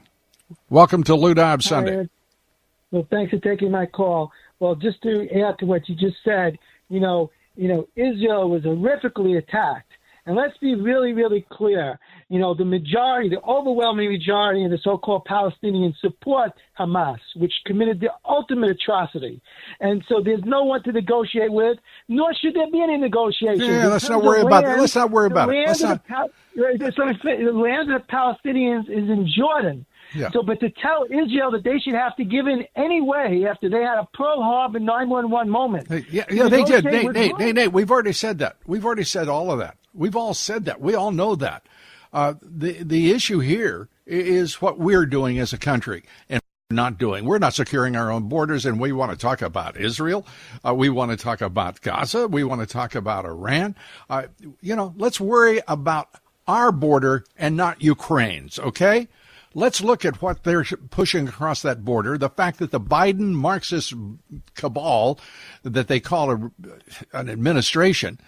Welcome 0.68 1.02
to 1.04 1.14
Lou 1.14 1.34
Dobbs 1.34 1.66
Sunday. 1.66 2.08
Well, 2.90 3.06
thanks 3.10 3.30
for 3.30 3.38
taking 3.38 3.70
my 3.70 3.86
call. 3.86 4.30
Well, 4.60 4.74
just 4.74 5.00
to 5.02 5.28
add 5.40 5.58
to 5.58 5.66
what 5.66 5.88
you 5.88 5.94
just 5.94 6.16
said, 6.24 6.58
you 6.88 7.00
know, 7.00 7.30
you 7.56 7.68
know, 7.68 7.88
Israel 7.96 8.50
was 8.50 8.62
horrifically 8.62 9.38
attacked. 9.38 9.92
And 10.24 10.36
let's 10.36 10.56
be 10.58 10.76
really, 10.76 11.12
really 11.12 11.44
clear. 11.50 11.98
You 12.28 12.38
know, 12.38 12.54
the 12.54 12.64
majority, 12.64 13.28
the 13.28 13.42
overwhelming 13.42 14.10
majority 14.12 14.64
of 14.64 14.70
the 14.70 14.78
so-called 14.78 15.26
Palestinians 15.28 15.98
support 16.00 16.52
Hamas, 16.78 17.18
which 17.34 17.52
committed 17.66 17.98
the 17.98 18.10
ultimate 18.24 18.70
atrocity. 18.70 19.40
And 19.80 20.04
so 20.08 20.20
there's 20.24 20.44
no 20.44 20.62
one 20.62 20.82
to 20.84 20.92
negotiate 20.92 21.52
with, 21.52 21.78
nor 22.08 22.32
should 22.34 22.54
there 22.54 22.70
be 22.70 22.80
any 22.80 22.98
negotiation. 22.98 23.66
Yeah, 23.66 23.88
let's 23.88 24.08
not 24.08 24.22
worry 24.22 24.42
about 24.42 24.64
that. 24.64 24.78
Let's 24.78 24.94
not 24.94 25.10
worry 25.10 25.26
about 25.26 25.48
it. 25.52 25.66
Let's 25.66 25.82
not. 25.82 26.06
The 26.54 27.50
land 27.52 27.92
of 27.92 28.02
the 28.02 28.06
Palestinians 28.08 28.88
is 28.88 29.08
in 29.10 29.26
Jordan. 29.36 29.86
Yeah. 30.14 30.30
So, 30.30 30.42
but 30.42 30.60
to 30.60 30.70
tell 30.70 31.04
Israel 31.04 31.50
that 31.52 31.64
they 31.64 31.78
should 31.78 31.94
have 31.94 32.16
to 32.16 32.24
give 32.24 32.46
in 32.46 32.64
anyway 32.76 33.44
after 33.48 33.68
they 33.68 33.82
had 33.82 33.98
a 33.98 34.08
Pearl 34.14 34.42
Harbor 34.42 34.78
911 34.78 35.50
moment. 35.50 35.88
Yeah, 36.10 36.24
yeah, 36.30 36.48
they 36.48 36.64
did. 36.64 36.84
Nate, 36.84 37.12
Nate, 37.12 37.38
Nate, 37.38 37.54
Nate, 37.54 37.72
we've 37.72 37.90
already 37.90 38.12
said 38.12 38.38
that. 38.40 38.56
We've 38.66 38.84
already 38.84 39.04
said 39.04 39.28
all 39.28 39.50
of 39.50 39.58
that. 39.58 39.76
We've 39.94 40.16
all 40.16 40.34
said 40.34 40.64
that. 40.66 40.80
We 40.80 40.94
all 40.94 41.12
know 41.12 41.34
that. 41.36 41.66
Uh, 42.12 42.34
the 42.42 42.82
the 42.82 43.10
issue 43.12 43.38
here 43.38 43.88
is 44.06 44.60
what 44.60 44.78
we're 44.78 45.06
doing 45.06 45.38
as 45.38 45.52
a 45.52 45.58
country 45.58 46.04
and 46.28 46.42
not 46.70 46.98
doing. 46.98 47.24
We're 47.24 47.38
not 47.38 47.54
securing 47.54 47.96
our 47.96 48.10
own 48.10 48.28
borders, 48.28 48.66
and 48.66 48.80
we 48.80 48.92
want 48.92 49.12
to 49.12 49.16
talk 49.16 49.42
about 49.42 49.76
Israel. 49.76 50.26
Uh, 50.66 50.74
we 50.74 50.88
want 50.88 51.10
to 51.10 51.16
talk 51.16 51.40
about 51.40 51.80
Gaza. 51.80 52.26
We 52.28 52.44
want 52.44 52.60
to 52.60 52.66
talk 52.66 52.94
about 52.94 53.24
Iran. 53.24 53.76
Uh, 54.10 54.24
you 54.60 54.74
know, 54.74 54.94
let's 54.96 55.20
worry 55.20 55.60
about 55.68 56.08
our 56.46 56.72
border 56.72 57.24
and 57.36 57.56
not 57.56 57.82
Ukraine's. 57.82 58.58
Okay. 58.58 59.08
Let's 59.54 59.80
look 59.80 60.04
at 60.04 60.22
what 60.22 60.44
they're 60.44 60.64
pushing 60.90 61.28
across 61.28 61.62
that 61.62 61.84
border. 61.84 62.16
The 62.16 62.30
fact 62.30 62.58
that 62.58 62.70
the 62.70 62.80
Biden 62.80 63.32
Marxist 63.32 63.92
cabal 64.54 65.18
that 65.62 65.88
they 65.88 66.00
call 66.00 66.30
a, 66.30 66.50
an 67.12 67.28
administration 67.28 68.18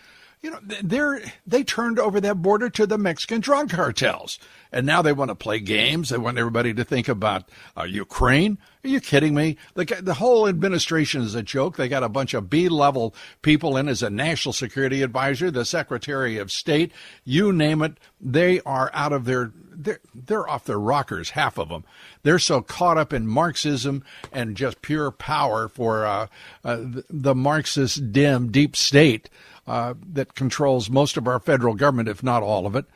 you 0.45 0.51
know, 0.51 0.61
they're 0.83 1.23
they 1.47 1.65
turned 1.65 1.99
over 1.99 2.21
that 2.21 2.43
border 2.43 2.69
to 2.69 2.87
the 2.87 2.99
Mexican 2.99 3.41
drug 3.41 3.71
cartels, 3.71 4.39
and 4.71 4.85
now 4.85 5.01
they 5.01 5.15
want 5.15 5.31
to 5.31 5.35
play 5.35 5.59
games. 5.59 6.11
They 6.11 6.19
want 6.19 6.37
everybody 6.37 6.75
to 6.75 6.85
think 6.85 7.09
about 7.09 7.49
uh, 7.79 7.85
Ukraine. 7.85 8.59
Are 8.85 8.89
you 8.89 9.01
kidding 9.01 9.35
me? 9.35 9.57
The 9.73 9.87
the 10.03 10.13
whole 10.13 10.47
administration 10.47 11.23
is 11.23 11.35
a 11.35 11.43
joke. 11.43 11.79
They 11.79 11.89
got 11.89 12.03
a 12.03 12.11
bunch 12.11 12.35
of 12.35 12.51
B 12.51 12.69
level 12.69 13.15
people 13.41 13.79
in 13.79 13.89
as 13.89 14.03
a 14.03 14.11
national 14.11 14.53
security 14.53 15.01
advisor, 15.01 15.51
the 15.51 15.65
Secretary 15.65 16.37
of 16.37 16.53
State, 16.53 16.93
you 17.25 17.51
name 17.51 17.81
it. 17.81 17.97
They 18.21 18.61
are 18.67 18.91
out 18.93 19.15
of 19.15 19.25
their 19.25 19.51
they're 19.75 20.01
they're 20.15 20.47
off 20.47 20.67
their 20.67 20.79
rockers. 20.79 21.31
Half 21.31 21.57
of 21.57 21.71
them. 21.71 21.85
They're 22.23 22.39
so 22.39 22.61
caught 22.61 22.99
up 22.99 23.15
in 23.15 23.27
Marxism 23.27 24.05
and 24.31 24.59
just 24.59 24.83
pure 24.83 25.11
power 25.11 25.69
for 25.69 26.05
uh, 26.05 26.27
uh, 26.63 26.77
the, 26.77 27.05
the 27.09 27.35
Marxist 27.35 28.13
dim 28.13 28.51
deep 28.53 28.77
state 28.77 29.31
uh, 29.67 29.95
that 30.13 30.35
controls 30.35 30.91
most 30.91 31.17
of 31.17 31.27
our 31.27 31.41
federal 31.41 31.75
government, 31.75 32.09
if 32.09 32.23
not 32.23 32.43
all 32.43 32.67
of 32.67 32.77
it. 32.77 32.87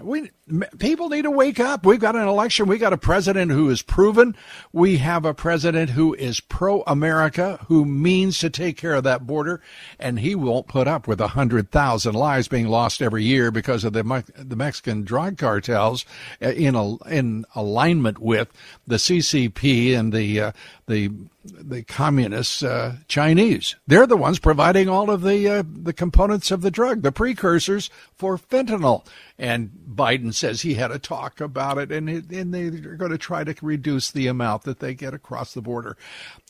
We 0.00 0.30
people 0.78 1.08
need 1.08 1.22
to 1.22 1.30
wake 1.30 1.60
up. 1.60 1.84
We've 1.84 2.00
got 2.00 2.14
an 2.14 2.26
election. 2.26 2.66
We 2.66 2.78
got 2.78 2.92
a 2.92 2.98
president 2.98 3.50
who 3.50 3.68
is 3.68 3.82
proven. 3.82 4.36
We 4.72 4.98
have 4.98 5.24
a 5.24 5.34
president 5.34 5.90
who 5.90 6.14
is 6.14 6.40
pro 6.40 6.82
America, 6.82 7.64
who 7.68 7.84
means 7.84 8.38
to 8.38 8.50
take 8.50 8.76
care 8.76 8.94
of 8.94 9.04
that 9.04 9.26
border, 9.26 9.60
and 9.98 10.20
he 10.20 10.34
won't 10.34 10.68
put 10.68 10.86
up 10.86 11.08
with 11.08 11.20
a 11.20 11.28
hundred 11.28 11.70
thousand 11.70 12.14
lives 12.14 12.48
being 12.48 12.68
lost 12.68 13.02
every 13.02 13.24
year 13.24 13.50
because 13.50 13.84
of 13.84 13.92
the 13.92 14.24
the 14.36 14.56
Mexican 14.56 15.04
drug 15.04 15.36
cartels 15.36 16.04
uh, 16.42 16.50
in 16.50 16.74
a, 16.74 16.96
in 17.04 17.44
alignment 17.54 18.18
with 18.18 18.48
the 18.86 18.96
CCP 18.96 19.96
and 19.96 20.12
the 20.12 20.40
uh, 20.40 20.52
the 20.88 21.10
the 21.44 21.82
communist 21.82 22.64
uh, 22.64 22.92
Chinese. 23.06 23.76
They're 23.86 24.06
the 24.06 24.16
ones 24.16 24.38
providing 24.38 24.88
all 24.88 25.10
of 25.10 25.22
the 25.22 25.46
uh, 25.48 25.62
the 25.64 25.92
components 25.92 26.50
of 26.50 26.62
the 26.62 26.70
drug, 26.70 27.02
the 27.02 27.12
precursors 27.12 27.90
for 28.14 28.36
fentanyl. 28.36 29.06
And 29.38 29.70
Biden 29.88 30.34
says 30.34 30.62
he 30.62 30.74
had 30.74 30.90
a 30.90 30.98
talk 30.98 31.40
about 31.40 31.78
it, 31.78 31.92
and 31.92 32.08
and 32.08 32.52
they're 32.52 32.96
going 32.96 33.12
to 33.12 33.18
try 33.18 33.44
to 33.44 33.54
reduce 33.62 34.10
the 34.10 34.26
amount 34.26 34.64
that 34.64 34.80
they 34.80 34.94
get 34.94 35.14
across 35.14 35.54
the 35.54 35.62
border. 35.62 35.96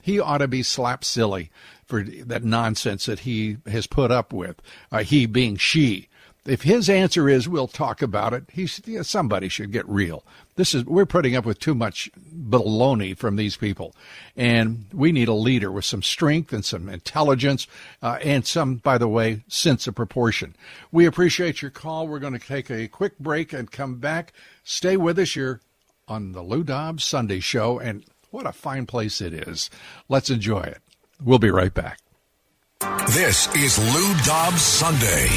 He 0.03 0.18
ought 0.18 0.39
to 0.39 0.49
be 0.49 0.62
slapped 0.62 1.05
silly 1.05 1.51
for 1.84 2.03
that 2.03 2.45
nonsense 2.45 3.07
that 3.07 3.20
he 3.20 3.59
has 3.66 3.86
put 3.86 4.11
up 4.11 4.32
with. 4.32 4.62
Uh, 4.91 5.03
he 5.03 5.26
being 5.26 5.57
she 5.57 6.08
if 6.49 6.62
his 6.62 6.88
answer 6.88 7.28
is 7.28 7.49
we'll 7.49 7.68
talk 7.68 8.01
about 8.01 8.32
it, 8.32 8.44
he 8.53 8.68
yeah, 8.86 9.03
somebody 9.03 9.49
should 9.49 9.70
get 9.70 9.88
real. 9.88 10.24
This 10.57 10.74
is 10.74 10.84
we're 10.84 11.07
putting 11.07 11.36
up 11.36 11.44
with 11.44 11.59
too 11.59 11.74
much 11.74 12.11
baloney 12.34 13.16
from 13.16 13.36
these 13.36 13.57
people, 13.57 13.94
and 14.36 14.86
we 14.92 15.12
need 15.12 15.28
a 15.28 15.34
leader 15.34 15.70
with 15.70 15.84
some 15.84 16.03
strength 16.03 16.53
and 16.53 16.64
some 16.64 16.88
intelligence 16.88 17.66
uh, 18.03 18.18
and 18.22 18.46
some, 18.46 18.76
by 18.76 18.99
the 18.99 19.09
way, 19.09 19.44
sense 19.49 19.86
of 19.86 19.94
proportion. 19.94 20.57
We 20.90 21.07
appreciate 21.07 21.62
your 21.62 21.70
call. 21.70 22.09
We're 22.09 22.18
going 22.18 22.38
to 22.38 22.44
take 22.44 22.70
a 22.70 22.88
quick 22.88 23.18
break 23.18 23.53
and 23.53 23.70
come 23.70 23.96
back. 23.96 24.32
Stay 24.64 24.96
with 24.96 25.18
us. 25.18 25.36
You're 25.36 25.61
on 26.09 26.32
the 26.32 26.42
Lou 26.42 26.64
Dobbs 26.64 27.05
Sunday 27.05 27.40
Show, 27.40 27.78
and 27.78 28.05
what 28.30 28.46
a 28.46 28.53
fine 28.53 28.86
place 28.86 29.20
it 29.20 29.32
is. 29.32 29.70
Let's 30.09 30.30
enjoy 30.30 30.62
it. 30.62 30.78
We'll 31.22 31.38
be 31.38 31.51
right 31.51 31.74
back. 31.74 31.99
This 33.09 33.53
is 33.57 33.78
Lou 33.78 34.14
Dobbs 34.24 34.62
Sunday. 34.62 35.28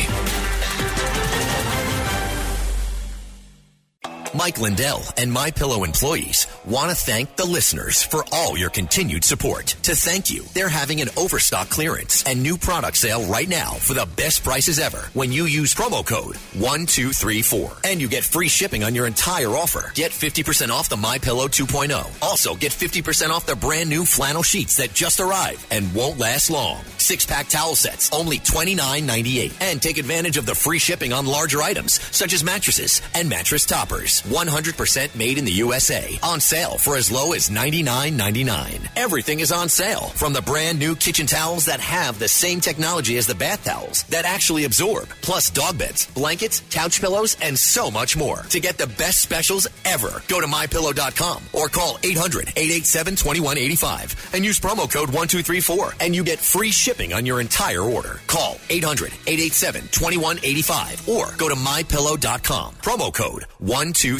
Mike 4.34 4.60
Lindell 4.60 5.04
and 5.18 5.32
My 5.32 5.52
Pillow 5.52 5.84
employees 5.84 6.48
want 6.66 6.90
to 6.90 6.96
thank 6.96 7.36
the 7.36 7.46
listeners 7.46 8.02
for 8.02 8.24
all 8.32 8.58
your 8.58 8.70
continued 8.70 9.26
support. 9.26 9.68
To 9.84 9.94
thank 9.96 10.32
you, 10.32 10.44
they're 10.54 10.70
having 10.70 11.02
an 11.02 11.10
overstock 11.18 11.70
clearance 11.70 12.24
and 12.26 12.42
new 12.42 12.58
product 12.58 12.98
sale 12.98 13.26
right 13.26 13.50
now 13.50 13.72
for 13.74 13.94
the 13.94 14.08
best 14.16 14.44
prices 14.44 14.80
ever 14.80 15.10
when 15.14 15.34
you 15.34 15.46
use 15.46 15.76
promo 15.76 16.06
code 16.06 16.38
1234 16.56 17.72
and 17.84 18.00
you 18.00 18.08
get 18.08 18.24
free 18.24 18.48
shipping 18.48 18.86
on 18.86 18.96
your 18.96 19.06
entire 19.06 19.50
offer. 19.50 19.92
Get 19.96 20.12
50% 20.12 20.70
off 20.70 20.88
the 20.88 20.98
My 20.98 21.18
Pillow 21.18 21.48
2.0. 21.48 21.92
Also, 22.24 22.56
get 22.56 22.72
50% 22.72 23.32
off 23.32 23.46
the 23.46 23.56
brand 23.56 23.90
new 23.90 24.06
flannel 24.06 24.44
sheets 24.44 24.78
that 24.78 24.94
just 24.94 25.20
arrived 25.20 25.66
and 25.72 25.94
won't 25.94 26.20
last 26.20 26.50
long. 26.50 26.84
Six 26.98 27.26
pack 27.26 27.50
towel 27.50 27.76
sets, 27.76 28.10
only 28.14 28.38
$29.98. 28.40 29.54
And 29.60 29.82
take 29.82 29.98
advantage 29.98 30.38
of 30.38 30.46
the 30.46 30.56
free 30.56 30.80
shipping 30.80 31.12
on 31.12 31.26
larger 31.26 31.62
items 31.62 32.00
such 32.16 32.34
as 32.34 32.44
mattresses 32.44 33.02
and 33.14 33.28
mattress 33.28 33.66
toppers. 33.66 34.21
100% 34.24 35.16
made 35.16 35.38
in 35.38 35.46
the 35.46 35.52
USA. 35.52 36.18
On 36.24 36.40
sale 36.40 36.78
for 36.78 36.96
as 36.96 37.12
low 37.12 37.34
as 37.34 37.50
$99.99. 37.50 38.88
Everything 38.96 39.40
is 39.40 39.52
on 39.52 39.70
sale 39.70 40.08
from 40.16 40.34
the 40.34 40.42
brand 40.42 40.80
new 40.80 40.96
kitchen 40.96 41.26
towels 41.26 41.66
that 41.66 41.80
have 41.80 42.20
the 42.20 42.28
same 42.28 42.62
technology 42.62 43.18
as 43.18 43.28
the 43.28 43.36
bath 43.36 43.66
towels 43.66 44.04
that 44.04 44.26
actually 44.26 44.66
absorb, 44.66 45.08
plus 45.22 45.50
dog 45.50 45.78
beds, 45.78 46.08
blankets, 46.08 46.62
couch 46.70 47.00
pillows, 47.02 47.36
and 47.42 47.58
so 47.58 47.90
much 47.90 48.16
more. 48.16 48.44
To 48.50 48.60
get 48.60 48.78
the 48.78 48.88
best 48.88 49.22
specials 49.22 49.68
ever, 49.86 50.22
go 50.28 50.42
to 50.42 50.48
mypillow.com 50.48 51.44
or 51.54 51.68
call 51.68 51.98
800-887-2185 51.98 54.34
and 54.34 54.46
use 54.46 54.60
promo 54.60 54.92
code 54.92 55.10
1234 55.10 55.96
and 56.00 56.16
you 56.16 56.24
get 56.24 56.40
free 56.40 56.72
shipping 56.72 57.14
on 57.14 57.26
your 57.26 57.42
entire 57.42 57.82
order. 57.82 58.20
Call 58.28 58.56
800-887-2185 58.70 61.08
or 61.08 61.34
go 61.38 61.50
to 61.50 61.56
mypillow.com. 61.56 62.76
Promo 62.76 63.12
code 63.14 63.46
1234. 63.60 64.11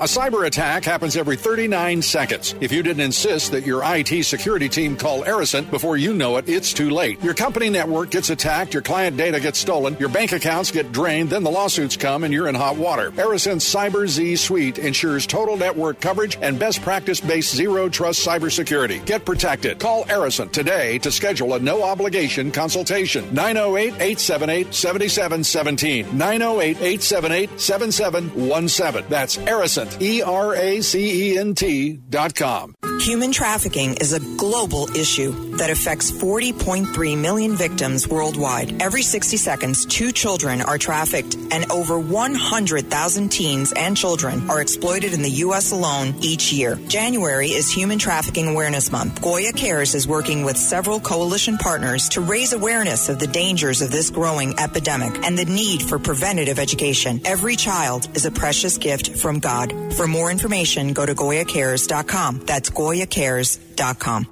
A 0.00 0.04
cyber 0.04 0.46
attack 0.46 0.84
happens 0.84 1.16
every 1.16 1.36
39 1.36 2.02
seconds. 2.02 2.54
If 2.60 2.72
you 2.72 2.82
didn't 2.82 3.02
insist 3.02 3.52
that 3.52 3.66
your 3.66 3.82
IT 3.84 4.24
security 4.24 4.68
team 4.68 4.96
call 4.96 5.22
Eracent 5.24 5.70
before 5.70 5.96
you 5.96 6.12
know 6.12 6.38
it, 6.38 6.48
it's 6.48 6.72
too 6.72 6.90
late. 6.90 7.22
Your 7.22 7.34
company 7.34 7.70
network 7.70 8.10
gets 8.10 8.30
attacked, 8.30 8.74
your 8.74 8.82
client 8.82 9.16
data 9.16 9.38
gets 9.38 9.58
stolen, 9.58 9.96
your 10.00 10.08
bank 10.08 10.32
accounts 10.32 10.70
get 10.70 10.90
drained, 10.90 11.30
then 11.30 11.44
the 11.44 11.50
lawsuits 11.50 11.96
come 11.96 12.24
and 12.24 12.32
you're 12.34 12.48
in 12.48 12.54
hot 12.54 12.76
water. 12.76 13.12
Eracent's 13.16 13.72
Cyber 13.72 14.08
Z 14.08 14.36
Suite 14.36 14.78
ensures 14.78 15.26
total 15.26 15.56
network 15.56 16.00
coverage 16.00 16.36
and 16.40 16.58
best 16.58 16.82
practice 16.82 17.20
based 17.20 17.54
zero 17.54 17.88
trust 17.88 18.26
cybersecurity. 18.26 19.04
Get 19.04 19.24
protected. 19.24 19.78
Call 19.78 20.04
Eracent 20.08 20.52
today 20.52 20.98
to 20.98 21.12
schedule 21.12 21.54
a 21.54 21.60
no 21.60 21.82
obligation 21.82 22.50
consultation. 22.50 23.32
908 23.32 23.94
878 23.94 24.74
7717. 24.74 26.18
908 26.18 26.76
878 26.78 27.60
7717. 27.60 29.11
That's 29.12 29.36
Eracent, 29.36 30.00
E 30.00 30.22
R 30.22 30.54
A 30.54 30.80
C 30.80 31.34
E 31.34 31.38
N 31.38 31.54
T 31.54 31.98
dot 32.08 32.34
com. 32.34 32.74
Human 33.02 33.32
trafficking 33.32 33.94
is 33.94 34.12
a 34.12 34.20
global 34.38 34.88
issue 34.96 35.32
that 35.56 35.70
affects 35.70 36.12
40.3 36.12 37.18
million 37.18 37.56
victims 37.56 38.06
worldwide. 38.06 38.80
Every 38.80 39.02
60 39.02 39.36
seconds, 39.38 39.84
two 39.86 40.12
children 40.12 40.62
are 40.62 40.78
trafficked, 40.78 41.34
and 41.50 41.70
over 41.72 41.98
100,000 41.98 43.28
teens 43.28 43.72
and 43.72 43.96
children 43.96 44.48
are 44.48 44.62
exploited 44.62 45.14
in 45.14 45.22
the 45.22 45.30
U.S. 45.46 45.72
alone 45.72 46.14
each 46.20 46.52
year. 46.52 46.76
January 46.86 47.48
is 47.48 47.68
Human 47.72 47.98
Trafficking 47.98 48.46
Awareness 48.46 48.92
Month. 48.92 49.20
Goya 49.20 49.52
Cares 49.52 49.96
is 49.96 50.06
working 50.06 50.44
with 50.44 50.56
several 50.56 51.00
coalition 51.00 51.58
partners 51.58 52.08
to 52.10 52.20
raise 52.20 52.52
awareness 52.52 53.08
of 53.08 53.18
the 53.18 53.26
dangers 53.26 53.82
of 53.82 53.90
this 53.90 54.10
growing 54.10 54.56
epidemic 54.60 55.26
and 55.26 55.36
the 55.36 55.44
need 55.44 55.82
for 55.82 55.98
preventative 55.98 56.60
education. 56.60 57.20
Every 57.24 57.56
child 57.56 58.08
is 58.14 58.26
a 58.26 58.30
precious 58.30 58.78
gift 58.78 59.01
gift 59.02 59.20
from 59.20 59.38
God. 59.38 59.94
For 59.94 60.06
more 60.06 60.30
information, 60.30 60.92
go 60.92 61.06
to 61.06 61.14
GoyaCares.com. 61.14 62.42
That's 62.46 62.70
GoyaCares.com. 62.70 64.28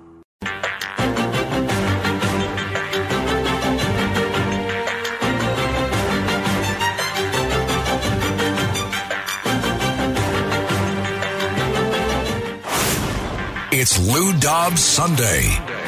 It's 13.73 13.99
Lou 14.01 14.33
Dobbs 14.35 14.83
Sunday. 14.83 15.80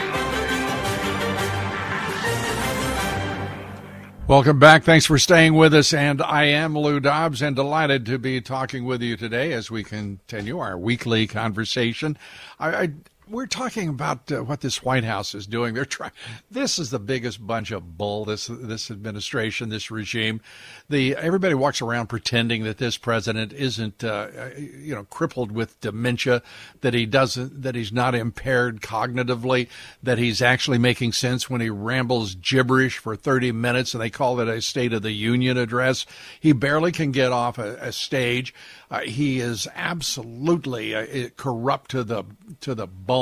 Welcome 4.32 4.58
back. 4.58 4.82
Thanks 4.82 5.04
for 5.04 5.18
staying 5.18 5.52
with 5.52 5.74
us. 5.74 5.92
And 5.92 6.22
I 6.22 6.44
am 6.44 6.74
Lou 6.74 7.00
Dobbs 7.00 7.42
and 7.42 7.54
delighted 7.54 8.06
to 8.06 8.16
be 8.18 8.40
talking 8.40 8.86
with 8.86 9.02
you 9.02 9.14
today 9.14 9.52
as 9.52 9.70
we 9.70 9.84
continue 9.84 10.58
our 10.58 10.78
weekly 10.78 11.26
conversation. 11.26 12.16
I, 12.58 12.74
I 12.74 12.88
we're 13.32 13.46
talking 13.46 13.88
about 13.88 14.30
uh, 14.30 14.44
what 14.44 14.60
this 14.60 14.82
White 14.82 15.04
House 15.04 15.34
is 15.34 15.46
doing. 15.46 15.74
They're 15.74 15.84
trying. 15.86 16.12
This 16.50 16.78
is 16.78 16.90
the 16.90 16.98
biggest 16.98 17.44
bunch 17.44 17.70
of 17.70 17.96
bull. 17.96 18.26
This 18.26 18.46
this 18.46 18.90
administration, 18.90 19.70
this 19.70 19.90
regime. 19.90 20.40
The 20.88 21.16
everybody 21.16 21.54
walks 21.54 21.80
around 21.80 22.08
pretending 22.08 22.64
that 22.64 22.78
this 22.78 22.98
president 22.98 23.52
isn't, 23.54 24.04
uh, 24.04 24.28
you 24.56 24.94
know, 24.94 25.04
crippled 25.04 25.50
with 25.50 25.80
dementia, 25.80 26.42
that 26.82 26.92
he 26.92 27.06
doesn't, 27.06 27.62
that 27.62 27.74
he's 27.74 27.92
not 27.92 28.14
impaired 28.14 28.82
cognitively, 28.82 29.68
that 30.02 30.18
he's 30.18 30.42
actually 30.42 30.78
making 30.78 31.12
sense 31.12 31.48
when 31.48 31.62
he 31.62 31.70
rambles 31.70 32.34
gibberish 32.34 32.98
for 32.98 33.16
30 33.16 33.52
minutes, 33.52 33.94
and 33.94 34.02
they 34.02 34.10
call 34.10 34.38
it 34.40 34.48
a 34.48 34.60
State 34.60 34.92
of 34.92 35.02
the 35.02 35.12
Union 35.12 35.56
address. 35.56 36.04
He 36.38 36.52
barely 36.52 36.92
can 36.92 37.12
get 37.12 37.32
off 37.32 37.58
a, 37.58 37.76
a 37.76 37.92
stage. 37.92 38.52
Uh, 38.90 39.00
he 39.00 39.40
is 39.40 39.66
absolutely 39.74 40.94
uh, 40.94 41.30
corrupt 41.38 41.90
to 41.92 42.04
the 42.04 42.24
to 42.60 42.74
the 42.74 42.86
bone, 42.86 43.21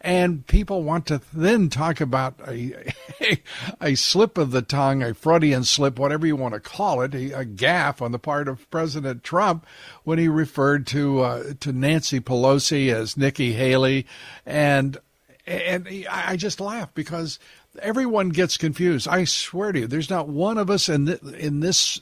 and 0.00 0.46
people 0.46 0.82
want 0.82 1.06
to 1.06 1.20
then 1.32 1.68
talk 1.68 2.00
about 2.00 2.34
a, 2.46 2.92
a, 3.80 3.94
slip 3.94 4.38
of 4.38 4.50
the 4.50 4.62
tongue, 4.62 5.02
a 5.02 5.14
Freudian 5.14 5.64
slip, 5.64 5.98
whatever 5.98 6.26
you 6.26 6.36
want 6.36 6.54
to 6.54 6.60
call 6.60 7.00
it, 7.00 7.14
a, 7.14 7.40
a 7.40 7.44
gaffe 7.44 8.00
on 8.00 8.12
the 8.12 8.18
part 8.18 8.46
of 8.48 8.70
President 8.70 9.24
Trump 9.24 9.66
when 10.04 10.18
he 10.18 10.28
referred 10.28 10.86
to 10.88 11.20
uh, 11.20 11.44
to 11.60 11.72
Nancy 11.72 12.20
Pelosi 12.20 12.92
as 12.92 13.16
Nikki 13.16 13.52
Haley, 13.52 14.06
and 14.44 14.98
and 15.46 15.88
I 16.10 16.36
just 16.36 16.60
laugh 16.60 16.92
because 16.94 17.38
everyone 17.80 18.30
gets 18.30 18.56
confused. 18.56 19.08
I 19.08 19.24
swear 19.24 19.72
to 19.72 19.80
you, 19.80 19.86
there's 19.86 20.10
not 20.10 20.28
one 20.28 20.58
of 20.58 20.70
us 20.70 20.88
in 20.88 21.06
th- 21.06 21.22
in 21.22 21.60
this 21.60 22.00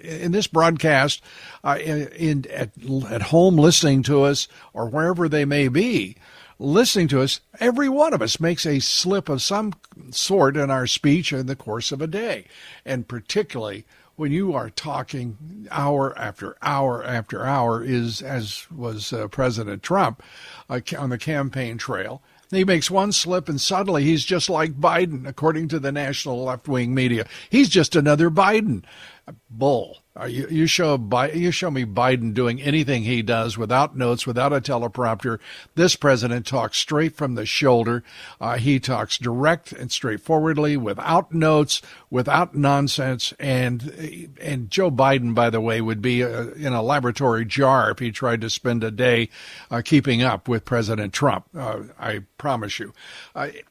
in 0.00 0.32
this 0.32 0.46
broadcast, 0.46 1.22
uh, 1.62 1.78
in, 1.78 2.46
at, 2.50 2.70
at 3.10 3.22
home 3.22 3.56
listening 3.56 4.02
to 4.04 4.22
us 4.22 4.48
or 4.72 4.88
wherever 4.88 5.28
they 5.28 5.44
may 5.44 5.68
be, 5.68 6.16
listening 6.58 7.08
to 7.08 7.20
us, 7.20 7.40
every 7.60 7.88
one 7.88 8.14
of 8.14 8.22
us 8.22 8.40
makes 8.40 8.66
a 8.66 8.80
slip 8.80 9.28
of 9.28 9.42
some 9.42 9.74
sort 10.10 10.56
in 10.56 10.70
our 10.70 10.86
speech 10.86 11.32
in 11.32 11.46
the 11.46 11.56
course 11.56 11.92
of 11.92 12.00
a 12.00 12.06
day. 12.06 12.44
And 12.84 13.08
particularly 13.08 13.84
when 14.16 14.32
you 14.32 14.54
are 14.54 14.70
talking 14.70 15.68
hour 15.70 16.16
after 16.18 16.56
hour 16.62 17.04
after 17.04 17.44
hour, 17.44 17.84
is 17.84 18.22
as 18.22 18.66
was 18.70 19.12
uh, 19.12 19.28
President 19.28 19.82
Trump 19.82 20.22
uh, 20.70 20.80
on 20.98 21.10
the 21.10 21.18
campaign 21.18 21.78
trail. 21.78 22.22
He 22.50 22.64
makes 22.64 22.90
one 22.90 23.12
slip 23.12 23.48
and 23.48 23.60
suddenly 23.60 24.04
he's 24.04 24.24
just 24.24 24.48
like 24.48 24.80
Biden, 24.80 25.26
according 25.28 25.68
to 25.68 25.78
the 25.78 25.92
national 25.92 26.44
left 26.44 26.68
wing 26.68 26.94
media. 26.94 27.26
He's 27.50 27.68
just 27.68 27.96
another 27.96 28.30
Biden 28.30 28.84
bull. 29.50 29.98
Uh, 30.18 30.24
you, 30.24 30.46
you 30.48 30.66
show 30.66 30.98
you 31.34 31.50
show 31.50 31.70
me 31.70 31.84
Biden 31.84 32.32
doing 32.32 32.60
anything 32.62 33.02
he 33.02 33.22
does 33.22 33.58
without 33.58 33.96
notes, 33.96 34.26
without 34.26 34.52
a 34.52 34.60
teleprompter. 34.60 35.38
This 35.74 35.94
president 35.94 36.46
talks 36.46 36.78
straight 36.78 37.14
from 37.14 37.34
the 37.34 37.44
shoulder. 37.44 38.02
Uh, 38.40 38.56
he 38.56 38.80
talks 38.80 39.18
direct 39.18 39.72
and 39.72 39.92
straightforwardly, 39.92 40.76
without 40.76 41.32
notes, 41.32 41.82
without 42.08 42.54
nonsense. 42.54 43.34
And 43.38 44.34
and 44.40 44.70
Joe 44.70 44.90
Biden, 44.90 45.34
by 45.34 45.50
the 45.50 45.60
way, 45.60 45.80
would 45.80 46.00
be 46.00 46.24
uh, 46.24 46.48
in 46.52 46.72
a 46.72 46.82
laboratory 46.82 47.44
jar 47.44 47.90
if 47.90 47.98
he 47.98 48.10
tried 48.10 48.40
to 48.40 48.50
spend 48.50 48.82
a 48.82 48.90
day 48.90 49.28
uh, 49.70 49.82
keeping 49.84 50.22
up 50.22 50.48
with 50.48 50.64
President 50.64 51.12
Trump. 51.12 51.44
Uh, 51.54 51.82
I 51.98 52.20
promise 52.38 52.78
you. 52.78 52.94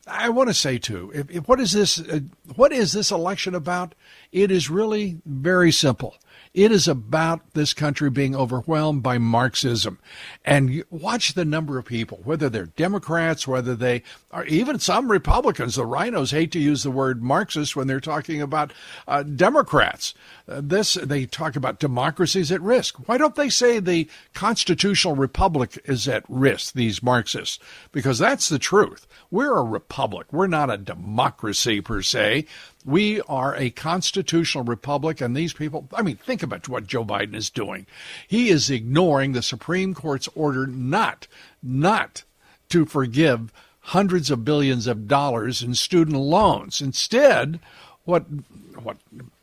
I 0.07 0.29
want 0.29 0.49
to 0.49 0.53
say 0.53 0.77
too, 0.77 1.11
if, 1.13 1.31
if, 1.31 1.47
what 1.47 1.59
is 1.59 1.71
this? 1.71 1.99
Uh, 1.99 2.19
what 2.55 2.71
is 2.71 2.93
this 2.93 3.09
election 3.09 3.55
about? 3.55 3.95
It 4.31 4.51
is 4.51 4.69
really 4.69 5.17
very 5.25 5.71
simple. 5.71 6.15
It 6.55 6.71
is 6.71 6.87
about 6.87 7.41
this 7.53 7.73
country 7.73 8.09
being 8.09 8.33
overwhelmed 8.33 9.03
by 9.03 9.17
Marxism. 9.17 9.99
And 10.45 10.85
watch 10.89 11.33
the 11.33 11.43
number 11.43 11.77
of 11.77 11.83
people, 11.83 12.21
whether 12.23 12.47
they're 12.47 12.67
Democrats, 12.67 13.45
whether 13.45 13.75
they 13.75 14.03
are 14.31 14.45
even 14.45 14.79
some 14.79 15.11
Republicans. 15.11 15.75
The 15.75 15.83
RINOs 15.83 16.31
hate 16.31 16.53
to 16.53 16.59
use 16.59 16.83
the 16.83 16.91
word 16.91 17.21
Marxist 17.21 17.75
when 17.75 17.87
they're 17.87 17.99
talking 17.99 18.41
about 18.41 18.71
uh, 19.05 19.23
Democrats. 19.23 20.13
Uh, 20.47 20.61
this, 20.63 20.93
they 20.93 21.25
talk 21.25 21.55
about 21.55 21.79
democracies 21.79 22.51
at 22.51 22.61
risk. 22.61 22.97
Why 23.07 23.17
don't 23.17 23.35
they 23.35 23.49
say 23.49 23.79
the 23.79 24.07
constitutional 24.33 25.15
republic 25.15 25.79
is 25.85 26.07
at 26.07 26.23
risk, 26.29 26.73
these 26.73 27.01
Marxists? 27.01 27.57
Because 27.91 28.19
that's 28.19 28.47
the 28.47 28.59
truth. 28.59 29.07
We're 29.31 29.57
a 29.57 29.63
republic. 29.63 30.31
We're 30.31 30.45
not 30.45 30.69
a 30.69 30.77
democracy 30.77 31.81
per 31.81 32.03
se. 32.03 32.45
We 32.85 33.21
are 33.21 33.55
a 33.55 33.71
constitutional 33.71 34.63
republic, 34.63 35.19
and 35.19 35.35
these 35.35 35.53
people, 35.53 35.89
I 35.93 36.03
mean, 36.03 36.17
think 36.17 36.43
about 36.43 36.69
what 36.69 36.85
Joe 36.85 37.03
Biden 37.03 37.33
is 37.33 37.49
doing. 37.49 37.87
He 38.27 38.49
is 38.49 38.69
ignoring 38.69 39.31
the 39.31 39.41
Supreme 39.41 39.95
Court's 39.95 40.29
order 40.35 40.67
not, 40.67 41.27
not 41.63 42.23
to 42.69 42.85
forgive 42.85 43.51
hundreds 43.79 44.29
of 44.29 44.45
billions 44.45 44.85
of 44.85 45.07
dollars 45.07 45.63
in 45.63 45.73
student 45.73 46.17
loans. 46.17 46.81
Instead, 46.81 47.59
what, 48.03 48.25
what 48.83 48.97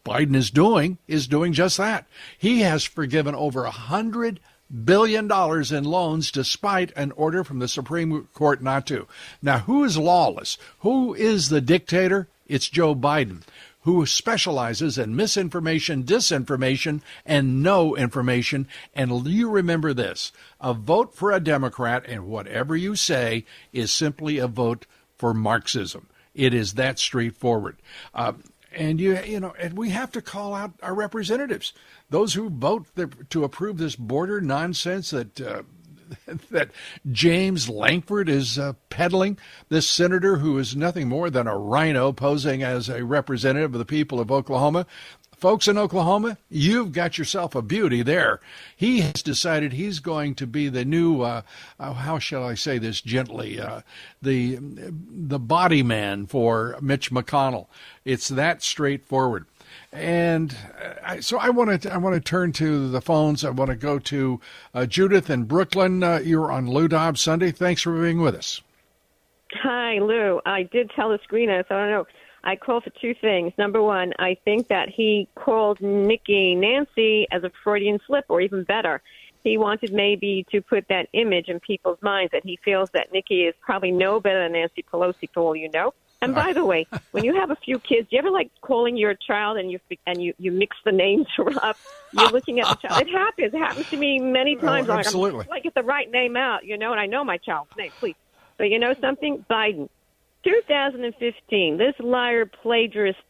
Biden 0.04 0.34
is 0.34 0.50
doing 0.50 0.98
is 1.06 1.26
doing 1.26 1.52
just 1.52 1.76
that. 1.76 2.06
He 2.36 2.60
has 2.60 2.84
forgiven 2.84 3.34
over 3.34 3.64
a 3.64 3.70
hundred 3.70 4.40
billion 4.84 5.28
dollars 5.28 5.70
in 5.70 5.84
loans 5.84 6.30
despite 6.30 6.92
an 6.96 7.12
order 7.12 7.44
from 7.44 7.58
the 7.58 7.68
Supreme 7.68 8.28
Court 8.32 8.62
not 8.62 8.86
to. 8.86 9.06
Now, 9.40 9.58
who 9.58 9.84
is 9.84 9.98
lawless? 9.98 10.58
Who 10.80 11.14
is 11.14 11.48
the 11.48 11.60
dictator? 11.60 12.28
It's 12.46 12.68
Joe 12.68 12.94
Biden, 12.94 13.42
who 13.82 14.04
specializes 14.06 14.98
in 14.98 15.16
misinformation, 15.16 16.04
disinformation, 16.04 17.00
and 17.24 17.62
no 17.62 17.96
information. 17.96 18.66
And 18.94 19.26
you 19.26 19.48
remember 19.48 19.94
this 19.94 20.32
a 20.60 20.74
vote 20.74 21.14
for 21.14 21.32
a 21.32 21.40
Democrat, 21.40 22.04
and 22.06 22.26
whatever 22.26 22.76
you 22.76 22.96
say, 22.96 23.44
is 23.72 23.92
simply 23.92 24.38
a 24.38 24.48
vote 24.48 24.86
for 25.16 25.32
Marxism. 25.32 26.08
It 26.34 26.54
is 26.54 26.74
that 26.74 26.98
straightforward. 26.98 27.76
Uh, 28.14 28.32
and 28.74 29.00
you 29.00 29.18
you 29.22 29.40
know 29.40 29.54
and 29.58 29.76
we 29.76 29.90
have 29.90 30.10
to 30.12 30.22
call 30.22 30.54
out 30.54 30.72
our 30.82 30.94
representatives 30.94 31.72
those 32.10 32.34
who 32.34 32.50
vote 32.50 32.86
to 33.30 33.44
approve 33.44 33.78
this 33.78 33.96
border 33.96 34.40
nonsense 34.40 35.10
that 35.10 35.40
uh, 35.40 35.62
that 36.50 36.70
James 37.10 37.68
Lankford 37.68 38.28
is 38.28 38.58
uh, 38.58 38.74
peddling. 38.90 39.38
This 39.68 39.88
senator, 39.88 40.36
who 40.36 40.58
is 40.58 40.76
nothing 40.76 41.08
more 41.08 41.30
than 41.30 41.46
a 41.46 41.56
RINO 41.56 42.12
posing 42.12 42.62
as 42.62 42.88
a 42.88 43.04
representative 43.04 43.74
of 43.74 43.78
the 43.78 43.84
people 43.84 44.20
of 44.20 44.30
Oklahoma. 44.30 44.86
Folks 45.42 45.66
in 45.66 45.76
Oklahoma, 45.76 46.38
you've 46.50 46.92
got 46.92 47.18
yourself 47.18 47.56
a 47.56 47.62
beauty 47.62 48.02
there. 48.02 48.38
He 48.76 49.00
has 49.00 49.24
decided 49.24 49.72
he's 49.72 49.98
going 49.98 50.36
to 50.36 50.46
be 50.46 50.68
the 50.68 50.84
new, 50.84 51.22
uh, 51.22 51.42
uh, 51.80 51.94
how 51.94 52.20
shall 52.20 52.44
I 52.44 52.54
say 52.54 52.78
this 52.78 53.00
gently, 53.00 53.58
uh, 53.58 53.80
the 54.22 54.60
the 54.60 55.40
body 55.40 55.82
man 55.82 56.26
for 56.26 56.76
Mitch 56.80 57.10
McConnell. 57.10 57.66
It's 58.04 58.28
that 58.28 58.62
straightforward. 58.62 59.46
And 59.92 60.56
uh, 60.80 60.92
I, 61.04 61.18
so 61.18 61.38
I 61.38 61.50
want 61.50 61.82
to 61.82 61.92
I 61.92 61.96
want 61.96 62.14
to 62.14 62.20
turn 62.20 62.52
to 62.52 62.88
the 62.88 63.00
phones. 63.00 63.44
I 63.44 63.50
want 63.50 63.70
to 63.70 63.76
go 63.76 63.98
to 63.98 64.40
uh, 64.74 64.86
Judith 64.86 65.28
in 65.28 65.42
Brooklyn. 65.42 66.04
Uh, 66.04 66.20
you're 66.22 66.52
on 66.52 66.70
Lou 66.70 66.86
Dobbs 66.86 67.20
Sunday. 67.20 67.50
Thanks 67.50 67.82
for 67.82 68.00
being 68.00 68.20
with 68.20 68.36
us. 68.36 68.60
Hi, 69.54 69.98
Lou. 69.98 70.40
I 70.46 70.62
did 70.62 70.92
tell 70.94 71.08
the 71.08 71.18
screener, 71.18 71.66
so 71.68 71.74
I 71.74 71.80
don't 71.80 71.90
know. 71.90 72.06
I 72.44 72.56
call 72.56 72.80
for 72.80 72.90
two 72.90 73.14
things. 73.14 73.52
Number 73.56 73.80
one, 73.82 74.12
I 74.18 74.36
think 74.44 74.68
that 74.68 74.88
he 74.88 75.28
called 75.34 75.80
Nikki 75.80 76.54
Nancy 76.54 77.26
as 77.30 77.44
a 77.44 77.52
Freudian 77.62 78.00
slip, 78.06 78.24
or 78.28 78.40
even 78.40 78.64
better, 78.64 79.00
he 79.44 79.58
wanted 79.58 79.92
maybe 79.92 80.46
to 80.50 80.60
put 80.60 80.86
that 80.88 81.08
image 81.12 81.48
in 81.48 81.60
people's 81.60 82.00
minds 82.00 82.32
that 82.32 82.44
he 82.44 82.58
feels 82.64 82.90
that 82.90 83.12
Nikki 83.12 83.42
is 83.42 83.54
probably 83.60 83.90
no 83.90 84.20
better 84.20 84.42
than 84.42 84.52
Nancy 84.52 84.84
Pelosi, 84.92 85.28
for 85.32 85.40
all 85.40 85.56
you 85.56 85.70
know. 85.70 85.94
And 86.20 86.36
by 86.36 86.52
the 86.52 86.64
way, 86.64 86.86
when 87.10 87.24
you 87.24 87.34
have 87.34 87.50
a 87.50 87.56
few 87.56 87.80
kids, 87.80 88.08
do 88.08 88.16
you 88.16 88.18
ever 88.20 88.30
like 88.30 88.50
calling 88.60 88.96
your 88.96 89.14
child 89.14 89.58
and 89.58 89.70
you 89.70 89.80
and 90.06 90.22
you 90.22 90.34
you 90.38 90.52
mix 90.52 90.76
the 90.84 90.92
names 90.92 91.26
up? 91.62 91.76
You're 92.12 92.30
looking 92.30 92.60
at 92.60 92.68
the 92.68 92.88
child. 92.88 93.02
It 93.02 93.10
happens. 93.10 93.52
It 93.52 93.58
happens 93.58 93.90
to 93.90 93.96
me 93.96 94.20
many 94.20 94.56
oh, 94.56 94.60
times. 94.60 94.88
Oh, 94.88 94.92
absolutely. 94.92 95.38
Like, 95.38 95.46
I'm, 95.46 95.50
like 95.50 95.62
get 95.64 95.74
the 95.74 95.82
right 95.82 96.10
name 96.10 96.36
out, 96.36 96.64
you 96.64 96.78
know. 96.78 96.92
And 96.92 97.00
I 97.00 97.06
know 97.06 97.24
my 97.24 97.38
child's 97.38 97.76
name, 97.76 97.90
please. 97.98 98.14
But 98.56 98.70
you 98.70 98.78
know 98.78 98.94
something, 99.00 99.44
Biden, 99.50 99.88
2015. 100.44 101.78
This 101.78 101.94
liar, 101.98 102.46
plagiarist, 102.46 103.22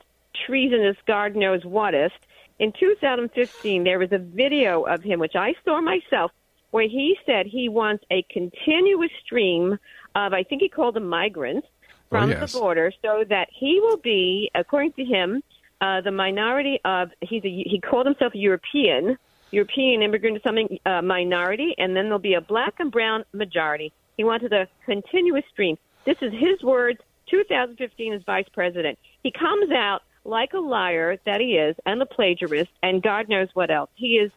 treasonous, 0.47 0.97
God 1.07 1.37
knows 1.37 1.65
whatist. 1.65 2.15
In 2.59 2.73
2015, 2.79 3.85
there 3.85 3.99
was 3.99 4.13
a 4.13 4.19
video 4.19 4.83
of 4.83 5.03
him, 5.03 5.21
which 5.21 5.35
I 5.35 5.55
saw 5.65 5.81
myself, 5.81 6.31
where 6.71 6.89
he 6.89 7.17
said 7.27 7.47
he 7.47 7.69
wants 7.69 8.05
a 8.11 8.23
continuous 8.31 9.11
stream 9.25 9.79
of, 10.15 10.33
I 10.33 10.43
think 10.43 10.63
he 10.63 10.69
called 10.69 10.95
them 10.95 11.09
migrants 11.09 11.67
from 12.09 12.31
oh, 12.31 12.33
yes. 12.33 12.53
the 12.53 12.59
border 12.59 12.93
so 13.03 13.25
that 13.29 13.49
he 13.53 13.81
will 13.81 13.97
be, 13.97 14.51
according 14.55 14.93
to 14.93 15.05
him, 15.05 15.43
uh, 15.81 16.01
the 16.01 16.11
minority 16.11 16.81
of 16.85 17.11
he's 17.21 17.45
a, 17.45 17.49
he 17.49 17.81
called 17.81 18.07
himself 18.07 18.35
a 18.35 18.39
European 18.39 19.19
European 19.51 20.03
immigrant 20.03 20.37
or 20.37 20.41
something 20.41 20.79
uh, 20.87 21.03
minority, 21.03 21.75
and 21.77 21.95
then 21.95 22.05
there'll 22.05 22.19
be 22.19 22.35
a 22.35 22.41
black 22.41 22.75
and 22.79 22.91
brown 22.91 23.25
majority. 23.33 23.93
He 24.17 24.25
wanted 24.25 24.53
a 24.53 24.67
continuous 24.87 25.45
stream. 25.53 25.77
This 26.05 26.17
is 26.21 26.33
his 26.33 26.63
words. 26.63 27.01
2015 27.31 28.13
as 28.13 28.23
vice 28.25 28.49
president. 28.53 28.99
He 29.23 29.31
comes 29.31 29.71
out 29.71 30.03
like 30.25 30.53
a 30.53 30.59
liar 30.59 31.19
that 31.25 31.41
he 31.41 31.57
is, 31.57 31.77
and 31.87 32.01
the 32.01 32.07
plagiarist, 32.07 32.71
and 32.83 33.03
God 33.03 33.29
knows 33.29 33.49
what 33.55 33.71
else. 33.71 33.91
He 33.95 34.19
is. 34.19 34.31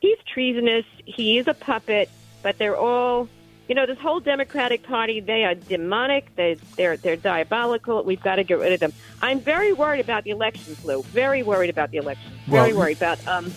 He's 0.00 0.18
treasonous. 0.32 0.84
He 1.04 1.38
is 1.38 1.46
a 1.46 1.54
puppet. 1.54 2.10
But 2.42 2.58
they're 2.58 2.76
all 2.76 3.28
you 3.68 3.74
know, 3.74 3.86
this 3.86 3.98
whole 3.98 4.20
Democratic 4.20 4.82
Party, 4.82 5.20
they 5.20 5.44
are 5.44 5.54
demonic. 5.54 6.34
They, 6.36 6.56
they're, 6.76 6.96
they're 6.96 7.16
diabolical. 7.16 8.02
We've 8.04 8.20
got 8.20 8.36
to 8.36 8.44
get 8.44 8.58
rid 8.58 8.72
of 8.72 8.80
them. 8.80 8.92
I'm 9.22 9.40
very 9.40 9.72
worried 9.72 10.00
about 10.00 10.24
the 10.24 10.30
elections, 10.30 10.84
Lou. 10.84 11.02
Very 11.04 11.42
worried 11.42 11.70
about 11.70 11.90
the 11.90 11.98
elections. 11.98 12.34
Very 12.48 12.72
well, 12.72 12.80
worried 12.80 12.96
about, 12.96 13.26
um, 13.26 13.52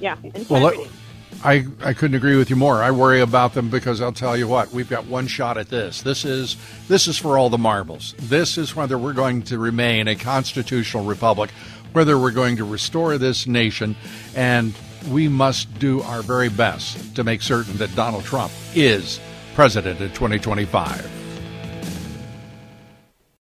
yeah, 0.00 0.16
integrity. 0.22 0.78
Well, 0.78 0.88
I, 1.44 1.66
I 1.82 1.92
couldn't 1.92 2.14
agree 2.14 2.36
with 2.36 2.50
you 2.50 2.56
more. 2.56 2.82
I 2.82 2.92
worry 2.92 3.20
about 3.20 3.54
them 3.54 3.68
because 3.68 4.00
I'll 4.00 4.12
tell 4.12 4.36
you 4.36 4.46
what, 4.46 4.70
we've 4.70 4.88
got 4.88 5.06
one 5.06 5.26
shot 5.26 5.58
at 5.58 5.68
this. 5.70 6.02
This 6.02 6.24
is 6.24 6.56
this 6.86 7.08
is 7.08 7.18
for 7.18 7.36
all 7.36 7.50
the 7.50 7.58
marbles. 7.58 8.14
This 8.18 8.58
is 8.58 8.76
whether 8.76 8.96
we're 8.96 9.12
going 9.12 9.42
to 9.44 9.58
remain 9.58 10.06
a 10.06 10.14
constitutional 10.14 11.04
republic, 11.04 11.50
whether 11.92 12.16
we're 12.16 12.30
going 12.30 12.56
to 12.58 12.64
restore 12.64 13.18
this 13.18 13.48
nation, 13.48 13.96
and 14.36 14.72
we 15.10 15.26
must 15.26 15.78
do 15.80 16.00
our 16.02 16.22
very 16.22 16.48
best 16.48 17.16
to 17.16 17.24
make 17.24 17.42
certain 17.42 17.76
that 17.78 17.94
Donald 17.96 18.24
Trump 18.24 18.52
is 18.74 19.18
president 19.54 20.00
in 20.00 20.10
2025. 20.10 21.21